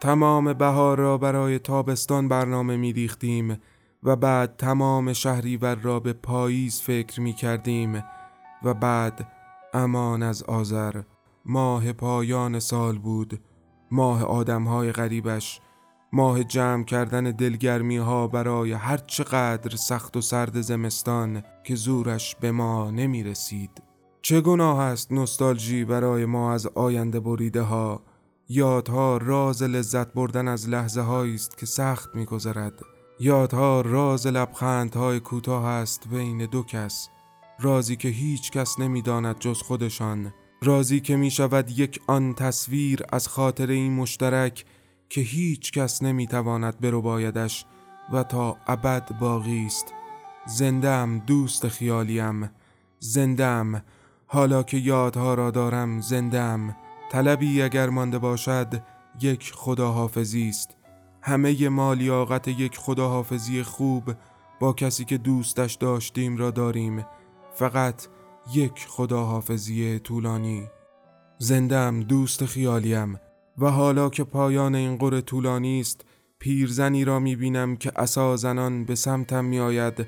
تمام 0.00 0.52
بهار 0.52 0.98
را 0.98 1.18
برای 1.18 1.58
تابستان 1.58 2.28
برنامه 2.28 2.76
میریختیم 2.76 3.58
و 4.02 4.16
بعد 4.16 4.56
تمام 4.56 5.12
شهریور 5.12 5.74
را 5.74 6.00
به 6.00 6.12
پاییز 6.12 6.80
فکر 6.80 7.20
می 7.20 7.32
کردیم 7.32 8.04
و 8.62 8.74
بعد 8.74 9.28
امان 9.74 10.22
از 10.22 10.42
آذر 10.42 11.02
ماه 11.44 11.92
پایان 11.92 12.58
سال 12.58 12.98
بود. 12.98 13.40
ماه 13.90 14.24
آدمهای 14.24 14.92
غریبش 14.92 15.60
ماه 16.12 16.44
جمع 16.44 16.84
کردن 16.84 17.24
دلگرمی 17.30 17.96
ها 17.96 18.26
برای 18.26 18.72
هر 18.72 18.96
چقدر 18.96 19.76
سخت 19.76 20.16
و 20.16 20.20
سرد 20.20 20.60
زمستان 20.60 21.42
که 21.64 21.74
زورش 21.74 22.36
به 22.36 22.52
ما 22.52 22.90
نمی 22.90 23.22
رسید. 23.22 23.82
چه 24.22 24.40
گناه 24.40 24.80
است 24.80 25.12
نستالژی 25.12 25.84
برای 25.84 26.24
ما 26.24 26.52
از 26.52 26.66
آینده 26.66 27.20
بریده 27.20 27.62
ها 27.62 28.02
یادها 28.48 29.16
راز 29.16 29.62
لذت 29.62 30.12
بردن 30.12 30.48
از 30.48 30.68
لحظه 30.68 31.10
است 31.10 31.58
که 31.58 31.66
سخت 31.66 32.14
میگذرد. 32.14 32.82
یادها 33.20 33.80
راز 33.80 34.26
لبخندهای 34.26 35.20
کوتاه 35.20 35.64
است 35.66 36.08
بین 36.08 36.46
دو 36.46 36.62
کس. 36.62 37.08
رازی 37.60 37.96
که 37.96 38.08
هیچ 38.08 38.50
کس 38.50 38.78
نمی‌داند 38.78 39.38
جز 39.38 39.62
خودشان. 39.62 40.32
رازی 40.62 41.00
که 41.00 41.16
می 41.16 41.30
شود 41.30 41.78
یک 41.78 42.00
آن 42.06 42.34
تصویر 42.34 43.02
از 43.12 43.28
خاطر 43.28 43.70
این 43.70 43.92
مشترک 43.92 44.64
که 45.12 45.20
هیچ 45.20 45.72
کس 45.72 46.02
نمی 46.02 46.26
تواند 46.26 46.80
برو 46.80 47.02
بایدش 47.02 47.64
و 48.12 48.22
تا 48.22 48.56
ابد 48.66 49.18
باقی 49.18 49.66
است. 49.66 49.94
زندم 50.46 51.18
دوست 51.18 51.68
خیالیم. 51.68 52.50
زندم 52.98 53.82
حالا 54.26 54.62
که 54.62 54.76
یادها 54.76 55.34
را 55.34 55.50
دارم 55.50 56.00
زندم 56.00 56.76
طلبی 57.10 57.62
اگر 57.62 57.88
مانده 57.88 58.18
باشد 58.18 58.82
یک 59.20 59.52
خداحافظی 59.54 60.48
است. 60.48 60.76
همه 61.22 61.68
مالیاقت 61.68 62.48
یک 62.48 62.76
خداحافظی 62.76 63.62
خوب 63.62 64.12
با 64.60 64.72
کسی 64.72 65.04
که 65.04 65.18
دوستش 65.18 65.74
داشتیم 65.74 66.36
را 66.36 66.50
داریم. 66.50 67.06
فقط 67.54 68.06
یک 68.54 68.86
خداحافظی 68.88 69.98
طولانی. 69.98 70.68
زندم 71.38 72.00
دوست 72.00 72.44
خیالیم. 72.44 73.18
و 73.58 73.70
حالا 73.70 74.08
که 74.08 74.24
پایان 74.24 74.74
این 74.74 74.96
قره 74.96 75.20
طولانی 75.20 75.80
است 75.80 76.04
پیرزنی 76.38 77.04
را 77.04 77.18
می‌بینم 77.18 77.76
که 77.76 77.92
اسا 77.96 78.36
زنان 78.36 78.84
به 78.84 78.94
سمتم 78.94 79.44
میآید 79.44 80.06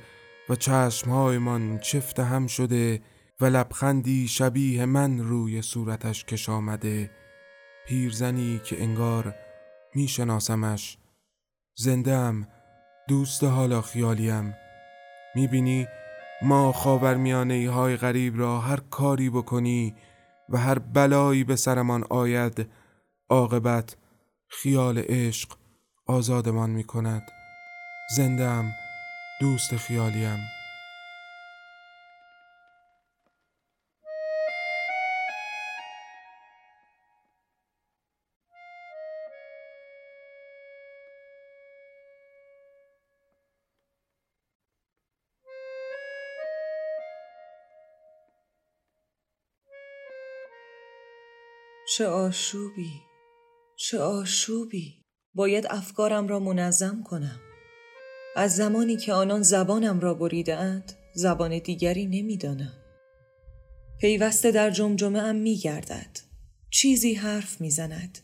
و 0.48 0.54
چشمهایمان 0.54 1.78
چفت 1.78 2.20
هم 2.20 2.46
شده 2.46 3.02
و 3.40 3.44
لبخندی 3.44 4.28
شبیه 4.28 4.84
من 4.86 5.18
روی 5.18 5.62
صورتش 5.62 6.24
کش 6.24 6.48
آمده. 6.48 7.10
پیرزنی 7.86 8.60
که 8.64 8.82
انگار 8.82 9.34
میشناسمش. 9.94 10.98
زندم 11.76 12.48
دوست 13.08 13.44
حالا 13.44 13.80
خیالیم. 13.80 14.54
می‌بینی 15.34 15.86
ما 16.42 16.72
خاورمیانه 16.72 17.70
های 17.70 17.96
غریب 17.96 18.38
را 18.38 18.60
هر 18.60 18.80
کاری 18.90 19.30
بکنی 19.30 19.94
و 20.48 20.58
هر 20.58 20.78
بلایی 20.78 21.44
به 21.44 21.56
سرمان 21.56 22.04
آید 22.10 22.68
عاقبت 23.34 23.96
خیال 24.48 24.98
عشق 24.98 25.48
آزادمان 26.06 26.70
می 26.70 26.84
کند 26.84 27.22
زندم 28.16 28.72
دوست 29.40 29.76
خیالیم. 29.76 30.38
چه 51.96 52.06
آشوبی. 52.06 53.13
چه 53.86 53.98
آشوبی 53.98 55.02
باید 55.34 55.66
افکارم 55.70 56.28
را 56.28 56.40
منظم 56.40 57.02
کنم 57.02 57.40
از 58.36 58.56
زمانی 58.56 58.96
که 58.96 59.12
آنان 59.12 59.42
زبانم 59.42 60.00
را 60.00 60.14
بریدهاند 60.14 60.92
زبان 61.14 61.58
دیگری 61.58 62.06
نمی‌دانم 62.06 62.72
پیوسته 64.00 64.50
در 64.50 64.70
جمجمه 64.70 65.18
ام 65.18 65.36
می 65.36 65.56
گردد. 65.56 66.18
چیزی 66.70 67.14
حرف 67.14 67.60
می 67.60 67.70
زند. 67.70 68.18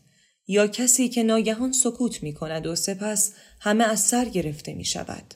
یا 0.47 0.67
کسی 0.67 1.09
که 1.09 1.23
ناگهان 1.23 1.71
سکوت 1.71 2.23
می 2.23 2.33
کند 2.33 2.67
و 2.67 2.75
سپس 2.75 3.33
همه 3.59 3.83
از 3.83 3.99
سر 3.99 4.25
گرفته 4.25 4.73
می 4.73 4.85
شود. 4.85 5.33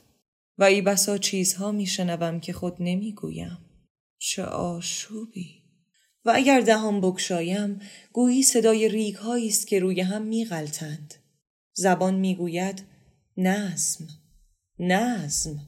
و 0.57 0.63
ای 0.63 0.81
بسا 0.81 1.17
چیزها 1.17 1.71
می 1.71 1.85
شنوم 1.85 2.39
که 2.39 2.53
خود 2.53 2.75
نمی 2.79 3.13
گویم. 3.13 3.57
چه 4.17 4.43
آشوبی 4.43 5.64
و 6.25 6.31
اگر 6.35 6.61
دهان 6.61 7.01
بکشایم 7.01 7.81
گویی 8.13 8.43
صدای 8.43 8.89
ریگ 8.89 9.25
است 9.25 9.67
که 9.67 9.79
روی 9.79 10.01
هم 10.01 10.21
میغلطند. 10.21 11.13
زبان 11.73 12.15
می‌گوید 12.15 12.83
نظم 13.37 14.07
نظم. 14.79 15.59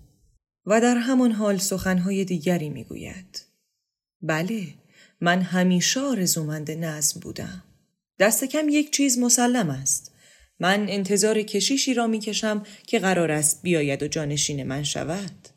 و 0.66 0.82
در 0.82 0.98
همان 0.98 1.32
حال 1.32 1.58
سخنهای 1.58 2.26
دیگری 2.26 2.70
می‌گوید. 2.70 3.46
بله 4.22 4.68
من 5.22 5.42
همیشه 5.42 6.00
آرزومند 6.00 6.72
نظم 6.72 7.20
بودم. 7.20 7.64
دست 8.20 8.44
کم 8.44 8.70
یک 8.70 8.92
چیز 8.92 9.20
مسلم 9.20 9.70
است. 9.70 10.12
من 10.60 10.90
انتظار 10.90 11.42
کشیشی 11.42 11.94
را 11.94 12.08
می‌کشم 12.08 12.64
که 12.88 13.00
قرار 13.00 13.32
است 13.32 13.62
بیاید 13.62 14.04
و 14.04 14.08
جانشین 14.08 14.64
من 14.64 14.84
شود. 14.84 15.48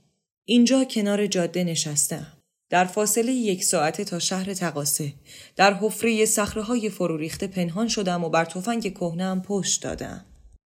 اینجا 0.44 0.84
کنار 0.84 1.26
جاده 1.26 1.64
نشستم. 1.64 2.39
در 2.70 2.84
فاصله 2.84 3.32
یک 3.32 3.64
ساعته 3.64 4.04
تا 4.04 4.18
شهر 4.18 4.54
تقاسه 4.54 5.12
در 5.56 5.74
حفره 5.74 6.62
های 6.62 6.90
فرو 6.90 7.16
ریخته 7.16 7.46
پنهان 7.46 7.88
شدم 7.88 8.24
و 8.24 8.28
بر 8.28 8.44
تفنگ 8.44 8.94
کهنهام 8.94 9.42
پشت 9.42 9.82
دادم. 9.82 10.24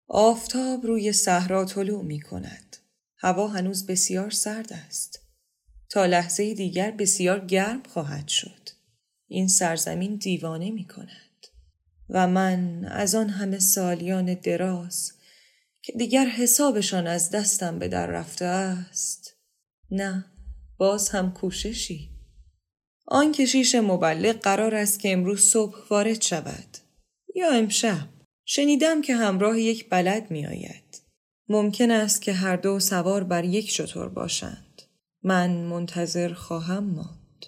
آفتاب 0.08 0.86
روی 0.86 1.12
صحرا 1.12 1.64
طلوع 1.64 2.02
می 2.04 2.20
کند 2.20 2.76
هوا 3.18 3.48
هنوز 3.48 3.86
بسیار 3.86 4.30
سرد 4.30 4.72
است. 4.86 5.20
تا 5.90 6.06
لحظه 6.06 6.54
دیگر 6.54 6.90
بسیار 6.90 7.40
گرم 7.46 7.82
خواهد 7.88 8.28
شد. 8.28 8.68
این 9.28 9.48
سرزمین 9.48 10.16
دیوانه 10.16 10.70
می 10.70 10.86
کند 10.86 11.46
و 12.08 12.26
من 12.26 12.84
از 12.84 13.14
آن 13.14 13.28
همه 13.28 13.58
سالیان 13.58 14.34
دراز 14.34 15.12
که 15.82 15.92
دیگر 15.92 16.26
حسابشان 16.26 17.06
از 17.06 17.30
دستم 17.30 17.78
به 17.78 17.88
در 17.88 18.06
رفته 18.06 18.44
است 18.44 19.36
نه 19.90 20.24
باز 20.84 21.08
هم 21.08 21.32
کوششی. 21.32 22.10
آن 23.06 23.32
کشیش 23.32 23.74
مبلغ 23.74 24.36
قرار 24.36 24.74
است 24.74 25.00
که 25.00 25.12
امروز 25.12 25.40
صبح 25.40 25.78
وارد 25.90 26.22
شود. 26.22 26.78
یا 27.34 27.50
امشب. 27.50 28.08
شنیدم 28.44 29.02
که 29.02 29.16
همراه 29.16 29.60
یک 29.60 29.88
بلد 29.90 30.30
می 30.30 30.46
آید. 30.46 31.02
ممکن 31.48 31.90
است 31.90 32.22
که 32.22 32.32
هر 32.32 32.56
دو 32.56 32.80
سوار 32.80 33.24
بر 33.24 33.44
یک 33.44 33.70
شطور 33.70 34.08
باشند. 34.08 34.82
من 35.22 35.50
منتظر 35.50 36.32
خواهم 36.32 36.84
ماند. 36.84 37.46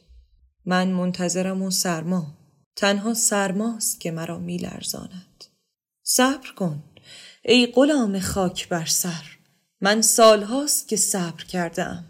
من 0.66 0.88
منتظرم 0.88 1.62
و 1.62 1.70
سرما. 1.70 2.38
تنها 2.76 3.14
سرماست 3.14 4.00
که 4.00 4.10
مرا 4.10 4.38
میلرزاند. 4.38 5.44
صبر 6.02 6.52
کن. 6.56 6.82
ای 7.44 7.66
غلام 7.66 8.20
خاک 8.20 8.68
بر 8.68 8.86
سر. 8.86 9.24
من 9.80 10.02
سالهاست 10.02 10.88
که 10.88 10.96
صبر 10.96 11.44
کردم 11.44 12.04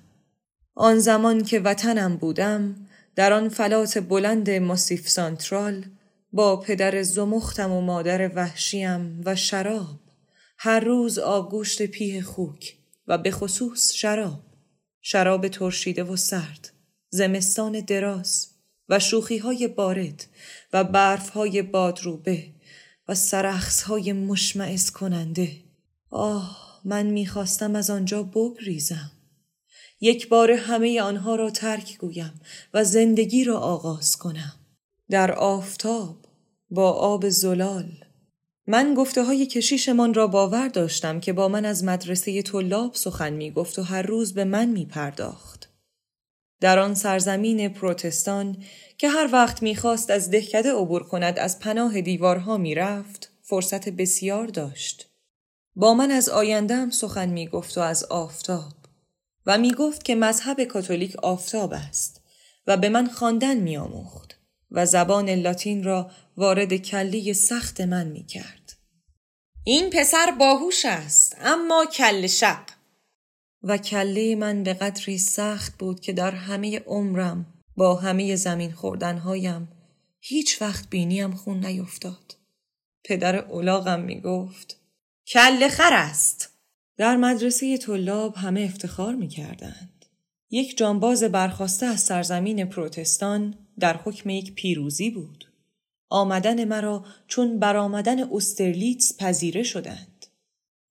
آن 0.79 0.99
زمان 0.99 1.45
که 1.45 1.61
وطنم 1.61 2.17
بودم 2.17 2.87
در 3.15 3.33
آن 3.33 3.49
فلات 3.49 3.99
بلند 3.99 4.51
ماسیف 4.51 5.09
سانترال 5.09 5.85
با 6.33 6.57
پدر 6.57 7.03
زمختم 7.03 7.73
و 7.73 7.81
مادر 7.81 8.31
وحشیم 8.35 9.23
و 9.25 9.37
شراب 9.37 10.01
هر 10.59 10.81
روز 10.81 11.19
آگوشت 11.19 11.83
پیه 11.83 12.23
خوک 12.23 12.77
و 13.07 13.19
به 13.19 13.31
خصوص 13.31 13.93
شراب 13.93 14.41
شراب 15.03 15.49
ترشیده 15.49 16.05
و 16.05 16.17
سرد 16.17 16.73
زمستان 17.11 17.81
دراز 17.81 18.49
و 18.89 18.99
شوخی 18.99 19.39
های 19.39 19.69
بارد 19.69 20.27
و 20.73 20.85
برف 20.85 21.29
های 21.29 21.63
بادروبه 21.63 22.45
و 23.09 23.15
سرخص 23.15 23.83
های 23.83 24.13
مشمعز 24.13 24.91
کننده. 24.91 25.53
آه 26.11 26.81
من 26.85 27.07
می‌خواستم 27.07 27.77
از 27.77 27.91
آنجا 27.91 28.23
بگریزم. 28.23 29.16
یک 30.01 30.29
بار 30.29 30.53
همه 30.53 31.01
آنها 31.01 31.35
را 31.35 31.51
ترک 31.51 31.99
گویم 31.99 32.41
و 32.75 32.85
زندگی 32.85 33.45
را 33.45 33.59
آغاز 33.59 34.17
کنم. 34.17 34.53
در 35.11 35.33
آفتاب 35.33 36.17
با 36.71 36.93
آب 36.93 37.29
زلال. 37.29 38.05
من 38.67 38.95
گفته 38.95 39.25
های 39.25 39.47
کشیشمان 39.47 40.15
را 40.15 40.27
باور 40.27 40.69
داشتم 40.69 41.21
که 41.21 41.33
با 41.33 41.49
من 41.49 41.65
از 41.65 41.85
مدرسه 41.85 42.43
طلاب 42.43 42.95
سخن 42.95 43.33
می 43.33 43.51
گفت 43.51 43.79
و 43.79 43.83
هر 43.83 44.03
روز 44.03 44.35
به 44.35 44.45
من 44.45 44.69
می 44.69 44.87
پرداخت. 44.87 45.73
در 46.61 46.79
آن 46.79 46.95
سرزمین 46.95 47.69
پروتستان 47.69 48.57
که 48.99 49.09
هر 49.09 49.29
وقت 49.33 49.63
می‌خواست 49.63 50.11
از 50.11 50.31
دهکده 50.31 50.73
عبور 50.73 51.03
کند 51.03 51.39
از 51.39 51.59
پناه 51.59 52.01
دیوارها 52.01 52.57
می‌رفت 52.57 53.33
فرصت 53.43 53.89
بسیار 53.89 54.47
داشت. 54.47 55.11
با 55.77 55.95
من 55.95 56.11
از 56.11 56.29
آیندهم 56.29 56.91
سخن 56.91 57.29
می‌گفت 57.29 57.79
و 57.79 57.81
از 57.81 58.05
آفتاب. 58.05 58.86
و 59.47 59.59
می‌گفت 59.59 60.05
که 60.05 60.15
مذهب 60.15 60.65
کاتولیک 60.65 61.17
آفتاب 61.17 61.73
است 61.73 62.21
و 62.67 62.77
به 62.77 62.89
من 62.89 63.07
خواندن 63.07 63.57
میآموخت 63.57 64.41
و 64.71 64.87
زبان 64.87 65.31
لاتین 65.31 65.85
را 65.85 66.11
وارد 66.37 66.77
کلی 66.77 67.35
سخت 67.35 67.81
من 67.81 68.07
می‌کرد 68.07 68.77
این 69.65 69.91
پسر 69.91 70.31
باهوش 70.31 70.85
است 70.85 71.37
اما 71.41 71.87
کل 71.87 72.27
شق 72.27 72.63
و 73.63 73.79
کله 73.79 74.37
من 74.37 74.63
به 74.63 74.75
قدری 74.75 75.19
سخت 75.19 75.79
بود 75.79 76.01
که 76.01 76.13
در 76.13 76.31
همه 76.31 76.79
عمرم 76.79 77.47
با 77.77 77.95
همه 77.95 78.37
زمین 78.37 78.73
خوردنهایم 78.73 79.69
هیچ 80.21 80.63
وقت 80.63 80.91
بینیم 80.91 81.35
خون 81.35 81.67
نیفتاد. 81.67 82.37
پدر 83.05 83.37
اولاغم 83.37 84.01
می 84.01 84.21
گفت 84.21 84.77
کل 85.27 85.69
خر 85.69 85.93
است. 85.93 86.56
در 86.97 87.17
مدرسه 87.17 87.79
طلاب 87.79 88.35
همه 88.37 88.61
افتخار 88.61 89.15
می 89.15 89.29
کردند. 89.29 90.05
یک 90.51 90.79
جانباز 90.79 91.25
برخواسته 91.25 91.87
از 91.87 92.01
سرزمین 92.01 92.65
پروتستان 92.65 93.55
در 93.79 93.97
حکم 93.97 94.31
یک 94.31 94.55
پیروزی 94.55 95.11
بود. 95.11 95.45
آمدن 96.09 96.65
مرا 96.65 97.05
چون 97.27 97.59
برآمدن 97.59 98.33
استرلیتس 98.33 99.17
پذیره 99.19 99.63
شدند. 99.63 100.27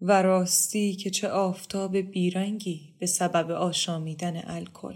و 0.02 0.22
راستی 0.22 0.95
که 0.95 1.10
چه 1.10 1.30
آفتاب 1.30 1.98
بیرنگی 1.98 2.95
به 2.99 3.06
سبب 3.06 3.52
آشامیدن 3.52 4.41
الکل. 4.44 4.95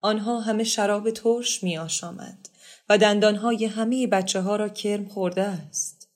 آنها 0.00 0.40
همه 0.40 0.64
شراب 0.64 1.10
ترش 1.10 1.62
می 1.62 1.78
آشامند 1.78 2.48
و 2.88 2.98
دندانهای 2.98 3.64
همه 3.64 4.06
بچه 4.06 4.40
ها 4.40 4.56
را 4.56 4.68
کرم 4.68 5.08
خورده 5.08 5.42
است. 5.42 6.08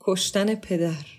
کشتن 0.00 0.54
پدر. 0.54 1.17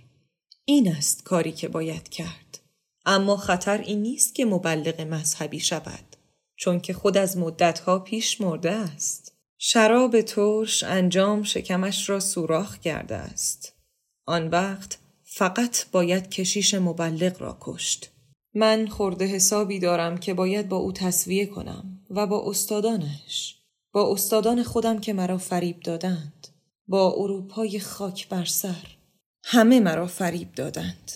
این 0.70 0.92
است 0.96 1.24
کاری 1.24 1.52
که 1.52 1.68
باید 1.68 2.10
کرد. 2.10 2.60
اما 3.06 3.38
خطر 3.38 3.78
این 3.78 4.02
نیست 4.02 4.36
که 4.36 4.46
مبلغ 4.46 5.02
مذهبی 5.02 5.60
شود 5.60 6.16
چون 6.56 6.80
که 6.80 6.94
خود 6.94 7.18
از 7.18 7.38
مدتها 7.38 8.00
پیش 8.00 8.42
مرده 8.42 8.72
است. 8.72 9.34
شراب 9.58 10.22
ترش 10.22 10.84
انجام 10.84 11.44
شکمش 11.44 12.10
را 12.10 12.20
سوراخ 12.20 12.80
کرده 12.80 13.16
است. 13.16 13.74
آن 14.26 14.48
وقت 14.48 14.98
فقط 15.24 15.86
باید 15.92 16.30
کشیش 16.30 16.74
مبلغ 16.74 17.42
را 17.42 17.58
کشت. 17.62 18.12
من 18.54 18.88
خورده 18.88 19.26
حسابی 19.26 19.80
دارم 19.80 20.18
که 20.18 20.34
باید 20.34 20.70
با 20.70 20.78
او 20.78 20.92
تصویه 20.92 21.46
کنم 21.46 22.00
و 22.10 22.28
با 22.28 22.50
استادانش 22.50 23.56
با 23.92 24.14
استادان 24.14 24.64
خودم 24.64 25.00
که 25.00 25.14
مرا 25.14 25.38
فریب 25.38 25.80
دادند 25.80 26.48
با 26.88 27.14
اروپای 27.18 27.80
خاک 27.80 28.30
بر 28.30 28.46
سر 28.46 28.99
همه 29.44 29.80
مرا 29.80 30.08
فریب 30.08 30.52
دادند 30.52 31.12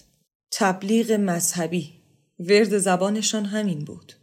تبلیغ 0.52 1.12
مذهبی 1.12 1.94
ورد 2.40 2.78
زبانشان 2.78 3.46
همین 3.46 3.86
بود 3.86 4.14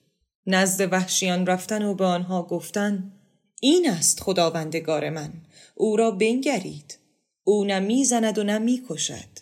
نزد 0.47 0.93
وحشیان 0.93 1.47
رفتن 1.47 1.85
و 1.85 1.95
به 1.95 2.05
آنها 2.05 2.43
گفتن 2.43 3.13
این 3.61 3.91
است 3.91 4.21
خداوندگار 4.21 5.11
من 5.11 5.33
او 5.75 5.97
را 5.97 6.11
بنگرید 6.11 6.99
او 7.45 7.65
نه 7.65 8.05
و 8.39 8.43
نه 8.43 8.59
می‌کشد 8.59 9.39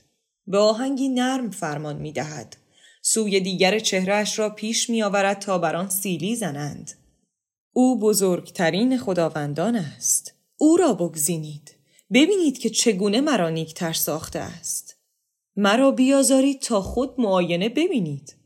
به 0.47 0.59
آهنگی 0.59 1.09
نرم 1.09 1.51
فرمان 1.51 1.97
می‌دهد 1.97 2.57
سوی 3.03 3.41
دیگر 3.41 3.79
چهرهش 3.79 4.39
را 4.39 4.51
پیش 4.51 4.91
می 4.91 5.03
آورد 5.03 5.39
تا 5.39 5.59
بر 5.59 5.77
آن 5.77 5.89
سیلی 5.89 6.37
زنند. 6.37 6.93
او 7.73 8.01
بزرگترین 8.01 8.99
خداوندان 8.99 9.77
است. 9.77 10.35
او 10.57 10.77
را 10.77 10.95
بگزینید. 10.95 11.78
ببینید 12.13 12.59
که 12.59 12.71
چگونه 12.71 13.21
مرا 13.21 13.51
نیکتر 13.51 13.93
ساخته 13.93 14.39
است. 14.39 14.97
مرا 15.57 15.91
بیازارید 15.91 16.61
تا 16.61 16.83
خود 16.83 17.21
معاینه 17.21 17.69
ببینید. 17.69 18.37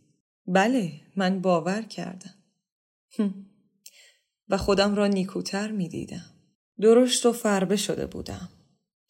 بله 0.47 0.93
من 1.17 1.41
باور 1.41 1.83
کردم. 1.83 2.35
و 4.49 4.57
خودم 4.57 4.95
را 4.95 5.07
نیکوتر 5.07 5.71
می 5.71 5.89
دیدم. 5.89 6.25
درشت 6.81 7.27
و 7.27 7.33
فربه 7.33 7.77
شده 7.77 8.07
بودم. 8.07 8.49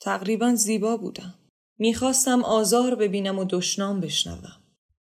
تقریبا 0.01 0.55
زیبا 0.55 0.97
بودم. 0.97 1.35
می‌خواستم 1.79 2.45
آزار 2.45 2.95
ببینم 2.95 3.39
و 3.39 3.45
دشنام 3.45 4.01
بشنوم. 4.01 4.57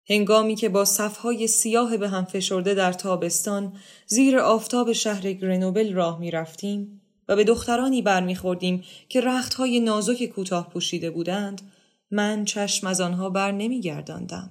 هنگامی 0.08 0.54
که 0.56 0.68
با 0.68 0.84
صفهای 0.84 1.46
سیاه 1.46 1.96
به 1.96 2.08
هم 2.08 2.24
فشرده 2.24 2.74
در 2.74 2.92
تابستان 2.92 3.76
زیر 4.06 4.38
آفتاب 4.38 4.92
شهر 4.92 5.32
گرنوبل 5.32 5.92
راه 5.92 6.20
می 6.20 6.30
رفتیم 6.30 7.02
و 7.28 7.36
به 7.36 7.44
دخترانی 7.44 8.02
برمیخوردیم 8.02 8.84
که 9.08 9.20
رختهای 9.20 9.80
نازک 9.80 10.26
کوتاه 10.26 10.70
پوشیده 10.70 11.10
بودند 11.10 11.72
من 12.10 12.44
چشم 12.44 12.86
از 12.86 13.00
آنها 13.00 13.30
بر 13.30 13.52
نمی 13.52 13.80
گرداندم. 13.80 14.50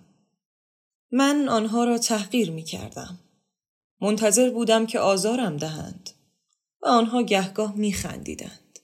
من 1.12 1.50
آنها 1.50 1.84
را 1.84 1.98
تحقیر 1.98 2.52
می 2.52 2.64
کردم. 2.64 3.20
منتظر 4.02 4.50
بودم 4.50 4.86
که 4.86 5.00
آزارم 5.00 5.58
دهند 5.58 6.10
و 6.82 6.88
آنها 6.88 7.22
گهگاه 7.22 7.76
می 7.76 7.94
خندیدند. 7.94 8.80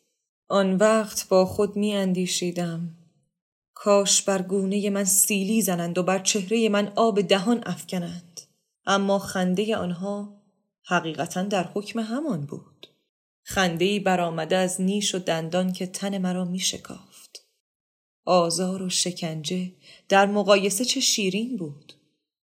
آن 0.48 0.76
وقت 0.76 1.28
با 1.28 1.46
خود 1.46 1.76
می 1.76 1.94
اندیشیدم 1.96 2.90
کاش 3.74 4.22
بر 4.22 4.42
گونه 4.42 4.90
من 4.90 5.04
سیلی 5.04 5.62
زنند 5.62 5.98
و 5.98 6.04
بر 6.04 6.20
چهره 6.20 6.70
من 6.70 6.94
آب 6.96 7.22
دهان 7.22 7.64
افکنند 7.66 8.42
اما 8.86 9.20
خنده 9.20 9.78
آنها 9.78 10.42
حقیقتا 10.86 11.44
در 11.44 11.64
حکم 11.74 12.00
همان 12.00 12.46
بود 12.46 12.88
خندهای 13.44 14.00
برآمده 14.00 14.56
از 14.56 14.82
نیش 14.82 15.16
و 15.16 15.20
دندان 15.20 15.74
که 15.74 15.88
تن 15.88 16.18
مرا 16.18 16.46
می 16.46 16.60
شکافت 16.60 17.46
آزار 18.26 18.82
و 18.82 18.90
شکنجه 18.90 19.72
در 20.10 20.26
مقایسه 20.26 20.86
چه 20.86 21.00
شیرین 21.00 21.58
بود؟ 21.58 21.94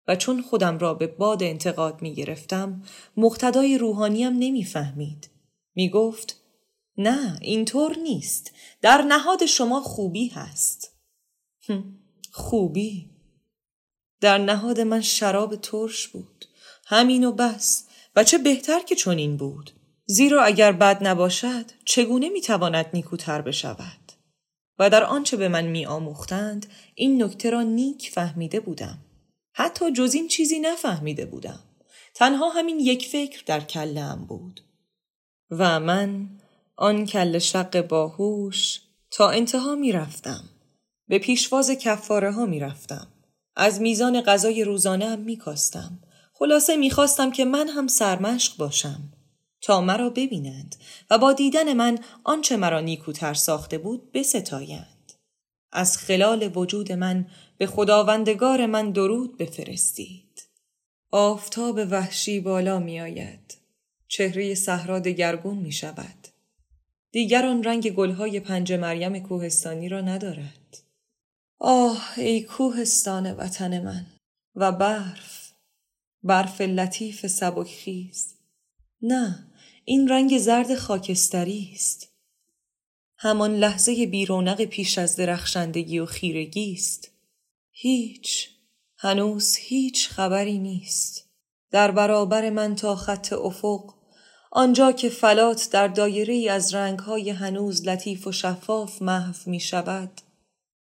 و 0.07 0.15
چون 0.15 0.41
خودم 0.41 0.77
را 0.77 0.93
به 0.93 1.07
باد 1.07 1.43
انتقاد 1.43 2.01
می 2.01 2.15
گرفتم 2.15 2.83
مقتدای 3.17 3.77
روحانیم 3.77 4.33
نمی 4.33 4.63
فهمید 4.63 5.29
می 5.75 5.89
گفت 5.89 6.41
نه 6.97 7.37
اینطور 7.41 7.97
نیست. 7.97 8.51
در 8.81 9.01
نهاد 9.01 9.45
شما 9.45 9.81
خوبی 9.81 10.27
هست. 10.27 10.95
خوبی. 12.31 13.09
در 14.21 14.37
نهاد 14.37 14.79
من 14.79 15.01
شراب 15.01 15.55
ترش 15.55 16.07
بود. 16.07 16.45
همین 16.85 17.23
و 17.23 17.31
بس. 17.31 17.87
و 18.15 18.23
چه 18.23 18.37
بهتر 18.37 18.79
که 18.79 18.95
چنین 18.95 19.37
بود. 19.37 19.71
زیرا 20.09 20.43
اگر 20.43 20.71
بد 20.71 21.07
نباشد 21.07 21.65
چگونه 21.85 22.29
می‌تواند 22.29 22.85
نیکوتر 22.93 23.41
بشود 23.41 24.11
و 24.79 24.89
در 24.89 25.03
آنچه 25.03 25.37
به 25.37 25.47
من 25.47 25.65
می 25.65 25.85
آموختند 25.85 26.65
این 26.95 27.23
نکته 27.23 27.49
را 27.49 27.61
نیک 27.61 28.09
فهمیده 28.09 28.59
بودم 28.59 28.97
حتی 29.53 29.91
جز 29.91 30.13
این 30.13 30.27
چیزی 30.27 30.59
نفهمیده 30.59 31.25
بودم 31.25 31.59
تنها 32.15 32.49
همین 32.49 32.79
یک 32.79 33.07
فکر 33.07 33.43
در 33.45 33.59
کلم 33.59 34.25
بود 34.29 34.61
و 35.51 35.79
من 35.79 36.29
آن 36.75 37.05
کل 37.05 37.39
شق 37.39 37.87
باهوش 37.87 38.81
تا 39.11 39.29
انتها 39.29 39.75
می 39.75 39.91
رفتم 39.91 40.43
به 41.07 41.19
پیشواز 41.19 41.71
کفاره 41.71 42.31
ها 42.31 42.45
می 42.45 42.59
رفتم. 42.59 43.07
از 43.55 43.81
میزان 43.81 44.21
غذای 44.21 44.63
روزانه 44.63 45.09
هم 45.09 45.19
می 45.19 45.37
کاستم. 45.37 45.99
خلاصه 46.33 46.77
می 46.77 46.89
خواستم 46.89 47.31
که 47.31 47.45
من 47.45 47.67
هم 47.67 47.87
سرمشق 47.87 48.57
باشم. 48.57 49.13
تا 49.61 49.81
مرا 49.81 50.09
ببینند 50.09 50.75
و 51.09 51.17
با 51.17 51.33
دیدن 51.33 51.73
من 51.73 51.99
آنچه 52.23 52.57
مرا 52.57 52.79
نیکوتر 52.79 53.33
ساخته 53.33 53.77
بود 53.77 54.11
بستایند. 54.11 55.13
از 55.71 55.97
خلال 55.97 56.51
وجود 56.55 56.91
من 56.91 57.27
به 57.57 57.67
خداوندگار 57.67 58.65
من 58.65 58.91
درود 58.91 59.37
بفرستید. 59.37 60.47
آفتاب 61.11 61.79
وحشی 61.91 62.39
بالا 62.39 62.79
می 62.79 63.01
آید 63.01 63.57
چهره 64.07 64.55
صحرا 64.55 64.99
دگرگون 64.99 65.57
می 65.57 65.71
شود 65.71 66.27
دیگر 67.11 67.45
آن 67.45 67.63
رنگ 67.63 67.89
گلهای 67.89 68.39
پنج 68.39 68.73
مریم 68.73 69.19
کوهستانی 69.19 69.89
را 69.89 70.01
ندارد. 70.01 70.77
آه 71.59 72.13
ای 72.17 72.41
کوهستان 72.41 73.31
وطن 73.31 73.83
من 73.83 74.05
و 74.55 74.71
برف. 74.71 75.51
برف 76.23 76.61
لطیف 76.61 77.27
سبکخیز. 77.27 78.35
نه 79.01 79.46
این 79.89 80.07
رنگ 80.07 80.37
زرد 80.37 80.75
خاکستری 80.75 81.71
است. 81.73 82.07
همان 83.17 83.55
لحظه 83.55 84.05
بیرونق 84.05 84.65
پیش 84.65 84.97
از 84.97 85.15
درخشندگی 85.15 85.99
و 85.99 86.05
خیرگی 86.05 86.73
است. 86.73 87.11
هیچ 87.71 88.49
هنوز 88.97 89.55
هیچ 89.55 90.09
خبری 90.09 90.57
نیست. 90.57 91.29
در 91.71 91.91
برابر 91.91 92.49
من 92.49 92.75
تا 92.75 92.95
خط 92.95 93.33
افق 93.33 93.93
آنجا 94.51 94.91
که 94.91 95.09
فلات 95.09 95.69
در 95.71 95.87
دایره 95.87 96.33
ای 96.33 96.49
از 96.49 96.73
رنگهای 96.73 97.29
هنوز 97.29 97.87
لطیف 97.87 98.27
و 98.27 98.31
شفاف 98.31 99.01
محو 99.01 99.35
می 99.45 99.59
شود 99.59 100.21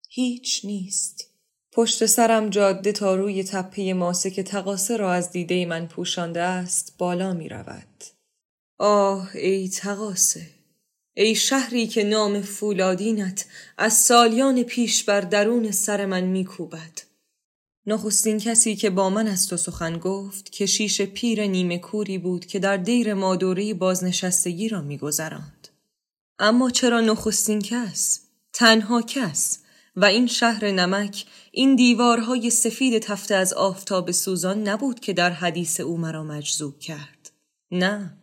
هیچ 0.09 0.64
نیست. 0.64 1.31
پشت 1.72 2.06
سرم 2.06 2.51
جاده 2.51 2.93
تا 2.93 3.14
روی 3.14 3.44
تپه 3.44 3.93
ماسه 3.93 4.31
که 4.31 4.43
تقاسه 4.43 4.97
را 4.97 5.12
از 5.12 5.31
دیده 5.31 5.66
من 5.66 5.86
پوشانده 5.86 6.40
است 6.40 6.94
بالا 6.98 7.32
می 7.32 7.48
رود. 7.48 8.20
آه 8.82 9.36
ای 9.36 9.69
تقاسه 9.69 10.47
ای 11.15 11.35
شهری 11.35 11.86
که 11.86 12.05
نام 12.05 12.43
فولادینت 12.43 13.44
از 13.78 13.93
سالیان 13.93 14.62
پیش 14.62 15.05
بر 15.05 15.20
درون 15.20 15.70
سر 15.70 16.07
من 16.07 16.24
میکوبد. 16.24 17.01
نخستین 17.86 18.39
کسی 18.39 18.77
که 18.77 18.90
با 18.90 19.11
من 19.11 19.28
از 19.28 19.48
تو 19.48 19.57
سخن 19.57 19.98
گفت 19.98 20.51
کشیش 20.51 21.01
پیر 21.01 21.47
نیمه 21.47 21.78
کوری 21.78 22.19
بود 22.19 22.47
که 22.47 22.59
در 22.59 22.77
دیر 22.77 23.15
مادوری 23.15 23.74
بازنشستگی 23.74 24.69
را 24.69 24.81
میگذراند. 24.81 25.69
اما 26.39 26.70
چرا 26.70 27.01
نخستین 27.01 27.61
کس 27.61 28.20
تنها 28.52 29.02
کس 29.02 29.59
و 29.97 30.05
این 30.05 30.27
شهر 30.27 30.70
نمک 30.70 31.27
این 31.51 31.77
دیوارهای 31.77 32.51
سفید 32.51 32.98
تفته 32.98 33.35
از 33.35 33.52
آفتاب 33.52 34.11
سوزان 34.11 34.69
نبود 34.69 35.01
که 35.01 35.12
در 35.12 35.31
حدیث 35.31 35.81
او 35.81 35.98
مرا 35.98 36.24
مجذوب 36.24 36.78
کرد؟ 36.78 37.31
نه. 37.70 38.20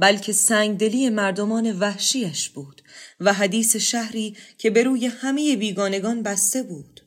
بلکه 0.00 0.32
سنگدلی 0.32 1.10
مردمان 1.10 1.78
وحشیش 1.78 2.48
بود 2.48 2.82
و 3.20 3.32
حدیث 3.32 3.76
شهری 3.76 4.36
که 4.58 4.70
به 4.70 4.82
روی 4.82 5.06
همه 5.06 5.56
بیگانگان 5.56 6.22
بسته 6.22 6.62
بود. 6.62 7.00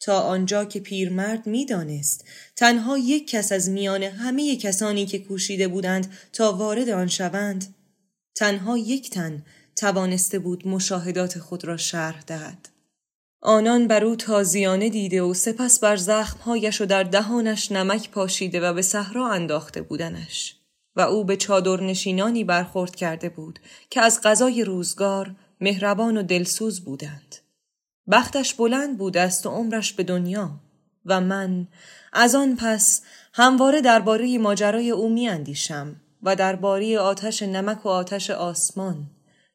تا 0.00 0.20
آنجا 0.20 0.64
که 0.64 0.80
پیرمرد 0.80 1.46
می‌دانست 1.46 2.24
تنها 2.56 2.98
یک 2.98 3.30
کس 3.30 3.52
از 3.52 3.70
میان 3.70 4.02
همه 4.02 4.56
کسانی 4.56 5.06
که 5.06 5.18
کوشیده 5.18 5.68
بودند 5.68 6.12
تا 6.32 6.52
وارد 6.52 6.88
آن 6.88 7.06
شوند 7.06 7.74
تنها 8.34 8.78
یک 8.78 9.10
تن 9.10 9.44
توانسته 9.76 10.38
بود 10.38 10.68
مشاهدات 10.68 11.38
خود 11.38 11.64
را 11.64 11.76
شرح 11.76 12.22
دهد. 12.26 12.68
آنان 13.42 13.86
بر 13.88 14.04
او 14.04 14.16
تازیانه 14.16 14.88
دیده 14.88 15.22
و 15.22 15.34
سپس 15.34 15.80
بر 15.80 15.96
زخمهایش 15.96 16.80
و 16.80 16.86
در 16.86 17.02
دهانش 17.02 17.72
نمک 17.72 18.10
پاشیده 18.10 18.60
و 18.60 18.72
به 18.72 18.82
صحرا 18.82 19.28
انداخته 19.28 19.82
بودنش. 19.82 20.56
و 20.96 21.00
او 21.00 21.24
به 21.24 21.36
چادر 21.36 21.80
نشینانی 21.80 22.44
برخورد 22.44 22.96
کرده 22.96 23.28
بود 23.28 23.58
که 23.90 24.00
از 24.00 24.20
غذای 24.22 24.64
روزگار 24.64 25.34
مهربان 25.60 26.16
و 26.16 26.22
دلسوز 26.22 26.84
بودند. 26.84 27.36
بختش 28.10 28.54
بلند 28.54 28.98
بود 28.98 29.16
است 29.16 29.46
و 29.46 29.50
عمرش 29.50 29.92
به 29.92 30.02
دنیا 30.02 30.50
و 31.06 31.20
من 31.20 31.68
از 32.12 32.34
آن 32.34 32.56
پس 32.56 33.02
همواره 33.32 33.80
درباره 33.80 34.38
ماجرای 34.38 34.90
او 34.90 35.12
می 35.12 35.28
اندیشم 35.28 35.96
و 36.22 36.36
درباره 36.36 36.98
آتش 36.98 37.42
نمک 37.42 37.86
و 37.86 37.88
آتش 37.88 38.30
آسمان 38.30 39.06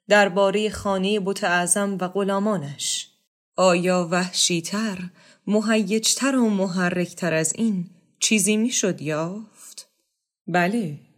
درباره 0.08 0.70
خانه 0.70 1.20
بت 1.20 1.44
اعظم 1.44 1.98
و 2.02 2.08
غلامانش. 2.08 3.08
آیا 3.56 4.08
وحشیتر 4.12 4.98
مهیجتر 5.48 6.36
و 6.36 6.50
محرکتر 6.50 7.34
از 7.34 7.54
این 7.56 7.90
چیزی 8.20 8.58
می‌شد 8.58 9.02
یافت؟ 9.02 9.88
بله. 10.48 11.09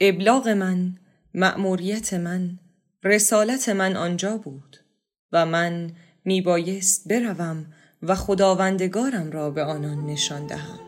ابلاغ 0.00 0.48
من 0.48 0.94
مأموریت 1.34 2.14
من 2.14 2.58
رسالت 3.04 3.68
من 3.68 3.96
آنجا 3.96 4.36
بود 4.36 4.76
و 5.32 5.46
من 5.46 5.90
میبایست 6.24 7.08
بروم 7.08 7.66
و 8.02 8.14
خداوندگارم 8.14 9.30
را 9.30 9.50
به 9.50 9.64
آنان 9.64 10.06
نشان 10.06 10.46
دهم. 10.46 10.87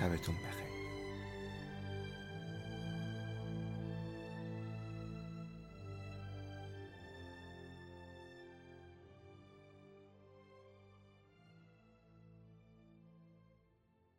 شبتون 0.00 0.34
بخیر. 0.44 0.59